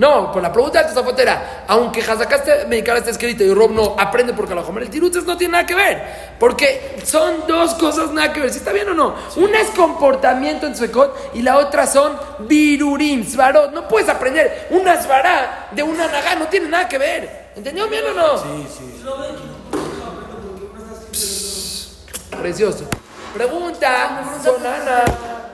No, 0.00 0.32
por 0.32 0.40
la 0.40 0.50
pregunta 0.50 0.82
de 0.82 0.88
Tosafot 0.88 1.18
era, 1.20 1.64
aunque 1.68 2.00
Hazaká 2.00 2.36
esté- 2.36 2.66
Meikara 2.66 3.00
está 3.00 3.10
escrito 3.10 3.44
y 3.44 3.52
Rob 3.52 3.70
no, 3.72 3.96
aprende 3.98 4.32
porque 4.32 4.54
la 4.54 4.62
Homer 4.62 4.84
el 4.84 4.88
Tirutzes 4.88 5.24
no 5.24 5.36
tiene 5.36 5.52
nada 5.52 5.66
que 5.66 5.74
ver. 5.74 6.02
Porque 6.40 6.96
son 7.04 7.46
dos 7.46 7.74
cosas 7.74 8.10
nada 8.10 8.32
que 8.32 8.40
ver. 8.40 8.50
¿Sí 8.50 8.56
está 8.60 8.72
bien 8.72 8.88
o 8.88 8.94
no? 8.94 9.14
Una 9.36 9.60
es 9.60 9.68
comportamiento 9.72 10.66
en 10.66 10.74
Suekot 10.74 11.32
y 11.34 11.42
la 11.42 11.58
otra 11.58 11.86
son 11.86 12.18
virurim, 12.38 13.26
svarot. 13.26 13.72
No 13.72 13.86
puedes 13.88 14.08
aprender 14.08 14.68
una 14.70 14.98
svará 15.02 15.68
de 15.70 15.82
una 15.82 16.06
nagá, 16.06 16.34
no 16.36 16.46
tiene 16.46 16.68
nada 16.70 16.88
que 16.88 16.96
ver. 16.96 17.50
¿Entendió 17.54 17.86
bien 17.86 18.04
o 18.06 18.14
no? 18.14 18.38
Sí, 18.38 18.66
sí. 18.78 19.04
Precioso. 22.40 22.84
Pregunta, 23.34 24.22
Sonana. 24.42 25.04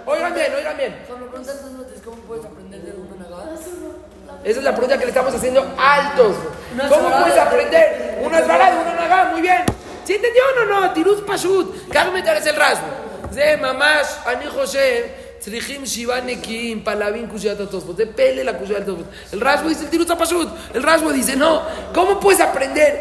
Oigan 0.06 0.32
bien, 0.34 0.54
oigan 0.54 0.76
bien. 0.76 1.04
Cuando 1.08 1.30
veces, 1.32 1.56
¿cómo 2.04 2.16
puedes 2.18 2.44
aprender? 2.44 2.55
Esa 4.45 4.59
es 4.59 4.63
la 4.63 4.71
pregunta 4.71 4.97
que 4.97 5.05
le 5.05 5.11
estamos 5.11 5.33
haciendo 5.33 5.61
altos. 5.77 6.35
¿Cómo 6.89 7.09
puedes 7.09 7.37
aprender? 7.37 8.19
Una 8.23 8.39
esvara 8.39 8.71
de 8.71 8.77
una 8.81 8.95
nagá, 8.95 9.25
muy 9.31 9.41
bien. 9.41 9.63
¿Sí 10.03 10.13
entendió 10.15 10.41
o 10.43 10.65
no? 10.65 10.81
no? 10.81 10.93
Tiruz 10.93 11.21
pashut. 11.21 11.89
Carmen 11.89 12.25
es 12.25 12.45
el 12.45 12.55
rasgo. 12.55 12.87
זה 13.31 13.55
ממש, 13.61 14.07
אני 14.25 14.49
חושב, 14.49 15.01
צריכים 15.39 15.85
שבעה 15.85 16.21
נקיים, 16.21 16.83
פלבין 16.83 17.27
קושיית 17.27 17.59
התוספות. 17.59 17.97
זה 17.97 18.03
פלא 18.15 18.41
לקושיית 18.41 18.79
התוספות. 18.79 19.05
El 19.33 19.39
rasgo 19.39 19.69
dice 19.69 19.83
el 19.83 19.89
tiruz 19.89 20.07
pashut. 20.07 20.47
El 20.73 20.83
rasgo 20.83 21.11
dice, 21.11 21.35
no, 21.35 21.61
¿cómo 21.93 22.19
puedes 22.19 22.41
aprender 22.41 22.91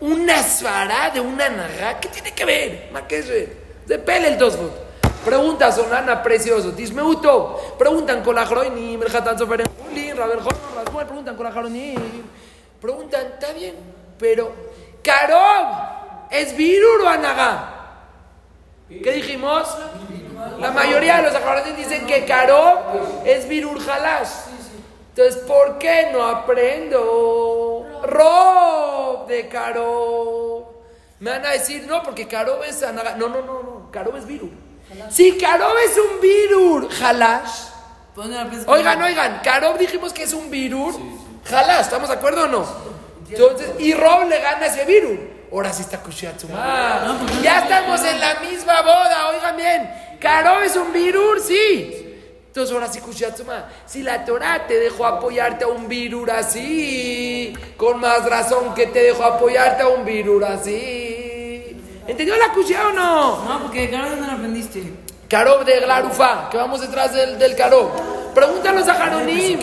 una 0.00 0.42
svara 0.42 1.10
de 1.12 1.20
una 1.20 1.48
nagá? 1.48 2.00
¿Qué 2.00 2.08
tiene 2.08 2.32
que 2.32 2.44
ver? 2.44 2.88
¿Ma 2.92 3.06
qué 3.06 3.18
es? 3.18 3.28
De 3.86 3.98
pele 3.98 4.28
el 4.28 4.38
tosfot. 4.38 4.72
Pregunta 5.25 5.71
Sonana 5.71 6.23
precioso. 6.23 6.71
Tismeuto. 6.71 7.75
Preguntan 7.77 8.23
con 8.23 8.35
la 8.35 8.45
Julin, 8.45 8.99
Rabel 8.99 10.39
Jorno, 10.39 10.59
Rasmuel. 10.75 11.05
Preguntan 11.05 11.35
con 11.35 11.45
la 11.45 11.51
Jroini. 11.51 11.95
Preguntan, 12.81 13.27
está 13.27 13.53
bien, 13.53 13.75
pero 14.17 14.51
Karob 15.03 15.67
es 16.31 16.57
Virur 16.57 17.01
o 17.01 17.07
Anagá. 17.07 17.77
¿Qué 18.89 19.11
dijimos? 19.11 19.67
La 20.59 20.71
mayoría 20.71 21.17
de 21.17 21.23
los 21.23 21.35
ajarones 21.35 21.77
dicen 21.77 22.07
que 22.07 22.25
Karob 22.25 22.79
es 23.23 23.47
Virur 23.47 23.77
Halash. 23.87 24.29
Entonces, 25.09 25.43
¿por 25.43 25.77
qué 25.77 26.09
no 26.11 26.25
aprendo 26.25 27.85
Rob 28.03 29.27
de 29.27 29.47
Karob? 29.47 30.65
Me 31.19 31.29
van 31.29 31.45
a 31.45 31.51
decir, 31.51 31.85
no, 31.87 32.01
porque 32.01 32.27
Karob 32.27 32.63
es 32.63 32.81
Anagá. 32.81 33.15
No, 33.15 33.29
no, 33.29 33.41
no, 33.41 33.61
no. 33.61 33.91
Karob 33.91 34.15
es 34.15 34.25
Virur. 34.25 34.49
Si 35.09 35.37
Karob 35.37 35.77
es 35.85 35.97
un 35.97 36.19
Virur 36.21 36.89
presa- 38.49 38.65
Oigan, 38.67 39.01
oigan, 39.01 39.41
Karob 39.43 39.77
dijimos 39.77 40.11
que 40.13 40.23
es 40.23 40.33
un 40.33 40.49
virur. 40.51 40.93
Jala, 41.45 41.79
¿estamos 41.79 42.09
de 42.09 42.15
acuerdo 42.15 42.43
o 42.43 42.47
no? 42.47 42.65
Entonces, 43.29 43.69
y 43.79 43.93
Rob 43.93 44.27
le 44.27 44.39
gana 44.39 44.65
ese 44.65 44.83
virur. 44.85 45.17
Ahora 45.51 45.71
sí 45.73 45.81
está 45.81 45.97
Kushiatsuma. 45.99 46.53
Ya 47.41 47.59
estamos 47.59 48.03
en 48.03 48.19
la 48.19 48.35
misma 48.41 48.81
boda, 48.81 49.29
oigan 49.29 49.55
bien. 49.57 49.91
Karob 50.19 50.61
es 50.63 50.75
un 50.75 50.91
virur, 50.93 51.39
sí. 51.41 52.07
Entonces 52.47 52.73
ahora 52.73 52.89
sí 52.91 52.99
Kushiatsuma. 52.99 53.69
Si 53.85 54.03
la 54.03 54.25
Torah 54.25 54.67
te 54.67 54.77
dejó 54.77 55.05
apoyarte 55.05 55.63
a 55.63 55.67
un 55.69 55.87
virur 55.87 56.29
así, 56.31 57.53
con 57.77 57.99
más 58.01 58.25
razón 58.25 58.73
que 58.73 58.87
te 58.87 59.03
dejó 59.03 59.23
apoyarte 59.23 59.83
a 59.83 59.87
un 59.87 60.03
virur 60.03 60.43
así. 60.43 61.10
¿Entendió 62.11 62.35
la 62.35 62.51
Kushia 62.51 62.89
o 62.89 62.91
no? 62.91 63.45
No, 63.45 63.61
porque 63.61 63.89
claro, 63.89 64.09
¿dónde 64.09 64.27
lo 64.27 64.33
aprendiste? 64.33 64.83
Karob 65.29 65.63
de 65.63 65.79
Glarufa, 65.79 66.49
que 66.49 66.57
vamos 66.57 66.81
detrás 66.81 67.13
del, 67.13 67.39
del 67.39 67.55
Karob. 67.55 67.89
Pregúntanos 68.35 68.85
a 68.89 68.95
Jaronim. 68.95 69.57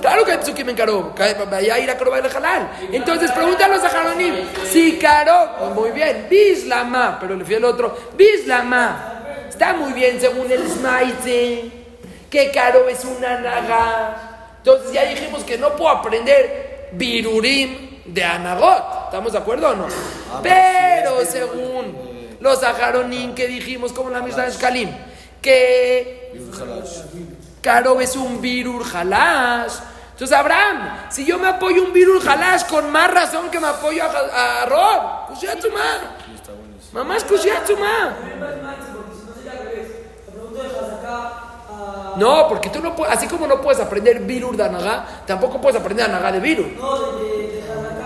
Claro 0.00 0.24
que 0.24 0.32
hay 0.32 0.38
psukim 0.42 0.70
en 0.70 0.74
Karob. 0.74 1.14
que 1.14 1.34
Vaya 1.48 1.74
a 1.74 1.78
ir 1.78 1.88
a 1.88 1.96
Karob 1.96 2.16
el 2.16 2.26
halal. 2.26 2.68
Entonces 2.90 3.30
pregúntanos 3.30 3.84
a 3.84 3.90
Jaronim. 3.90 4.34
Si 4.72 4.98
Karob, 4.98 5.72
muy 5.72 5.92
bien, 5.92 6.26
Bislama, 6.28 7.18
pero 7.20 7.36
le 7.36 7.44
fui 7.44 7.54
el 7.54 7.64
otro. 7.64 7.96
Bislama. 8.16 9.22
Está 9.48 9.72
muy 9.74 9.92
bien 9.92 10.20
según 10.20 10.50
el 10.50 10.68
Smaite. 10.68 11.70
Que 12.28 12.50
Karob 12.50 12.88
es 12.88 13.04
una 13.04 13.38
naga. 13.38 14.56
Entonces 14.58 14.92
ya 14.92 15.04
dijimos 15.04 15.44
que 15.44 15.56
no 15.58 15.76
puedo 15.76 15.90
aprender 15.90 16.88
Birurim 16.90 17.91
de 18.04 18.24
Anagot. 18.24 19.04
¿Estamos 19.06 19.32
de 19.32 19.38
acuerdo 19.38 19.70
o 19.70 19.74
no? 19.74 19.86
Pero 20.42 21.24
según 21.24 22.36
los 22.40 22.62
Ajaronim 22.62 23.34
que 23.34 23.46
dijimos, 23.46 23.92
como 23.92 24.10
la 24.10 24.20
misma 24.20 24.44
de 24.44 24.52
Shkalim, 24.52 24.90
que 25.40 26.32
Karob 27.60 28.00
es 28.00 28.16
un 28.16 28.40
virur 28.40 28.84
halash. 28.92 29.74
Entonces, 30.12 30.36
Abraham, 30.36 31.06
si 31.10 31.24
yo 31.24 31.38
me 31.38 31.48
apoyo 31.48 31.82
un 31.82 31.92
virur 31.92 32.20
halash, 32.26 32.64
con 32.64 32.90
más 32.90 33.10
razón 33.12 33.50
que 33.50 33.58
me 33.58 33.68
apoyo 33.68 34.02
a, 34.04 34.62
a 34.62 34.66
Rob, 34.66 35.28
Kushiatzuma. 35.28 36.18
Mamás 36.92 37.24
Kushiatzuma. 37.24 38.16
No, 42.16 42.46
porque 42.48 42.68
tú 42.68 42.80
no 42.80 42.94
puedes, 42.94 43.16
así 43.16 43.26
como 43.26 43.46
no 43.46 43.60
puedes 43.60 43.80
aprender 43.80 44.20
virur 44.20 44.56
de 44.56 44.64
Anagá, 44.64 45.22
tampoco 45.26 45.60
puedes 45.60 45.80
aprender 45.80 46.06
Anagá 46.06 46.32
de 46.32 46.40
virur. 46.40 46.66
No, 46.78 47.12
de, 47.12 47.62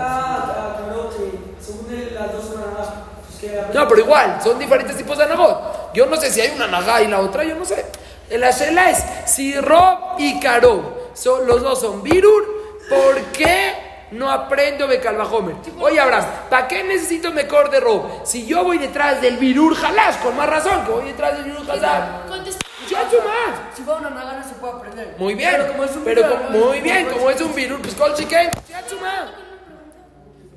a 0.07 0.77
Karot, 0.77 1.13
según 1.59 2.13
las 2.13 2.31
dos 2.31 2.45
son 2.45 2.63
anagas. 2.63 2.87
Pues 3.27 3.39
que 3.39 3.73
No, 3.73 3.87
pero 3.87 4.01
igual, 4.01 4.39
son 4.43 4.59
diferentes 4.59 4.95
tipos 4.95 5.17
de 5.17 5.25
anagot. 5.25 5.93
Yo 5.93 6.05
no 6.05 6.15
sé 6.17 6.31
si 6.31 6.41
hay 6.41 6.51
una 6.55 6.67
nagá 6.67 7.01
y 7.01 7.07
la 7.07 7.19
otra, 7.19 7.43
yo 7.43 7.55
no 7.55 7.65
sé. 7.65 7.85
La 8.31 8.51
shela 8.51 8.89
es, 8.89 9.03
si 9.25 9.59
Rob 9.59 10.15
y 10.17 10.39
Karob, 10.39 11.11
son, 11.13 11.47
los 11.47 11.61
dos 11.61 11.79
son 11.79 12.03
virur, 12.03 12.43
¿por 12.89 13.21
qué 13.31 13.73
no 14.11 14.29
aprendo 14.29 14.87
Bekalbahomer? 14.87 15.55
Oye, 15.79 15.99
Abraham, 15.99 16.25
¿para 16.49 16.67
qué 16.67 16.83
necesito 16.83 17.31
mejor 17.31 17.69
de 17.69 17.79
Rob? 17.79 18.25
Si 18.25 18.45
yo 18.45 18.63
voy 18.63 18.77
detrás 18.77 19.21
del 19.21 19.37
virur 19.37 19.75
halash, 19.81 20.17
con 20.17 20.35
más 20.35 20.49
razón 20.49 20.85
que 20.85 20.91
voy 20.91 21.05
detrás 21.05 21.33
del 21.33 21.45
virur. 21.45 21.65
Contesta. 21.65 22.67
Ya, 22.89 23.03
más. 23.03 23.75
Si 23.75 23.83
va 23.83 23.95
una 23.95 24.09
nagana 24.09 24.43
se 24.43 24.55
puede 24.55 24.73
aprender. 24.73 25.15
Muy 25.17 25.35
bien. 25.35 25.51
Pero 25.51 25.67
como 25.67 25.83
es 25.83 25.91
un 25.91 26.05
no, 26.05 26.65
muy 26.65 26.79
bien, 26.79 27.05
como 27.07 27.29
es 27.29 27.41
un 27.41 27.51
pues 27.51 27.95
col 27.95 28.13
chicken. 28.13 28.49
Yatsuma. 28.69 29.46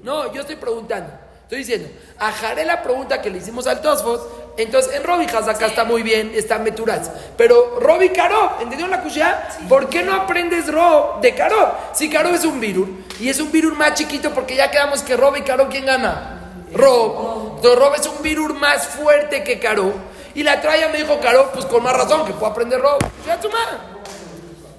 No, 0.03 0.32
yo 0.32 0.40
estoy 0.40 0.57
preguntando. 0.57 1.12
Estoy 1.42 1.59
diciendo, 1.59 1.88
ajaré 2.16 2.64
la 2.64 2.80
pregunta 2.80 3.20
que 3.20 3.28
le 3.28 3.38
hicimos 3.38 3.66
al 3.66 3.80
Tosfot. 3.80 4.55
Entonces, 4.57 4.94
en 4.94 5.03
Robi 5.03 5.24
acá 5.24 5.66
está 5.66 5.82
muy 5.82 6.03
bien, 6.03 6.30
está 6.34 6.59
Meturaz. 6.59 7.11
Pero 7.36 7.80
Robi 7.80 8.11
Caro, 8.11 8.59
¿entendió 8.61 8.86
la 8.86 9.03
cuchilla? 9.03 9.48
¿Por 9.68 9.88
qué 9.88 10.05
no 10.05 10.14
aprendes 10.14 10.72
Ro 10.72 11.18
de 11.20 11.34
Caro? 11.34 11.74
Si 11.92 12.09
Caro 12.09 12.28
es 12.28 12.44
un 12.44 12.61
virus, 12.61 12.88
y 13.18 13.28
es 13.28 13.40
un 13.40 13.51
virus 13.51 13.76
más 13.76 13.94
chiquito, 13.94 14.30
porque 14.30 14.55
ya 14.55 14.70
quedamos 14.70 15.03
que 15.03 15.16
Rob 15.16 15.36
y 15.36 15.42
Caro, 15.42 15.68
¿quién 15.68 15.86
gana? 15.86 16.53
Rob. 16.72 17.57
Entonces, 17.57 17.78
Rob 17.80 17.94
es 17.96 18.07
un 18.07 18.22
virus 18.22 18.55
más 18.55 18.86
fuerte 18.86 19.42
que 19.42 19.59
Caro. 19.59 19.92
Y 20.34 20.44
la 20.44 20.61
traya 20.61 20.88
me 20.88 20.98
dijo 20.98 21.18
Caro, 21.18 21.51
pues 21.53 21.66
con 21.66 21.82
más 21.82 21.96
razón, 21.96 22.24
que 22.24 22.32
puedo 22.32 22.53
aprender 22.53 22.80
Rob. 22.80 22.98
Yatsuma. 23.26 23.59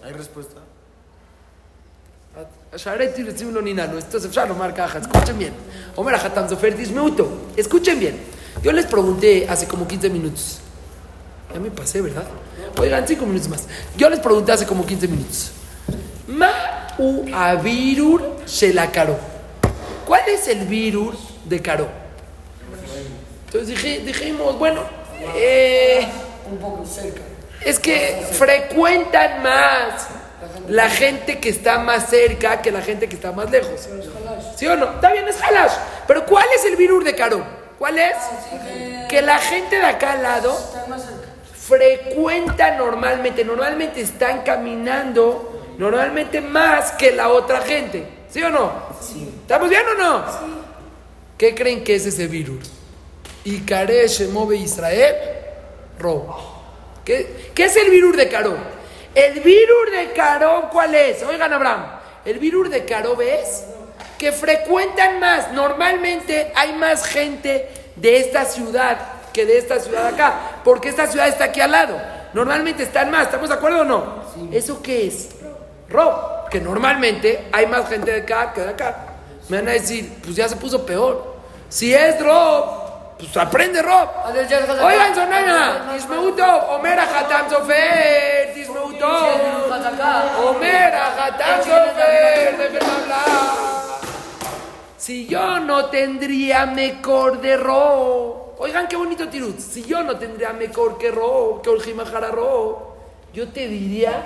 ¿Hay 0.05 0.13
respuesta? 0.13 0.60
entonces 3.98 4.26
אפשר 4.26 4.44
לומר 4.44 4.72
ככה, 4.76 4.98
escuchen 4.98 5.38
bien. 5.38 5.52
אומר 5.96 6.14
החתם 6.14 6.48
זופר, 6.48 6.68
תשמעו 6.82 7.10
טוב, 7.16 7.54
escuchen 7.58 8.00
bien. 8.00 8.16
Yo 8.62 8.72
les 8.72 8.86
pregunté 8.86 9.46
hace 9.48 9.66
como 9.66 9.86
15 9.86 10.08
minutos. 10.10 10.58
Ya 11.52 11.60
me 11.60 11.70
pasé, 11.70 12.00
¿verdad? 12.00 12.24
Oigan, 12.78 13.06
5 13.06 13.26
minutos 13.26 13.48
más. 13.48 13.64
Yo 13.96 14.08
les 14.08 14.20
pregunté 14.20 14.52
hace 14.52 14.66
como 14.66 14.84
15 14.86 15.08
minutos. 15.08 15.50
Ma 16.26 16.52
u 16.98 17.24
avirur 17.34 18.22
shelakaro. 18.46 19.16
¿Cuál 20.06 20.28
es 20.28 20.48
el 20.48 20.66
virus 20.66 21.16
de 21.44 21.60
Caro? 21.60 21.88
Entonces 23.46 23.68
dije, 23.68 24.00
dijimos, 24.00 24.58
bueno, 24.58 24.82
eh, 25.34 26.06
Un 26.50 26.58
poco 26.58 26.84
cerca. 26.86 27.20
es 27.64 27.78
que 27.78 28.26
frecuentan 28.32 29.42
más 29.42 30.08
la 30.71 30.89
gente 30.89 31.39
que 31.39 31.49
está 31.49 31.79
más 31.79 32.09
cerca 32.09 32.61
que 32.61 32.71
la 32.71 32.81
gente 32.81 33.09
que 33.09 33.15
está 33.15 33.33
más 33.33 33.51
lejos. 33.51 33.89
¿Sí 34.55 34.65
o 34.67 34.77
no? 34.77 34.93
Está 34.93 35.11
bien, 35.11 35.27
es 35.27 35.41
halash. 35.43 35.73
Pero 36.07 36.25
¿cuál 36.25 36.45
es 36.55 36.63
el 36.63 36.77
virus 36.77 37.03
de 37.03 37.13
Caro? 37.13 37.43
¿Cuál 37.77 37.99
es? 37.99 38.15
Que 39.09 39.21
la 39.21 39.37
gente 39.37 39.75
de 39.75 39.85
acá 39.85 40.13
al 40.13 40.23
lado 40.23 40.57
frecuenta 41.53 42.77
normalmente, 42.77 43.43
normalmente 43.43 43.99
están 43.99 44.43
caminando 44.43 45.75
normalmente 45.77 46.39
más 46.39 46.93
que 46.93 47.11
la 47.11 47.27
otra 47.27 47.59
gente. 47.61 48.07
¿Sí 48.29 48.41
o 48.41 48.49
no? 48.49 48.71
¿Estamos 49.41 49.69
bien 49.69 49.83
o 49.89 50.01
no? 50.01 50.25
¿Qué 51.37 51.53
creen 51.53 51.83
que 51.83 51.95
es 51.95 52.05
ese 52.05 52.27
virus? 52.27 52.71
Ikare 53.43 54.07
Shemove 54.07 54.55
Israel 54.55 55.15
Ro. 55.99 56.33
¿Qué, 57.03 57.51
qué 57.53 57.65
es 57.65 57.75
el 57.75 57.89
virus 57.89 58.15
de 58.15 58.29
Caro? 58.29 58.80
El 59.13 59.41
virus 59.41 59.91
de 59.91 60.13
Caro, 60.13 60.69
¿cuál 60.71 60.95
es? 60.95 61.21
Oigan, 61.23 61.51
Abraham, 61.51 61.85
el 62.23 62.39
virus 62.39 62.69
de 62.69 62.85
Caro 62.85 63.19
es 63.21 63.65
que 64.17 64.31
frecuentan 64.31 65.19
más. 65.19 65.51
Normalmente 65.51 66.51
hay 66.55 66.73
más 66.73 67.05
gente 67.05 67.69
de 67.95 68.17
esta 68.17 68.45
ciudad 68.45 68.97
que 69.33 69.45
de 69.45 69.57
esta 69.57 69.79
ciudad 69.79 70.07
acá, 70.07 70.61
porque 70.63 70.89
esta 70.89 71.07
ciudad 71.07 71.27
está 71.27 71.45
aquí 71.45 71.59
al 71.61 71.71
lado. 71.71 71.99
Normalmente 72.33 72.83
están 72.83 73.11
más, 73.11 73.23
¿estamos 73.23 73.49
de 73.49 73.55
acuerdo 73.55 73.81
o 73.81 73.83
no? 73.83 74.23
¿Eso 74.51 74.81
qué 74.81 75.07
es? 75.07 75.29
Ro, 75.89 76.45
que 76.49 76.61
normalmente 76.61 77.47
hay 77.51 77.67
más 77.67 77.89
gente 77.89 78.11
de 78.11 78.21
acá 78.21 78.53
que 78.53 78.61
de 78.61 78.69
acá. 78.69 79.07
Me 79.49 79.57
van 79.57 79.67
a 79.67 79.71
decir, 79.71 80.09
pues 80.23 80.35
ya 80.35 80.47
se 80.47 80.55
puso 80.55 80.85
peor. 80.85 81.35
Si 81.67 81.93
es 81.93 82.19
Rob, 82.21 82.80
pues 83.27 83.37
aprende 83.37 83.81
Rob. 83.81 84.09
Oigan, 84.83 85.15
Sonana, 85.15 85.91
Tismeuto, 85.93 86.43
Omer 86.43 86.99
Hatam 86.99 87.49
Sofer, 87.49 88.53
Tismeuto, 88.53 89.07
Omer 90.47 90.95
Hatam 90.95 91.59
Sofer, 91.61 92.81
hablar. 92.81 93.61
Si 94.97 95.27
yo 95.27 95.59
no 95.59 95.85
tendría 95.85 96.65
mejor 96.65 97.41
de 97.41 97.57
Ro, 97.57 98.55
oigan 98.59 98.87
qué 98.87 98.95
bonito 98.95 99.27
tirut, 99.29 99.59
si 99.59 99.83
yo 99.83 100.03
no 100.03 100.17
tendría 100.17 100.53
mejor 100.53 100.97
que 100.97 101.11
Ro, 101.11 101.59
que 101.63 101.69
Oljimajara 101.69 102.29
Ro, 102.29 102.97
yo 103.33 103.49
te 103.49 103.67
diría, 103.67 104.23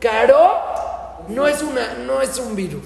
Caro 0.00 0.60
no 1.28 1.46
es 1.46 1.62
una, 1.62 1.94
no 2.04 2.20
es 2.20 2.38
un 2.38 2.56
virus. 2.56 2.82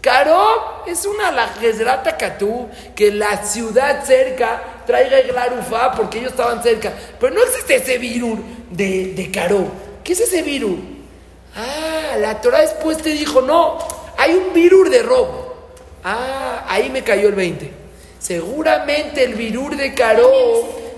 Caro 0.00 0.82
es 0.86 1.04
una 1.04 1.30
la 1.30 1.48
Gezrata 1.48 2.16
Katú 2.16 2.68
que 2.94 3.10
la 3.10 3.44
ciudad 3.44 4.04
cerca 4.04 4.62
traiga 4.86 5.18
el 5.18 5.28
Glarufa 5.28 5.92
porque 5.92 6.18
ellos 6.18 6.30
estaban 6.30 6.62
cerca. 6.62 6.92
Pero 7.18 7.34
no 7.34 7.42
existe 7.42 7.76
ese 7.76 7.98
virus 7.98 8.38
de, 8.70 9.12
de 9.14 9.30
Caro. 9.30 9.66
¿Qué 10.02 10.14
es 10.14 10.20
ese 10.20 10.42
virus? 10.42 10.78
Ah, 11.54 12.16
la 12.18 12.40
Torah 12.40 12.60
después 12.60 12.98
te 12.98 13.10
dijo, 13.10 13.42
no, 13.42 13.78
hay 14.16 14.34
un 14.34 14.54
virus 14.54 14.90
de 14.90 15.02
robo. 15.02 15.54
Ah, 16.02 16.64
ahí 16.68 16.88
me 16.88 17.02
cayó 17.02 17.28
el 17.28 17.34
20. 17.34 17.70
Seguramente 18.18 19.24
el 19.24 19.34
virur 19.34 19.76
de 19.76 19.94
Caro 19.94 20.30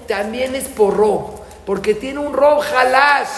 también 0.07 0.55
es 0.55 0.65
por 0.69 0.97
rob, 0.97 1.41
porque 1.65 1.95
tiene 1.95 2.19
un 2.19 2.33
rob 2.33 2.61
halash, 2.61 3.29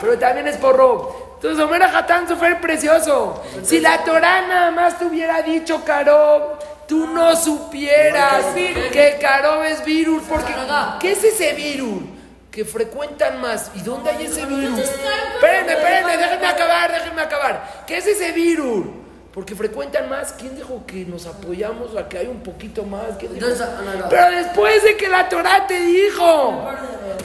pero 0.00 0.18
también 0.18 0.48
es 0.48 0.56
por 0.56 0.76
rob. 0.76 1.23
Entonces, 1.44 1.62
Omer 1.62 1.82
Hatán 1.82 2.26
fue 2.38 2.54
precioso. 2.54 3.42
Si 3.62 3.78
la 3.78 4.02
Torah 4.02 4.46
nada 4.48 4.70
más 4.70 4.98
te 4.98 5.04
hubiera 5.04 5.42
dicho 5.42 5.84
Caro, 5.84 6.58
tú 6.88 7.06
no 7.08 7.36
supieras 7.36 8.46
que 8.90 9.18
Caro 9.20 9.62
es 9.62 9.84
virus, 9.84 10.22
porque 10.26 10.54
¿qué 11.00 11.12
es 11.12 11.22
ese 11.22 11.52
virus? 11.52 12.02
Que 12.50 12.64
frecuentan 12.64 13.42
más. 13.42 13.70
¿Y 13.74 13.80
dónde 13.80 14.08
hay 14.08 14.24
ese 14.24 14.46
virus? 14.46 14.78
Espérenme, 14.78 15.72
espérenme, 15.74 16.16
déjenme 16.16 16.46
acabar, 16.46 16.90
déjenme 16.90 17.20
acabar. 17.20 17.84
¿Qué 17.86 17.98
es 17.98 18.06
ese 18.06 18.32
virus? 18.32 18.86
Porque 19.30 19.54
frecuentan 19.54 20.08
más. 20.08 20.32
¿Quién 20.32 20.56
dijo 20.56 20.86
que 20.86 21.04
nos 21.04 21.26
apoyamos 21.26 21.94
a 21.94 22.08
que 22.08 22.20
hay 22.20 22.26
un 22.26 22.42
poquito 22.42 22.84
más? 22.84 23.20
No. 23.20 24.08
Pero 24.08 24.30
después 24.30 24.82
de 24.82 24.96
que 24.96 25.08
la 25.08 25.28
Torah 25.28 25.66
te 25.66 25.78
dijo 25.78 26.70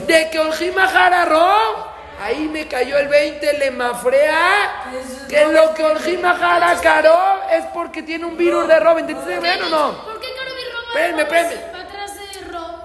de 0.06 0.30
que 0.30 0.40
Ojima 0.40 0.88
Jararro, 0.88 1.89
ahí 2.22 2.48
me 2.48 2.68
cayó 2.68 2.98
el 2.98 3.08
20, 3.08 3.58
le 3.58 3.72
mafrea 3.72 4.84
que 5.28 5.46
lo 5.48 5.74
que 5.74 5.84
Ojima 5.84 6.36
Jaracaro 6.36 7.42
es 7.52 7.66
porque 7.74 8.04
tiene 8.04 8.26
un 8.26 8.38
virus 8.38 8.68
de 8.68 8.80
robo. 8.80 9.00
¿Entendiste 9.00 9.40
bien 9.40 9.64
o 9.64 9.70
no? 9.70 10.06
¿Por 10.06 10.20
qué 10.20 10.28
Caro 10.36 10.50
y 10.50 10.72
Rob 10.72 10.88
Espérenme, 10.88 11.22
espérenme. 11.22 11.80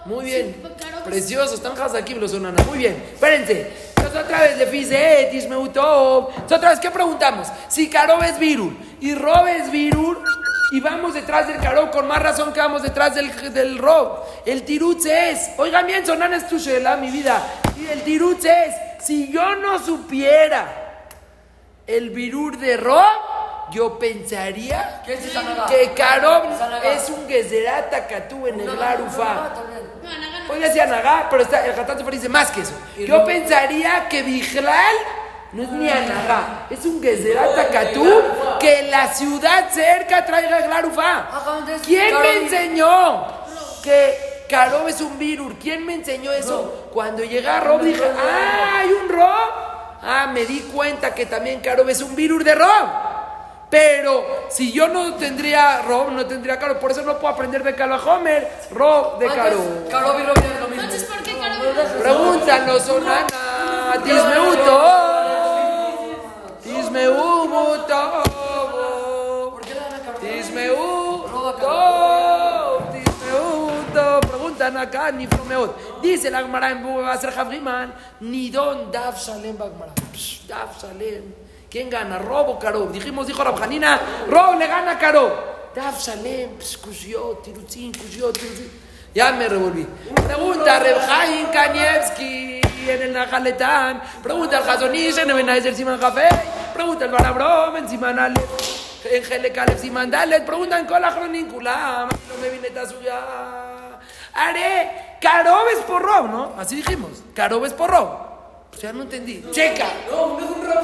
Muy 0.06 0.24
bien. 0.26 0.56
Pues, 0.60 0.74
Precioso, 1.04 1.54
están 1.54 1.74
aquí 1.96 2.14
los 2.14 2.30
sonana. 2.30 2.62
Muy 2.64 2.78
bien. 2.78 3.10
Espérense. 3.14 3.72
Entonces 3.96 4.22
otra 4.22 4.40
vez 4.42 4.58
le 4.58 4.66
fice, 4.66 5.28
dismeutó. 5.32 6.28
Entonces 6.30 6.58
otra 6.58 6.70
vez, 6.70 6.80
¿qué 6.80 6.90
preguntamos? 6.90 7.48
Si 7.68 7.88
Caro 7.88 8.22
es 8.22 8.38
virul 8.38 8.76
y 9.00 9.14
Rob 9.14 9.46
es 9.46 9.70
virul 9.70 10.22
y 10.72 10.80
vamos 10.80 11.14
detrás 11.14 11.48
del 11.48 11.58
Caro, 11.58 11.90
con 11.90 12.06
más 12.06 12.22
razón 12.22 12.52
que 12.52 12.60
vamos 12.60 12.82
detrás 12.82 13.14
del, 13.14 13.54
del 13.54 13.78
Rob. 13.78 14.24
El 14.44 14.64
tirutz 14.64 15.06
es, 15.06 15.50
oigan 15.56 15.86
bien, 15.86 16.04
sonana 16.04 16.36
es 16.36 16.48
tu 16.48 16.58
shela, 16.58 16.96
mi 16.96 17.10
vida. 17.10 17.42
Y 17.78 17.86
el 17.86 18.02
tirutz 18.02 18.44
es, 18.44 18.74
si 19.04 19.30
yo 19.32 19.56
no 19.56 19.78
supiera 19.78 20.66
el 21.86 22.10
virul 22.10 22.58
de 22.58 22.76
Rob, 22.76 23.04
yo 23.70 23.98
pensaría 23.98 25.02
¿Qué 25.04 25.14
es 25.14 25.26
esa 25.26 25.42
naga? 25.42 25.66
que 25.66 25.92
naga. 25.96 26.92
es 26.92 27.08
un 27.10 27.26
gezerata 27.28 28.06
catú 28.06 28.46
en 28.46 28.60
el 28.60 28.78
Larufa. 28.78 29.52
también. 29.54 29.82
me 30.02 30.08
van 30.08 30.22
a 30.22 30.26
ganar. 30.26 30.50
Hoy 30.50 30.58
decía 30.60 30.86
Nagá, 30.86 31.26
pero 31.30 31.42
está, 31.42 31.64
el 31.64 31.78
Hatán 31.78 31.98
Sofer 31.98 32.14
dice 32.14 32.28
más 32.28 32.50
que 32.50 32.60
eso. 32.60 32.74
Yo 32.98 33.24
pensaría 33.24 34.06
que 34.08 34.22
Bijlal 34.22 34.94
no 35.52 35.62
es 35.62 35.70
ni 35.70 35.88
Anagá, 35.88 36.66
es 36.68 36.84
un 36.84 37.02
Gezerat 37.02 37.56
Akatú 37.58 38.22
que 38.60 38.80
en 38.80 38.90
la 38.90 39.12
ciudad 39.12 39.70
cerca 39.70 40.24
traiga 40.24 40.58
el 40.58 40.64
Glarufa. 40.64 41.28
¿Quién 41.84 42.20
me 42.20 42.36
enseñó 42.38 43.26
que 43.82 44.33
Karob 44.48 44.88
es 44.88 45.00
un 45.00 45.18
virus? 45.18 45.54
¿Quién 45.60 45.84
me 45.86 45.94
enseñó 45.94 46.32
eso? 46.32 46.88
Cuando 46.92 47.24
llegué 47.24 47.48
a 47.48 47.60
Rob 47.60 47.82
dije, 47.82 48.02
ah, 48.04 48.78
hay 48.78 48.90
un 48.90 49.08
Rob. 49.08 49.50
Ah, 50.02 50.30
me 50.32 50.44
di 50.44 50.60
cuenta 50.72 51.14
que 51.14 51.26
también 51.26 51.60
Karob 51.60 51.88
es 51.88 52.00
un 52.02 52.14
virus 52.14 52.44
de 52.44 52.54
Rob. 52.54 52.88
Pero 53.70 54.46
si 54.50 54.70
yo 54.70 54.88
no 54.88 55.14
tendría 55.14 55.82
Rob, 55.82 56.10
no 56.12 56.26
tendría 56.26 56.58
Caro. 56.58 56.78
Por 56.78 56.92
eso 56.92 57.02
no 57.02 57.18
puedo 57.18 57.34
aprender 57.34 57.64
de 57.64 57.74
Caro 57.74 57.94
a 57.94 58.04
Homer. 58.04 58.48
Rob 58.70 59.18
de 59.18 59.26
Caro. 59.26 59.58
Caro 59.90 60.20
y 60.20 60.22
Rob 60.22 60.38
es 60.38 60.60
lo 60.60 60.68
mismo. 60.68 60.82
Entonces, 60.82 61.04
¿por 61.04 61.22
qué 61.22 61.36
Caro 61.36 61.54
y 61.56 61.72
Rob? 61.72 62.02
Pregúntanos, 62.02 62.82
Sonana. 62.82 63.26
Tismeu 64.04 64.56
todo. 64.56 65.14
Acá, 74.64 75.10
ni 75.12 75.26
Fromeot. 75.26 76.00
Dice 76.00 76.30
la 76.30 76.40
Gemara 76.40 76.70
en 76.70 76.82
Bube 76.82 77.02
Baser 77.02 77.32
Javriman. 77.32 77.94
Ni 78.20 78.50
don 78.50 78.90
Daf 78.90 79.18
Shalem 79.18 79.56
Bagmara. 79.56 79.92
Daf 80.48 80.82
Shalem. 80.82 81.34
¿Quién 81.70 81.90
gana? 81.90 82.18
Rob 82.18 82.58
o. 82.62 82.86
Dijimos, 82.92 83.26
dijo 83.26 83.42
Rabjanina. 83.42 84.00
Rob 84.28 84.58
le 84.58 84.66
gana 84.66 84.92
a 84.92 84.98
Karob. 84.98 85.32
Daf 85.74 86.00
Shalem. 86.00 86.50
Kushio, 86.82 87.40
Tirutzin, 87.42 87.92
Kushio, 87.92 88.32
Tirutzin. 88.32 88.70
Ya 89.14 89.32
me 89.32 89.48
revolví. 89.48 89.86
Pregunta 90.26 90.78
Reb 90.80 90.98
Kanievski. 91.52 92.60
En 92.86 93.02
el 93.02 93.12
Najaletán. 93.12 94.02
Pregunta 94.22 94.58
al 94.58 94.68
Hazonish 94.68 95.18
en 95.18 95.30
Ebenezer 95.30 95.74
Siman 95.74 95.98
Jafé. 96.00 96.28
Pregunta 96.74 97.04
al 97.04 97.10
Barabrom 97.10 97.76
en 97.76 97.88
Siman 97.88 98.18
Ale. 98.18 98.40
En 99.10 99.24
Gelekalev 99.24 99.78
Siman 99.78 100.10
Dalet. 100.10 100.44
Preguntan 100.44 100.84
con 100.86 101.00
la 101.00 101.12
Jroníncula. 101.12 102.08
No 102.08 102.42
me 102.42 102.50
vine 102.50 102.68
a. 103.10 103.63
Haré. 104.34 105.16
Carob 105.20 105.66
es 105.72 105.82
por 105.84 106.02
Rob, 106.02 106.30
¿no? 106.30 106.52
Así 106.58 106.76
dijimos. 106.76 107.22
Carob 107.34 107.64
es 107.64 107.72
por 107.72 107.90
Rob. 107.90 108.08
Pues 108.70 108.82
ya 108.82 108.92
no 108.92 109.02
entendí. 109.02 109.44
Checa. 109.52 109.86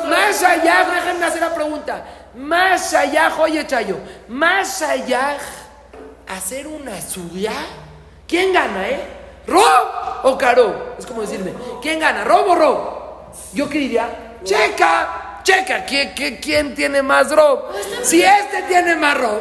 Más 0.09 0.43
allá, 0.43 0.87
déjenme 0.95 1.27
hacer 1.27 1.41
la 1.41 1.55
pregunta. 1.55 2.05
Más 2.35 2.95
allá, 2.95 3.33
oye 3.39 3.67
Chayo. 3.67 3.99
Más 4.29 4.81
allá, 4.83 5.37
hacer 6.29 6.67
una 6.67 7.01
suya. 7.01 7.53
¿Quién 8.27 8.53
gana, 8.53 8.89
eh? 8.89 9.01
¿Rob 9.47 10.23
o 10.23 10.39
Caro? 10.39 10.95
Es 10.99 11.05
como 11.05 11.23
decirme, 11.23 11.53
¿quién 11.83 11.99
gana? 11.99 12.23
¿Rob 12.25 12.49
o 12.49 12.55
Rob? 12.55 13.01
Yo 13.53 13.69
qué 13.69 13.79
diría, 13.79 14.37
checa, 14.45 15.41
checa, 15.43 15.85
¿quién, 15.85 16.13
quién, 16.15 16.37
quién 16.37 16.75
tiene 16.75 17.03
más 17.03 17.35
Rob? 17.35 17.65
Si 18.03 18.23
este 18.23 18.63
tiene 18.69 18.95
más 18.97 19.19
Rob, 19.19 19.41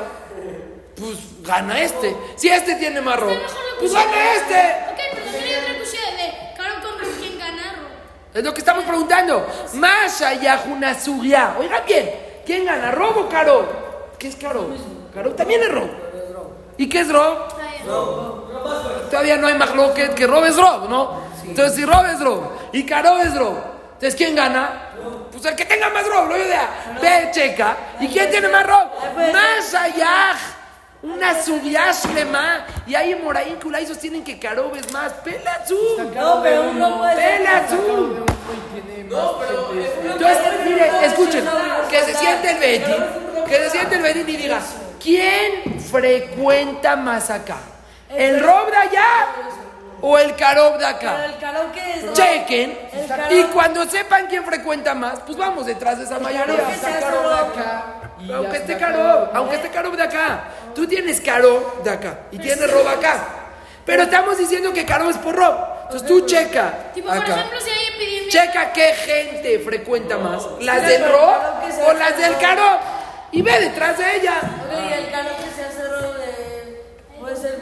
pues 0.95 1.17
gana 1.43 1.79
este. 1.79 2.15
Si 2.35 2.49
este 2.49 2.75
tiene 2.75 3.01
más 3.01 3.19
Rob, 3.19 3.37
pues 3.79 3.93
gana 3.93 4.33
este. 4.35 4.91
Ok, 4.91 4.99
pero 5.13 5.25
también 5.25 5.45
hay 5.45 5.55
otra 5.55 5.77
cuestión 5.77 6.17
de 6.17 6.53
Caro 6.57 6.75
con 6.81 7.09
¿quién 7.19 7.39
gana? 7.39 7.63
Rob? 7.75 7.89
Es 8.33 8.43
lo 8.43 8.53
que 8.53 8.59
estamos 8.59 8.83
preguntando. 8.83 9.47
Una 9.73 10.09
suya. 10.93 11.55
Oigan 11.57 11.83
bien, 11.87 12.11
¿quién 12.45 12.65
gana? 12.65 12.91
¿Rob 12.91 13.17
o 13.17 13.29
Caro? 13.29 14.11
¿Qué 14.19 14.27
es 14.27 14.35
Caro? 14.35 14.69
Caro 15.13 15.31
también 15.33 15.63
es 15.63 15.71
Rob. 15.71 15.89
¿Y 16.77 16.87
qué 16.87 17.01
es 17.01 17.11
Rob? 17.11 17.37
Todavía 19.09 19.37
no 19.37 19.47
hay 19.47 19.55
más 19.55 19.71
que, 19.95 20.11
que 20.11 20.27
Rob 20.27 20.45
es 20.45 20.55
Rob, 20.55 20.89
¿no? 20.89 21.29
Entonces, 21.43 21.75
si 21.75 21.85
Rob 21.85 22.05
es 22.05 22.19
Rob 22.19 22.51
y 22.71 22.85
Caro 22.85 23.17
es 23.19 23.35
Rob, 23.35 23.57
entonces 23.93 24.15
¿quién 24.15 24.35
gana? 24.35 24.91
Pues 25.31 25.43
el 25.45 25.55
que 25.55 25.65
tenga 25.65 25.89
más 25.89 26.05
Rob, 26.07 26.29
lo 26.29 26.37
idea. 26.37 26.97
Ve, 27.01 27.31
checa. 27.31 27.75
¿Y 27.99 28.07
quién 28.07 28.29
tiene 28.29 28.49
más 28.49 28.65
Rob? 28.67 28.87
Más 29.33 29.73
allá. 29.73 30.35
Una 31.01 31.41
subiashlema. 31.41 32.65
Y 32.85 32.95
ahí 32.95 33.13
en 33.13 33.23
Moraín, 33.23 33.55
Kulay 33.55 33.85
sostienen 33.85 34.23
que 34.23 34.37
Caro 34.37 34.71
es 34.75 34.91
más. 34.91 35.13
Pela 35.13 35.63
tú. 35.67 35.77
No, 36.13 36.43
pero 36.43 36.69
uno 36.71 36.97
puede 36.97 37.15
ser. 37.15 37.37
Pela 37.37 37.67
tú. 37.67 38.25
Entonces, 40.03 40.37
mire, 40.65 41.05
escuchen, 41.05 41.45
que 41.89 42.03
se 42.03 42.15
siente 42.15 42.51
el 42.51 42.57
Betty, 42.59 42.93
que 43.47 43.55
se 43.55 43.69
siente 43.71 43.95
el 43.95 44.01
Betty 44.01 44.19
y 44.19 44.37
diga, 44.37 44.61
¿quién 45.01 45.79
frecuenta 45.79 46.95
más 46.95 47.29
acá? 47.29 47.57
¿El 48.09 48.43
Rob 48.43 48.69
de 48.69 48.77
allá 48.77 49.27
o 50.01 50.17
el 50.17 50.35
Carob 50.35 50.73
de 50.73 50.85
Pero 50.85 50.87
acá? 50.87 51.25
es. 51.25 52.13
Chequen 52.13 52.77
y 53.31 53.43
cuando 53.45 53.85
sepan 53.85 54.27
quién 54.27 54.43
frecuenta 54.43 54.93
más, 54.93 55.19
pues 55.25 55.37
vamos 55.37 55.65
detrás 55.65 55.97
de 55.97 56.05
esa 56.05 56.19
mayoría. 56.19 56.57
se 56.79 56.87
hace 56.87 57.05
rock. 58.27 58.35
Aunque 58.35 58.57
esté 58.57 58.77
Carob, 58.77 59.29
aunque 59.33 59.55
esté 59.55 59.69
Carob 59.69 59.95
de 59.95 60.03
acá. 60.03 60.43
Tú 60.75 60.87
tienes 60.87 61.21
Carob 61.21 61.83
de 61.83 61.89
acá 61.89 62.19
y 62.31 62.37
tienes 62.37 62.71
Rob 62.71 62.87
acá. 62.87 63.27
Pero 63.85 64.03
estamos 64.03 64.37
diciendo 64.37 64.71
que 64.73 64.85
Carob 64.85 65.09
es 65.09 65.17
por 65.17 65.35
Rob. 65.35 65.55
Entonces 65.83 66.07
tú 66.07 66.25
checa 66.25 66.91
Tipo, 66.93 67.07
por 67.07 67.17
acá. 67.17 67.35
ejemplo, 67.35 67.59
si 67.59 67.69
hay 67.71 67.85
epidemia. 67.95 68.29
Checa 68.29 68.73
qué 68.73 68.93
gente 68.93 69.59
frecuenta 69.59 70.17
más, 70.17 70.43
las 70.61 70.85
del 70.87 71.03
Rob 71.09 71.35
o 71.87 71.93
las 71.93 72.17
del 72.17 72.37
Caro. 72.37 72.79
Y 73.31 73.41
ve 73.41 73.59
detrás 73.59 73.97
de 73.97 74.17
ella. 74.17 74.35
Ok, 74.41 74.89
y 74.89 74.93
el 74.93 75.11
karaoke 75.11 75.43
se 75.55 75.63
hace 75.63 75.87
rock 75.87 76.15
de. 76.17 76.83
Puede 77.19 77.35
ser 77.35 77.59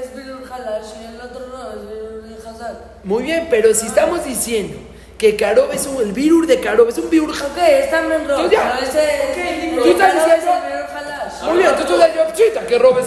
es 0.00 0.14
Birul 0.16 0.44
Halash 0.52 0.86
y 1.00 1.04
el 1.14 1.20
otro 1.20 1.46
no, 1.46 1.70
es 1.70 1.88
Birul 1.88 2.36
Hazard. 2.46 2.76
Muy 3.04 3.22
bien, 3.22 3.46
pero 3.48 3.72
si 3.74 3.86
estamos 3.86 4.24
diciendo 4.24 4.76
que 5.24 5.36
Carob 5.36 5.72
es 5.72 5.86
un, 5.86 6.02
el 6.02 6.12
virus 6.12 6.46
de 6.46 6.60
Carob 6.60 6.86
es 6.90 6.98
un 6.98 7.08
virus. 7.08 7.40
Ok, 7.40 7.56
es 7.56 7.90
también 7.90 8.28
rock. 8.28 8.42
Tú 8.42 8.50
ya. 8.50 8.78
Pero 8.78 8.90
ese. 8.90 9.74
Tú 9.74 9.84
estás 9.90 10.12
diciendo- 10.14 10.52
es. 10.52 11.42
Muy 11.44 11.56
bien, 11.58 11.70
entonces 11.70 11.86
tú 11.86 11.96
das 11.96 12.10
yo, 12.14 12.22
chita, 12.34 12.60
que 12.66 12.78
robes. 12.78 13.06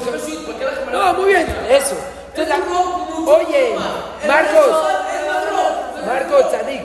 No, 0.92 1.14
muy 1.14 1.26
bien, 1.26 1.46
eso. 1.70 1.96
Entonces, 2.30 2.48
la- 2.50 3.32
oye, 3.32 3.76
Marcos, 4.28 4.88
Marcos, 6.08 6.52
Tzadik, 6.52 6.82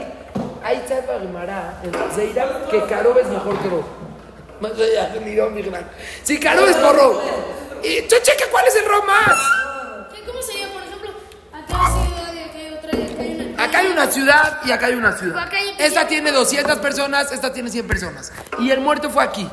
hay 0.63 0.79
tzadba 0.87 1.19
Gemara 1.21 1.81
en 1.83 1.93
Zeira 2.15 2.67
que 2.71 2.83
Carob 2.85 3.17
es 3.19 3.27
mejor 3.29 3.59
que 3.59 3.69
Rob. 3.71 3.85
Más 4.61 4.73
allá, 4.73 5.15
ni 5.25 5.31
Dios, 5.33 5.51
mi 5.51 5.63
gran. 5.63 5.89
Si 6.23 6.39
Carob 6.39 6.69
es 6.69 6.77
por 6.77 6.95
Rob, 6.95 7.21
y 7.83 8.03
tú 8.03 8.17
checa 8.23 8.45
cuál 8.51 8.67
es 8.67 8.77
el 8.77 8.85
Rob 8.85 9.05
más. 9.05 9.39
¿Qué- 10.15 10.25
¿Cómo 10.25 10.43
sería, 10.43 10.69
por 10.73 10.83
ejemplo, 10.83 11.11
acá 11.53 11.91
acá 13.73 13.79
hay 13.79 13.93
una. 13.93 14.11
Ciudad 14.11 14.61
y 14.65 14.71
acá 14.71 14.87
hay 14.87 14.95
una 14.95 15.17
ciudad. 15.17 15.49
Esta 15.79 16.07
tiene 16.07 16.33
200 16.33 16.79
personas, 16.79 17.33
esta 17.33 17.53
tiene 17.53 17.71
100 17.71 17.87
personas. 17.87 18.33
Y 18.59 18.71
el 18.71 18.81
muerto 18.81 19.11
fue 19.11 19.25
aquí. 19.25 19.49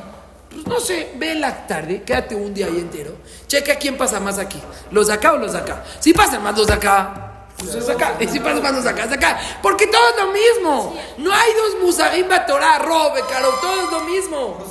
Pues 0.50 0.66
no 0.66 0.80
sé, 0.80 1.12
ve 1.16 1.36
la 1.36 1.66
tarde, 1.66 2.02
quédate 2.02 2.34
un 2.34 2.52
día 2.52 2.66
ahí 2.66 2.78
entero. 2.78 3.16
Checa 3.46 3.76
quién 3.76 3.96
pasa 3.96 4.20
más 4.20 4.38
aquí. 4.38 4.60
¿Los 4.90 5.06
de 5.06 5.14
acá 5.14 5.32
o 5.32 5.38
los 5.38 5.52
de 5.52 5.58
acá? 5.58 5.84
Si 6.00 6.12
pasan 6.12 6.42
más 6.42 6.56
los 6.58 6.66
de 6.66 6.74
acá, 6.74 7.46
pues 7.56 7.74
es 7.74 7.88
acá. 7.88 8.16
Y 8.18 8.26
si 8.26 8.40
pasan 8.40 8.62
más 8.62 8.72
los 8.72 8.84
de 8.84 8.90
acá, 8.90 9.04
es 9.04 9.12
acá. 9.12 9.38
Porque 9.62 9.86
todo 9.86 10.02
es 10.10 10.16
lo 10.16 10.32
mismo. 10.32 11.00
No 11.18 11.32
hay 11.32 11.52
dos 11.54 11.82
Musarim 11.82 12.26
Torah, 12.46 12.78
Robe, 12.80 13.22
Caro, 13.30 13.50
todo 13.60 13.84
es 13.84 13.90
lo 13.90 14.00
mismo. 14.00 14.66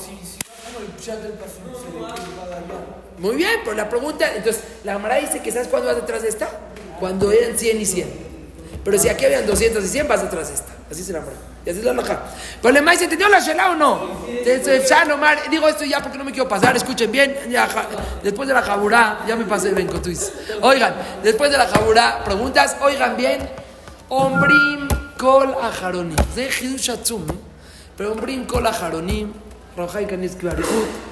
Muy 3.18 3.36
bien, 3.36 3.60
pero 3.64 3.76
la 3.76 3.90
pregunta, 3.90 4.32
entonces, 4.34 4.64
la 4.84 4.94
Gemara 4.94 5.16
dice 5.16 5.42
que 5.42 5.52
¿sabes 5.52 5.68
cuándo 5.68 5.88
vas 5.88 5.98
detrás 5.98 6.22
de 6.22 6.30
esta? 6.30 6.50
Cuando 7.00 7.32
eran 7.32 7.58
100 7.58 7.82
y 7.82 7.86
100. 7.86 8.29
Pero 8.84 8.98
si 8.98 9.10
aquí 9.10 9.26
habían 9.26 9.46
200 9.46 9.84
y 9.84 9.88
100, 9.88 10.08
vas 10.08 10.22
detrás 10.22 10.48
de 10.48 10.56
esta. 10.56 10.74
Así 10.90 11.04
será, 11.04 11.20
amor. 11.20 11.34
Y 11.66 11.70
así 11.70 11.80
es 11.80 11.86
la 11.86 11.94
laja. 11.94 12.24
Pero 12.62 12.98
¿se 12.98 13.04
entendió 13.04 13.28
la 13.30 13.40
shela 13.40 13.72
o 13.72 13.76
no? 13.76 14.26
Digo 15.50 15.68
esto 15.68 15.86
ya 15.86 16.02
porque 16.02 16.18
no 16.18 16.24
me 16.24 16.32
quiero 16.32 16.48
pasar. 16.48 16.76
Escuchen 16.76 17.12
bien. 17.12 17.36
después 18.24 18.48
de 18.48 18.54
la 18.54 18.62
jaburá, 18.62 19.20
ya 19.28 19.36
me 19.36 19.46
pasé, 19.46 19.72
ven 19.74 19.88
con 19.88 20.02
Oigan, 20.62 20.96
después 21.24 21.52
de 21.52 21.58
la 21.58 21.68
jaburá, 21.68 22.24
preguntas. 22.24 22.78
Oigan 22.82 23.18
bien. 23.18 23.50
Ombrim 24.10 24.88
kol 25.18 25.54
ajaronim. 25.62 26.16
De 26.34 26.48
¿eh? 26.48 26.76
Pero 27.96 28.14
ombrim 28.14 28.48
kol 28.48 28.66
ajaronim. 28.66 29.34
Rojai 29.78 30.08
kanis 30.08 30.36
klarikut. 30.36 31.09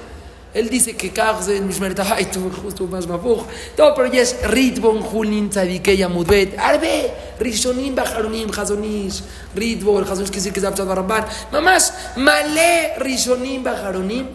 Él 0.58 0.68
dice 0.68 0.96
que 0.96 1.12
Kagzen, 1.12 1.68
Mishmeret 1.68 2.00
Haitu, 2.00 2.50
justo 2.50 2.88
más 2.88 3.06
mafuj. 3.06 3.44
No, 3.78 3.94
pero 3.94 4.12
ya 4.12 4.22
es 4.22 4.42
Ritbon, 4.42 5.02
Julin, 5.02 5.50
Tzadikei, 5.50 6.02
Amudbet, 6.02 6.58
Arbe, 6.58 7.12
Rishonim, 7.38 7.94
Bajaronim, 7.94 8.50
Hazonish, 8.50 9.22
Ritbo, 9.54 10.00
el 10.00 10.04
Hazonish 10.04 10.30
que 10.30 10.38
dice 10.38 10.52
que 10.52 10.58
es 10.58 10.66
Abchad 10.66 10.86
Barambar. 10.86 11.28
Mamás, 11.52 11.94
Malé, 12.16 12.94
Rishonim, 12.98 13.62
Bajaronim, 13.62 14.26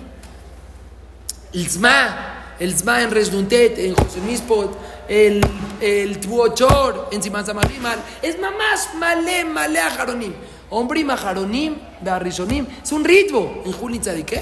el 1.52 1.70
Zma, 1.70 2.56
el 2.58 2.74
Zma 2.74 3.02
en 3.02 3.12
Resduntet, 3.12 3.78
en 3.80 3.94
José 3.94 4.22
Mispot, 4.22 4.78
el, 5.10 5.46
el 5.82 6.20
Tuochor, 6.22 7.10
en 7.12 7.22
Simán 7.22 7.46
Samarimal. 7.46 8.00
Es 8.22 8.40
mamás, 8.40 8.92
Malé, 8.96 9.44
Malé, 9.44 9.82
Jaronim. 9.82 10.34
Ombrim, 10.70 11.10
Jaronim, 11.10 11.76
Barrishonim. 12.00 12.66
Es 12.82 12.94
un 12.94 13.04
ritmo. 13.04 13.62
En 13.66 13.74
Julin, 13.74 14.00
Tzadikei. 14.00 14.42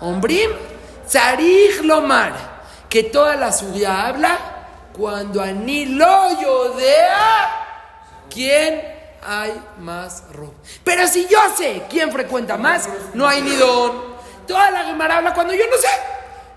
Ombrim, 0.00 0.50
Tzarich 1.06 1.82
Lomar, 1.82 2.32
que 2.88 3.04
toda 3.04 3.36
la 3.36 3.52
subida 3.52 4.06
habla 4.06 4.38
cuando 4.96 5.42
Ani 5.42 5.86
lo 5.86 6.40
yodea, 6.40 7.66
¿quién 8.30 8.82
hay 9.22 9.60
más 9.78 10.24
robo? 10.32 10.54
Pero 10.82 11.06
si 11.06 11.26
yo 11.28 11.38
sé 11.56 11.82
quién 11.90 12.10
frecuenta 12.10 12.56
más, 12.56 12.88
no 13.14 13.26
hay 13.28 13.42
ni 13.42 13.54
don. 13.56 14.16
Toda 14.46 14.70
la 14.70 14.84
Gemara 14.84 15.18
habla 15.18 15.34
cuando 15.34 15.54
yo 15.54 15.64
no 15.70 15.76
sé. 15.76 15.88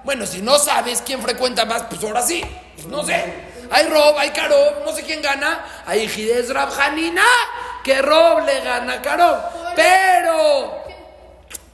Bueno, 0.04 0.26
si 0.26 0.42
no 0.42 0.58
sabes 0.58 1.04
quién 1.06 1.22
frecuenta 1.22 1.66
más, 1.66 1.84
pues 1.84 2.04
ahora 2.04 2.22
sí. 2.22 2.42
Pues 2.76 2.88
no 2.88 3.04
sé. 3.04 3.50
Hay 3.72 3.88
Rob, 3.88 4.18
hay 4.18 4.30
Carob, 4.32 4.86
no 4.86 4.92
sé 4.94 5.04
quién 5.04 5.22
gana. 5.22 5.84
Hay 5.86 6.08
Gides 6.08 6.54
Rab 6.54 6.70
Hanina, 6.80 7.26
que 7.84 8.02
Rob 8.02 8.46
le 8.46 8.62
gana 8.62 8.94
a. 8.94 9.74
Pero. 9.76 10.89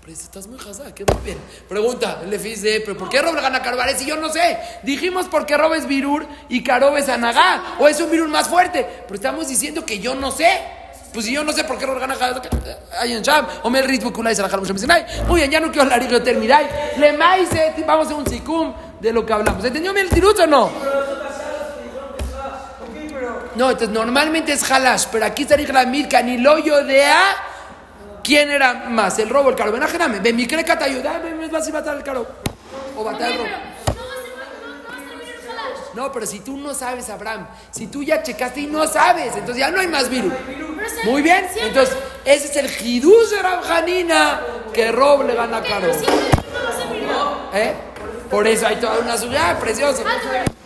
Pero 0.06 0.16
estás 0.16 0.46
muy 0.46 0.60
jasada, 0.60 0.94
que 0.94 1.04
muy 1.04 1.20
bien. 1.24 1.40
Pregunta, 1.68 2.22
le 2.30 2.38
dice, 2.38 2.80
¿pero 2.86 2.96
por 2.96 3.10
qué 3.10 3.24
Rob 3.24 3.34
gana 3.42 3.58
a 3.58 3.62
Carob? 3.64 3.80
Si 3.98 4.06
yo 4.06 4.16
no 4.18 4.30
sé. 4.30 4.56
Dijimos 4.84 5.26
porque 5.32 5.58
Rob 5.58 5.74
es 5.74 5.88
Virur 5.88 6.28
y 6.48 6.64
Carob 6.64 6.96
es 6.96 7.10
Anagá. 7.10 7.78
O 7.80 7.88
es 7.88 8.00
un 8.00 8.12
Virur 8.12 8.28
más 8.28 8.48
fuerte. 8.48 8.88
Pero 9.02 9.16
estamos 9.16 9.48
diciendo 9.48 9.84
que 9.84 9.98
yo 9.98 10.14
no 10.14 10.30
sé. 10.30 10.62
Pues 11.12 11.26
si 11.26 11.34
yo 11.34 11.44
no 11.44 11.52
sé 11.54 11.64
por 11.64 11.80
qué 11.80 11.88
Rob 11.88 12.00
gana 12.00 12.14
a 12.14 13.02
Hay 13.02 13.14
en 13.14 13.24
Sham. 13.24 13.48
O 13.64 13.72
me 13.72 13.82
ritmo 13.82 14.14
que 14.14 14.36
se 14.36 14.86
la. 14.86 15.08
Muy 15.28 15.40
bien, 15.40 15.50
ya 15.50 15.60
no 15.60 15.70
quiero 15.70 15.82
hablar 15.82 16.04
y 16.04 16.20
terminar. 16.22 16.70
Le 17.00 17.14
maíce, 17.14 17.74
vamos 17.88 18.12
a 18.12 18.14
un 18.14 18.28
sicum 18.28 18.76
de 19.02 19.12
lo 19.12 19.26
que 19.26 19.34
hablamos. 19.34 19.66
¿Entendió 19.66 19.92
bien 19.92 20.06
el 20.06 20.14
tirut 20.14 20.38
o 20.38 20.46
no? 20.46 20.70
No, 23.56 23.72
entonces 23.72 23.90
normalmente 23.90 24.54
es 24.54 24.70
halash, 24.70 25.06
pero 25.12 25.26
aquí 25.26 25.44
está 25.44 25.58
la 25.58 25.86
milka, 25.88 26.22
ni 26.22 26.38
lo 26.38 26.60
yodea. 26.60 27.55
¿Quién 28.26 28.50
era 28.50 28.74
más? 28.74 29.20
¿El 29.20 29.30
robo 29.30 29.48
o 29.48 29.50
el 29.52 29.56
caro? 29.56 29.72
Ven 29.72 29.84
a 29.84 29.88
Jerame, 29.88 30.20
ven 30.20 30.36
mi 30.36 30.48
cata 30.48 30.86
ayuda, 30.86 31.20
ven, 31.20 31.50
vas 31.52 31.68
a 31.68 31.72
matar 31.72 31.98
el 31.98 32.04
caro. 32.04 32.26
O 32.98 33.04
matar 33.04 33.32
el 33.32 33.38
robo. 33.38 33.50
pero 33.86 34.00
no 35.94 36.12
pero 36.12 36.26
si 36.26 36.40
tú 36.40 36.58
no 36.58 36.74
sabes, 36.74 37.10
Abraham, 37.10 37.48
si 37.72 37.88
tú 37.88 38.04
ya 38.04 38.24
checaste 38.24 38.62
y 38.62 38.68
no 38.68 38.88
sabes, 38.88 39.34
entonces 39.36 39.58
ya 39.58 39.70
no 39.70 39.80
hay 39.80 39.88
más 39.88 40.10
virus. 40.10 40.34
Pero 40.46 40.68
Muy 41.06 41.22
bien, 41.22 41.48
entonces 41.56 41.96
ese 42.26 42.48
es 42.48 42.56
el 42.58 42.88
Hidush 42.88 43.30
de 43.30 43.42
Rabjanina 43.42 44.42
que 44.74 44.92
Rob 44.92 45.26
le 45.26 45.36
gana 45.36 45.58
a 45.58 45.64
Caro. 45.64 45.92
Pero. 45.92 47.50
¿Eh? 47.54 47.74
Por 48.30 48.48
eso 48.48 48.68
hay 48.68 48.78
toda 48.78 49.00
una 49.00 49.18
ciudad 49.18 49.60
preciosa. 49.60 50.04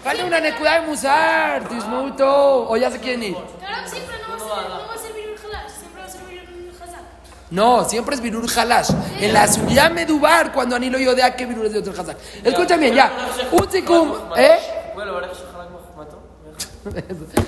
Falta 0.03 0.25
una 0.25 0.39
necudad 0.39 0.81
de 0.81 0.87
Musar, 0.87 1.67
Tismuto. 1.67 2.69
O 2.69 2.77
ya 2.77 2.89
se 2.89 2.99
quieren 2.99 3.21
ir. 3.23 3.35
Claro, 3.59 3.75
va 3.75 3.83
a 3.83 3.89
ser, 3.89 4.01
no 4.29 4.87
va 4.87 4.93
a 4.93 4.97
ser 4.97 5.13
virus 5.13 5.41
jalash, 5.41 5.71
siempre 5.77 6.01
va 6.01 6.07
a 6.07 6.09
ser 6.09 6.21
virus 6.25 6.81
hazak. 6.81 7.03
No, 7.51 7.83
siempre 7.85 8.15
es 8.15 8.21
Virur 8.21 8.45
Halash. 8.55 8.89
En 9.19 9.33
la 9.33 9.47
ciudad 9.47 9.91
Medubar, 9.91 10.51
cuando 10.51 10.75
Anilo 10.75 10.99
Yodea 10.99 11.35
que 11.35 11.45
Virur 11.45 11.65
es 11.65 11.73
de 11.73 11.79
otro 11.79 11.93
Hazak. 11.93 12.17
Escuchen 12.43 12.79
bien, 12.79 12.93
ya. 12.93 13.11
Un 13.51 13.67
ticum, 13.67 14.13
¿eh? 14.37 14.57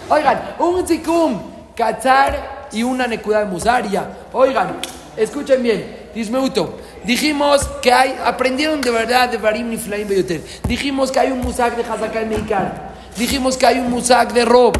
Oigan, 0.09 0.55
un 0.59 0.85
ticum, 0.85 1.41
Katzar 1.75 2.67
y 2.71 2.83
una 2.83 3.07
nekuda 3.07 3.39
de 3.39 3.45
Musaria. 3.45 4.05
Oigan, 4.33 4.77
escuchen 5.15 5.61
bien. 5.61 6.09
Dismeuto. 6.13 6.77
Dijimos 7.03 7.67
que 7.81 7.93
hay, 7.93 8.19
aprendieron 8.25 8.81
de 8.81 8.91
verdad 8.91 9.29
de 9.29 9.37
Barim 9.37 9.69
Niflaim 9.69 10.07
Beyoter. 10.07 10.41
Dijimos 10.67 11.11
que 11.11 11.19
hay 11.19 11.31
un 11.31 11.39
musak 11.39 11.75
de 11.75 11.83
Hazakai 11.83 12.25
Meikar. 12.25 12.91
Dijimos 13.17 13.57
que 13.57 13.65
hay 13.65 13.79
un 13.79 13.89
musak 13.89 14.33
de 14.33 14.45
Rob. 14.45 14.77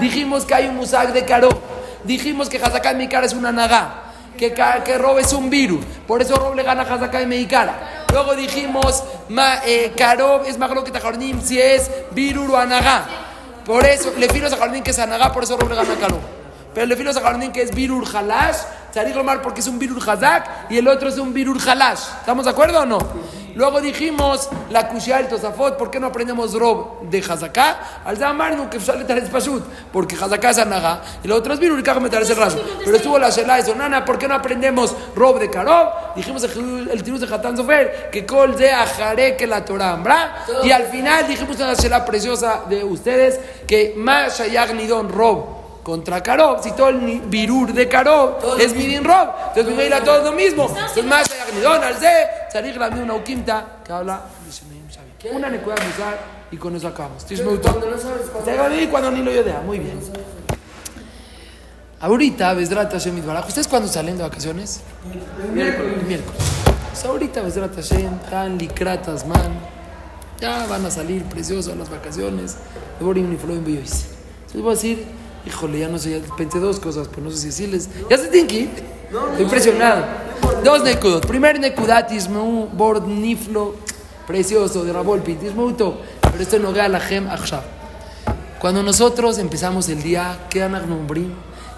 Dijimos 0.00 0.44
que 0.44 0.54
hay 0.54 0.66
un 0.66 0.76
musak 0.76 1.12
de 1.12 1.24
Karo. 1.24 1.50
Dijimos 2.04 2.48
que 2.48 2.56
Hazakai 2.56 2.96
Meikar 2.96 3.24
es 3.24 3.32
una 3.32 3.52
naga. 3.52 4.11
Que, 4.36 4.52
que 4.52 5.20
es 5.20 5.32
un 5.32 5.50
virus. 5.50 5.84
Por 6.06 6.20
eso 6.20 6.34
Rob 6.36 6.54
le 6.54 6.62
gana 6.62 6.82
a 6.82 6.94
Hazakai 6.94 7.26
Meikara. 7.26 8.04
Luego 8.12 8.34
dijimos, 8.34 9.04
ma, 9.28 9.64
eh, 9.64 9.92
Karob 9.96 10.44
es 10.46 10.58
Maglo 10.58 10.84
que 10.84 10.90
Tajarnim 10.90 11.40
si 11.40 11.60
es 11.60 11.90
virus 12.10 12.50
o 12.50 12.56
anaga. 12.56 13.06
Por 13.64 13.86
eso, 13.86 14.12
le 14.18 14.28
filo 14.28 14.48
a 14.48 14.56
Jardín 14.56 14.82
que 14.82 14.90
es 14.90 14.98
anaga, 14.98 15.32
por 15.32 15.44
eso 15.44 15.56
Rob 15.56 15.68
le 15.68 15.76
gana 15.76 15.94
Karob. 15.94 16.20
Pero 16.74 16.86
le 16.86 16.96
filo 16.96 17.10
a 17.10 17.14
Jardín 17.14 17.52
que 17.52 17.62
es 17.62 17.74
virur 17.74 18.04
halash, 18.14 18.56
Tzarik 18.90 19.14
lomar 19.14 19.40
porque 19.40 19.60
es 19.60 19.66
un 19.66 19.78
virur 19.78 20.02
hazak 20.06 20.70
y 20.70 20.78
el 20.78 20.88
otro 20.88 21.08
es 21.08 21.18
un 21.18 21.32
virur 21.32 21.58
halash. 21.66 22.00
¿Estamos 22.20 22.44
de 22.44 22.50
acuerdo 22.50 22.80
o 22.80 22.86
no? 22.86 22.98
Luego 23.54 23.80
dijimos 23.80 24.48
la 24.70 24.88
kushia 24.88 25.18
del 25.18 25.28
Tosafot, 25.28 25.76
¿por 25.76 25.90
qué 25.90 26.00
no 26.00 26.06
aprendemos 26.06 26.54
Rob 26.54 27.02
de 27.02 27.18
Hazaká? 27.18 28.02
Al 28.04 28.16
Zamarnu 28.16 28.70
que 28.70 28.80
sale 28.80 29.04
Tares 29.04 29.28
Pashut, 29.28 29.62
porque 29.92 30.16
Hazaká 30.16 30.50
es 30.50 30.58
anaga 30.58 31.02
y 31.22 31.26
el 31.26 31.32
otro 31.32 31.54
es 31.54 31.82
Kaga 31.82 32.08
Tares 32.08 32.30
el 32.30 32.36
raso. 32.36 32.62
Pero 32.84 32.96
estuvo 32.96 33.18
la 33.18 33.30
Shela 33.30 33.56
de 33.56 33.64
Sonana, 33.64 34.04
¿por 34.04 34.18
qué 34.18 34.26
no 34.26 34.34
aprendemos 34.34 34.94
Rob 35.14 35.38
de 35.38 35.50
Karob? 35.50 36.14
Dijimos 36.16 36.42
el, 36.44 36.88
el 36.90 37.02
tirus 37.02 37.20
de 37.20 37.34
Hatán 37.34 37.56
Sofer, 37.56 38.10
que 38.10 38.24
Kol 38.24 38.56
de 38.56 38.70
Ajare 38.70 39.36
que 39.36 39.46
la 39.46 39.64
Torah, 39.64 39.96
¿verdad? 39.96 40.30
Y 40.64 40.70
al 40.70 40.84
final 40.84 41.26
dijimos 41.28 41.56
una 41.56 41.74
Shela 41.74 42.04
preciosa 42.04 42.62
de 42.68 42.82
ustedes, 42.84 43.38
que 43.66 43.94
más 43.96 44.38
Shayag 44.38 44.74
Nidon 44.74 45.08
Rob 45.08 45.61
contra 45.82 46.22
Karob, 46.22 46.62
si 46.62 46.72
todo 46.72 46.88
el 46.90 47.04
ni- 47.04 47.20
virur 47.24 47.72
de 47.72 47.88
Karob 47.88 48.38
es 48.60 48.74
Midin 48.74 49.04
Rob, 49.04 49.28
entonces 49.48 49.76
me 49.76 49.86
ir 49.86 49.94
a 49.94 50.02
todo 50.04 50.22
lo 50.22 50.32
mismo. 50.32 50.66
Entonces 50.68 51.04
más 51.04 51.28
Shayag 51.28 51.82
al 51.82 51.94
Z, 51.94 52.08
Sarig 52.52 52.76
la 52.76 52.88
una 52.88 53.14
Ukimta, 53.14 53.78
que 53.84 53.92
habla. 53.92 54.22
Una 55.32 55.48
nekuda 55.48 55.76
Musar 55.76 56.18
y 56.50 56.56
con 56.56 56.74
eso 56.76 56.88
acabamos. 56.88 57.24
Tishmeuto. 57.24 57.80
Y 58.80 58.86
cuando 58.88 59.10
ni 59.10 59.22
lo 59.22 59.32
yodea, 59.32 59.60
muy 59.64 59.78
bien. 59.78 60.00
Ahorita, 62.00 62.52
Besdrat 62.54 62.90
Hashem 62.92 63.18
Itbaraj, 63.18 63.46
¿ustedes 63.46 63.68
cuándo 63.68 63.88
salen 63.88 64.16
de 64.16 64.24
vacaciones? 64.24 64.80
Miércoles. 65.52 66.02
Miércoles. 66.06 66.40
Pues 66.90 67.04
ahorita, 67.04 67.42
Besdrat 67.42 67.74
Hashem, 67.76 68.18
tan 68.28 68.58
licratas, 68.58 69.24
man. 69.26 69.52
Ya 70.40 70.66
van 70.66 70.84
a 70.84 70.90
salir 70.90 71.22
preciosos 71.24 71.76
las 71.76 71.88
vacaciones. 71.88 72.56
De 72.98 73.04
Borim 73.04 73.32
y 73.32 73.36
Floim 73.36 73.64
Beyois. 73.64 74.06
Entonces 74.40 74.60
voy 74.62 74.72
a 74.72 74.74
decir, 74.74 75.06
híjole, 75.46 75.78
ya 75.78 75.88
no 75.88 75.98
sé, 75.98 76.10
ya 76.10 76.36
pensé 76.36 76.58
dos 76.58 76.80
cosas, 76.80 77.08
pero 77.08 77.22
no 77.22 77.30
sé 77.30 77.38
si 77.38 77.46
decirles. 77.46 77.88
¿Ya 78.10 78.18
se 78.18 78.28
tienen? 78.28 78.70
Estoy 79.12 79.42
impresionado. 79.42 80.04
Dos 80.64 80.82
nekudot. 80.82 81.26
Primer 81.26 81.58
Bord 82.72 83.06
Niflo, 83.06 83.74
precioso, 84.26 84.84
de 84.84 84.92
Rabolpi. 84.92 85.36
Pero 85.36 85.96
esto 86.40 86.58
no 86.58 86.72
la 86.72 87.00
Gem 87.00 87.28
Achshav. 87.28 87.62
Cuando 88.58 88.82
nosotros 88.82 89.38
empezamos 89.38 89.88
el 89.88 90.02
día, 90.02 90.46
¿qué? 90.48 90.66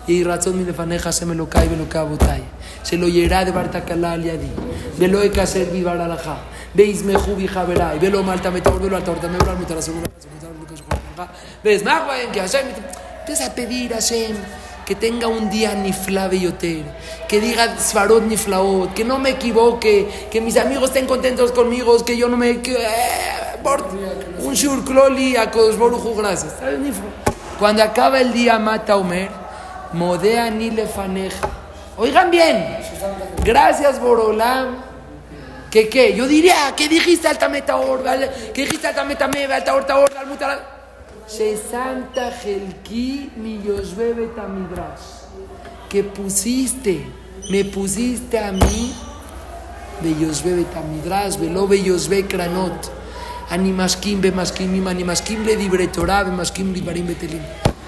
Y 0.07 0.23
razón 0.23 0.59
mi 0.59 0.67
se 1.13 1.25
me 1.25 1.35
lo 1.35 1.49
cae, 1.49 1.69
me 1.69 1.77
lo 1.77 1.89
cae. 1.89 2.43
Se 2.83 2.99
lo 2.99 3.09
yerá 3.09 3.45
de 3.45 3.53
Bartakala 3.53 4.13
al 4.13 4.23
yadi. 4.23 4.51
Velo 4.99 5.23
e 5.23 5.31
kaser 5.31 5.71
vi 5.71 5.83
bar 5.83 5.99
alaja. 5.99 6.37
Veis 6.75 7.03
me 7.03 7.15
jubi 7.15 7.47
javerai. 7.47 7.99
Velo 7.99 8.23
malta 8.23 8.51
metor, 8.51 8.79
velo 8.81 8.97
al 8.97 9.05
torta, 9.05 9.29
me 9.29 9.39
segura. 9.81 10.11
Ves, 11.63 11.83
magbaen 11.83 12.31
que 12.31 12.41
Hashem. 12.41 12.67
Empieza 13.25 13.47
a 13.47 13.55
pedir 13.55 13.95
a 13.95 13.97
Hashem 13.97 14.37
que 14.85 14.95
tenga 14.95 15.29
un 15.29 15.49
día 15.49 15.75
nifla 15.75 16.29
yoter, 16.31 16.83
que 17.27 17.41
diga 17.41 17.75
svarot 17.79 18.23
niflaot, 18.25 18.93
que 18.93 19.03
no 19.03 19.19
me 19.19 19.31
equivoque, 19.31 20.29
que 20.31 20.43
mis 20.43 20.59
amigos 20.59 20.91
estén 20.91 21.07
contentos 21.07 21.51
conmigo, 21.53 21.97
que 22.05 22.19
yo 22.19 22.29
no 22.29 22.37
me... 22.37 22.61
Que, 22.61 22.75
eh, 22.75 23.57
por- 23.63 23.89
un 24.41 24.53
shur 24.53 24.85
kloli 24.85 25.37
a 25.37 25.45
Hu, 25.45 26.15
gracias. 26.15 26.53
Cuando 27.59 27.83
acaba 27.83 28.21
el 28.21 28.35
día 28.35 28.59
mata 28.59 28.99
Omer, 28.99 29.31
modea 29.95 30.51
ni 30.51 30.71
lefaneja. 30.71 31.49
Oigan 31.97 32.31
bien, 32.31 32.77
gracias 33.43 33.99
Borolam. 33.99 34.83
¿Qué 35.71 35.89
qué? 35.89 36.15
Yo 36.15 36.27
diría, 36.27 36.75
¿qué 36.77 36.91
dijiste 36.91 37.27
alta 37.27 37.49
metaor? 37.49 38.05
¿Qué 38.53 38.63
dijiste 38.67 38.87
alta 38.87 39.03
metamebe, 39.03 39.55
alta 39.55 39.75
horta 39.75 39.99
or, 39.99 40.13
al 40.15 40.74
She 41.27 41.57
Santa 41.57 42.31
Helki 42.31 43.31
mi 43.37 43.57
Betamidrash, 43.57 45.25
que 45.89 46.05
pusiste, 46.05 47.01
me 47.51 47.65
pusiste 47.65 48.39
a 48.39 48.53
mí, 48.53 48.93
Beyosbe 50.03 50.55
Betamidrash, 50.55 51.39
Velo 51.39 51.67
Beyosbe 51.67 52.29
Kranot, 52.29 52.91
Animaskim 53.49 54.21
Bemaskim 54.21 54.75
Ima, 54.77 54.91
Animaskim 54.91 55.47
Le 55.47 55.57
Dibre 55.57 55.87
Torah, 55.89 56.25
Bemaskim 56.25 56.75
Libarim 56.75 57.07
Betelim, 57.07 57.43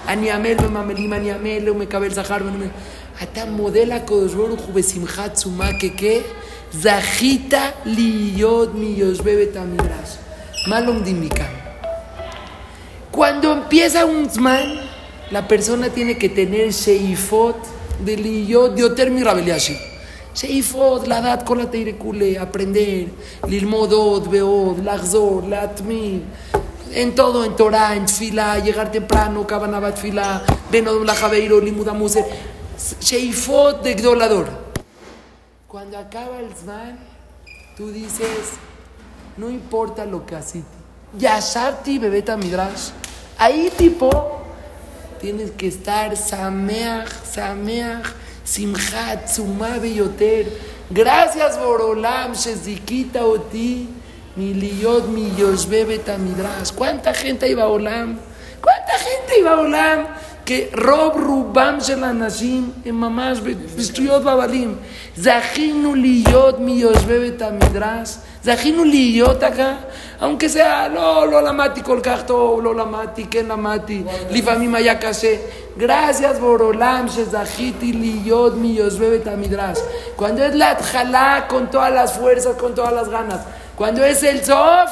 Aniamel 0.07 0.57
Bemamelim, 0.57 1.13
Aniamel, 1.13 1.69
Umekabel 1.69 2.11
Zahar, 2.11 2.41
Ata 3.21 3.45
modela 3.45 3.99
Kodosboru 4.03 4.57
Jubesimhat 4.57 5.37
Sumake 5.37 5.95
que 5.95 6.23
Zahita 6.71 7.73
Liyod 7.85 8.73
mi 8.73 8.97
Yosbe 8.97 9.35
Betamidrash, 9.37 10.17
Malom 10.67 11.03
Dimikan. 11.03 11.66
Cuando 13.17 13.51
empieza 13.51 14.05
un 14.05 14.29
zman, 14.29 14.79
la 15.31 15.47
persona 15.47 15.89
tiene 15.89 16.19
que 16.19 16.29
tener 16.29 16.69
sheifot 16.69 17.57
de 18.05 18.15
liyot 18.15 18.75
de 18.75 18.83
oter 18.83 19.09
mi 19.09 19.23
rabeliashi. 19.23 19.75
Sheifot, 20.35 21.07
la 21.07 21.19
dat 21.21 21.43
con 21.43 21.57
la 21.57 21.65
teirekule, 21.65 22.37
aprender, 22.37 23.07
lilmodot, 23.47 24.29
beod, 24.29 24.83
lachzor, 24.83 25.47
latmir, 25.47 26.21
en 26.93 27.15
todo, 27.15 27.43
en 27.43 27.55
Torah, 27.55 27.95
en 27.95 28.05
tfila, 28.05 28.59
llegar 28.59 28.91
temprano, 28.91 29.47
kabanabat 29.47 29.95
tfila, 29.95 30.43
benodom 30.71 31.03
la 31.03 31.15
javeiro, 31.15 31.59
limudamuse, 31.59 32.23
sheifot 33.01 33.81
de 33.81 33.95
gdolador. 33.95 34.47
Cuando 35.67 35.97
acaba 35.97 36.37
el 36.39 36.53
zman, 36.53 36.99
tú 37.75 37.89
dices, 37.89 38.59
no 39.37 39.49
importa 39.49 40.05
lo 40.05 40.23
que 40.23 40.35
hiciste. 40.35 40.76
Yasharti 41.15 41.99
Bebeta 41.99 42.35
Midrash. 42.35 42.91
Ahí, 43.37 43.71
tipo, 43.77 44.41
tienes 45.21 45.51
que 45.51 45.67
estar 45.67 46.17
Sameach, 46.17 47.09
Sameach, 47.23 48.07
Simchat, 48.43 49.27
Sumá, 49.27 49.77
Belloter. 49.79 50.47
Gracias, 50.89 51.57
Borolam, 51.59 52.33
Shezikita, 52.33 53.25
Oti, 53.25 53.87
Miliot, 54.35 55.07
Millos, 55.07 55.67
Bebeta 55.67 56.17
Midrash. 56.17 56.71
¿Cuánta 56.73 57.13
gente 57.13 57.49
iba 57.49 57.63
a 57.63 57.67
Olam? 57.67 58.19
¿Cuánta 58.61 58.97
gente 58.97 59.39
iba 59.39 59.51
a 59.51 59.59
Olam? 59.59 60.07
que 60.47 60.69
Rob 60.71 61.17
Rubam 61.17 61.81
Shelanashim, 61.81 62.71
en 62.85 62.95
mamás, 62.95 63.43
Bistuyot 63.43 64.23
Babalim, 64.23 64.77
Zahinu 65.19 65.93
Liyot 65.93 66.59
Miyosbebet 66.59 67.41
Amidras, 67.41 68.23
זכינו 68.46 68.84
להיות 68.84 69.42
acá, 69.42 69.76
aunque 70.20 70.48
sea, 70.54 70.88
לא, 70.94 71.28
לא 71.30 71.42
למדתי 71.42 71.82
כל 71.84 72.00
כך 72.02 72.22
טוב, 72.26 72.62
לא 72.62 72.74
למדתי, 72.74 73.26
כן 73.30 73.46
למדתי, 73.46 74.02
לפעמים 74.30 74.74
היה 74.74 74.94
קשה. 74.94 75.36
gracias 75.78 76.38
בעולם 76.40 77.06
שזכיתי 77.08 77.92
להיות 77.92 78.54
מיושבי 78.56 79.10
בית 79.10 79.26
המדרש. 79.26 79.78
Cuando 80.16 80.42
es 80.50 80.54
la 80.54 80.70
התחלה, 80.70 81.40
con 81.48 81.70
todas 81.70 81.92
las 81.92 82.12
fuerzas, 82.18 82.56
con 82.60 82.74
todas 82.74 82.92
las 82.92 83.08
ganas. 83.08 83.40
Cuando 83.76 84.04
es 84.04 84.22
el 84.22 84.44
sof, 84.44 84.90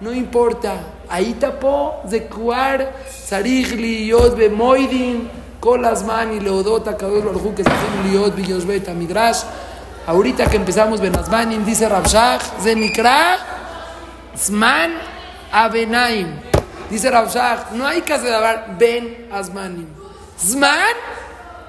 no 0.00 0.12
importa. 0.12 0.74
ahí 1.08 1.34
tapó 1.34 2.02
de 2.04 2.26
cuar 2.26 2.92
sarich 3.30 3.70
liot 3.72 4.36
bemoidin 4.36 5.28
כל 5.60 5.84
הזמן 5.84 6.28
היא 6.30 6.40
להודות 6.40 6.88
הקדוש 6.88 7.22
ברוך 7.22 7.42
הוא 7.42 7.52
כזכינו 7.56 8.02
להיות 8.02 8.34
ביושבי 8.34 8.78
בית 8.78 8.88
המדרש. 8.88 9.44
Ahorita 10.05 10.49
que 10.49 10.57
empezamos 10.57 10.99
Benazmanim, 10.99 11.63
dice 11.63 11.87
Rabshach, 11.87 12.41
Zenikra, 12.61 13.37
Zman 14.35 14.91
Abenaim. 15.51 16.27
Dice 16.89 17.09
Rabshach, 17.09 17.71
no 17.71 17.87
hay 17.87 18.01
que 18.01 18.13
hablar 18.13 18.75
Ben 18.77 19.27
Azmanim. 19.31 19.87
Zman 20.37 20.95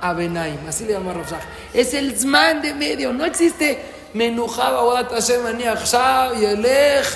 Abenaim, 0.00 0.58
así 0.68 0.84
le 0.84 0.94
llama 0.94 1.12
Rabshach. 1.12 1.42
Es 1.72 1.94
el 1.94 2.18
Zman 2.18 2.60
de 2.60 2.74
medio, 2.74 3.12
no 3.12 3.24
existe 3.24 3.78
Menujaba 4.14 4.84
Wadat 4.84 5.12
Hashem 5.12 5.46
Ani 5.46 5.64
Achshav, 5.64 6.34
Yelech, 6.34 7.06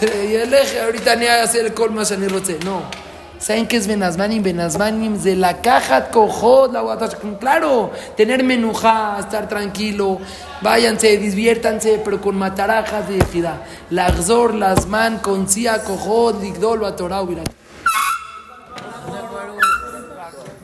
Yelech, 0.00 0.76
ahorita 0.82 1.14
ni 1.14 1.26
hacer 1.26 1.66
el 1.66 1.74
Kol 1.74 1.90
Mashanirotze, 1.90 2.58
no. 2.64 3.07
¿Saben 3.38 3.68
qué 3.68 3.76
es 3.76 3.86
Benazmanim? 3.86 4.42
Benazmanim 4.42 5.16
de 5.22 5.36
la 5.36 5.62
caja 5.62 6.10
cojot, 6.10 6.72
la. 6.72 6.98
Claro, 7.38 7.92
tener 8.16 8.42
menujá, 8.42 9.16
estar 9.20 9.48
tranquilo, 9.48 10.18
váyanse, 10.60 11.16
diviértanse, 11.16 12.00
pero 12.04 12.20
con 12.20 12.36
matarajas 12.36 13.08
de 13.08 13.18
equidad. 13.18 13.62
Lagzor, 13.90 14.54
Lazman, 14.54 15.18
Koncia, 15.20 15.84
Cojot, 15.84 16.42
Ligdol, 16.42 16.82
Ubirat. 16.82 17.48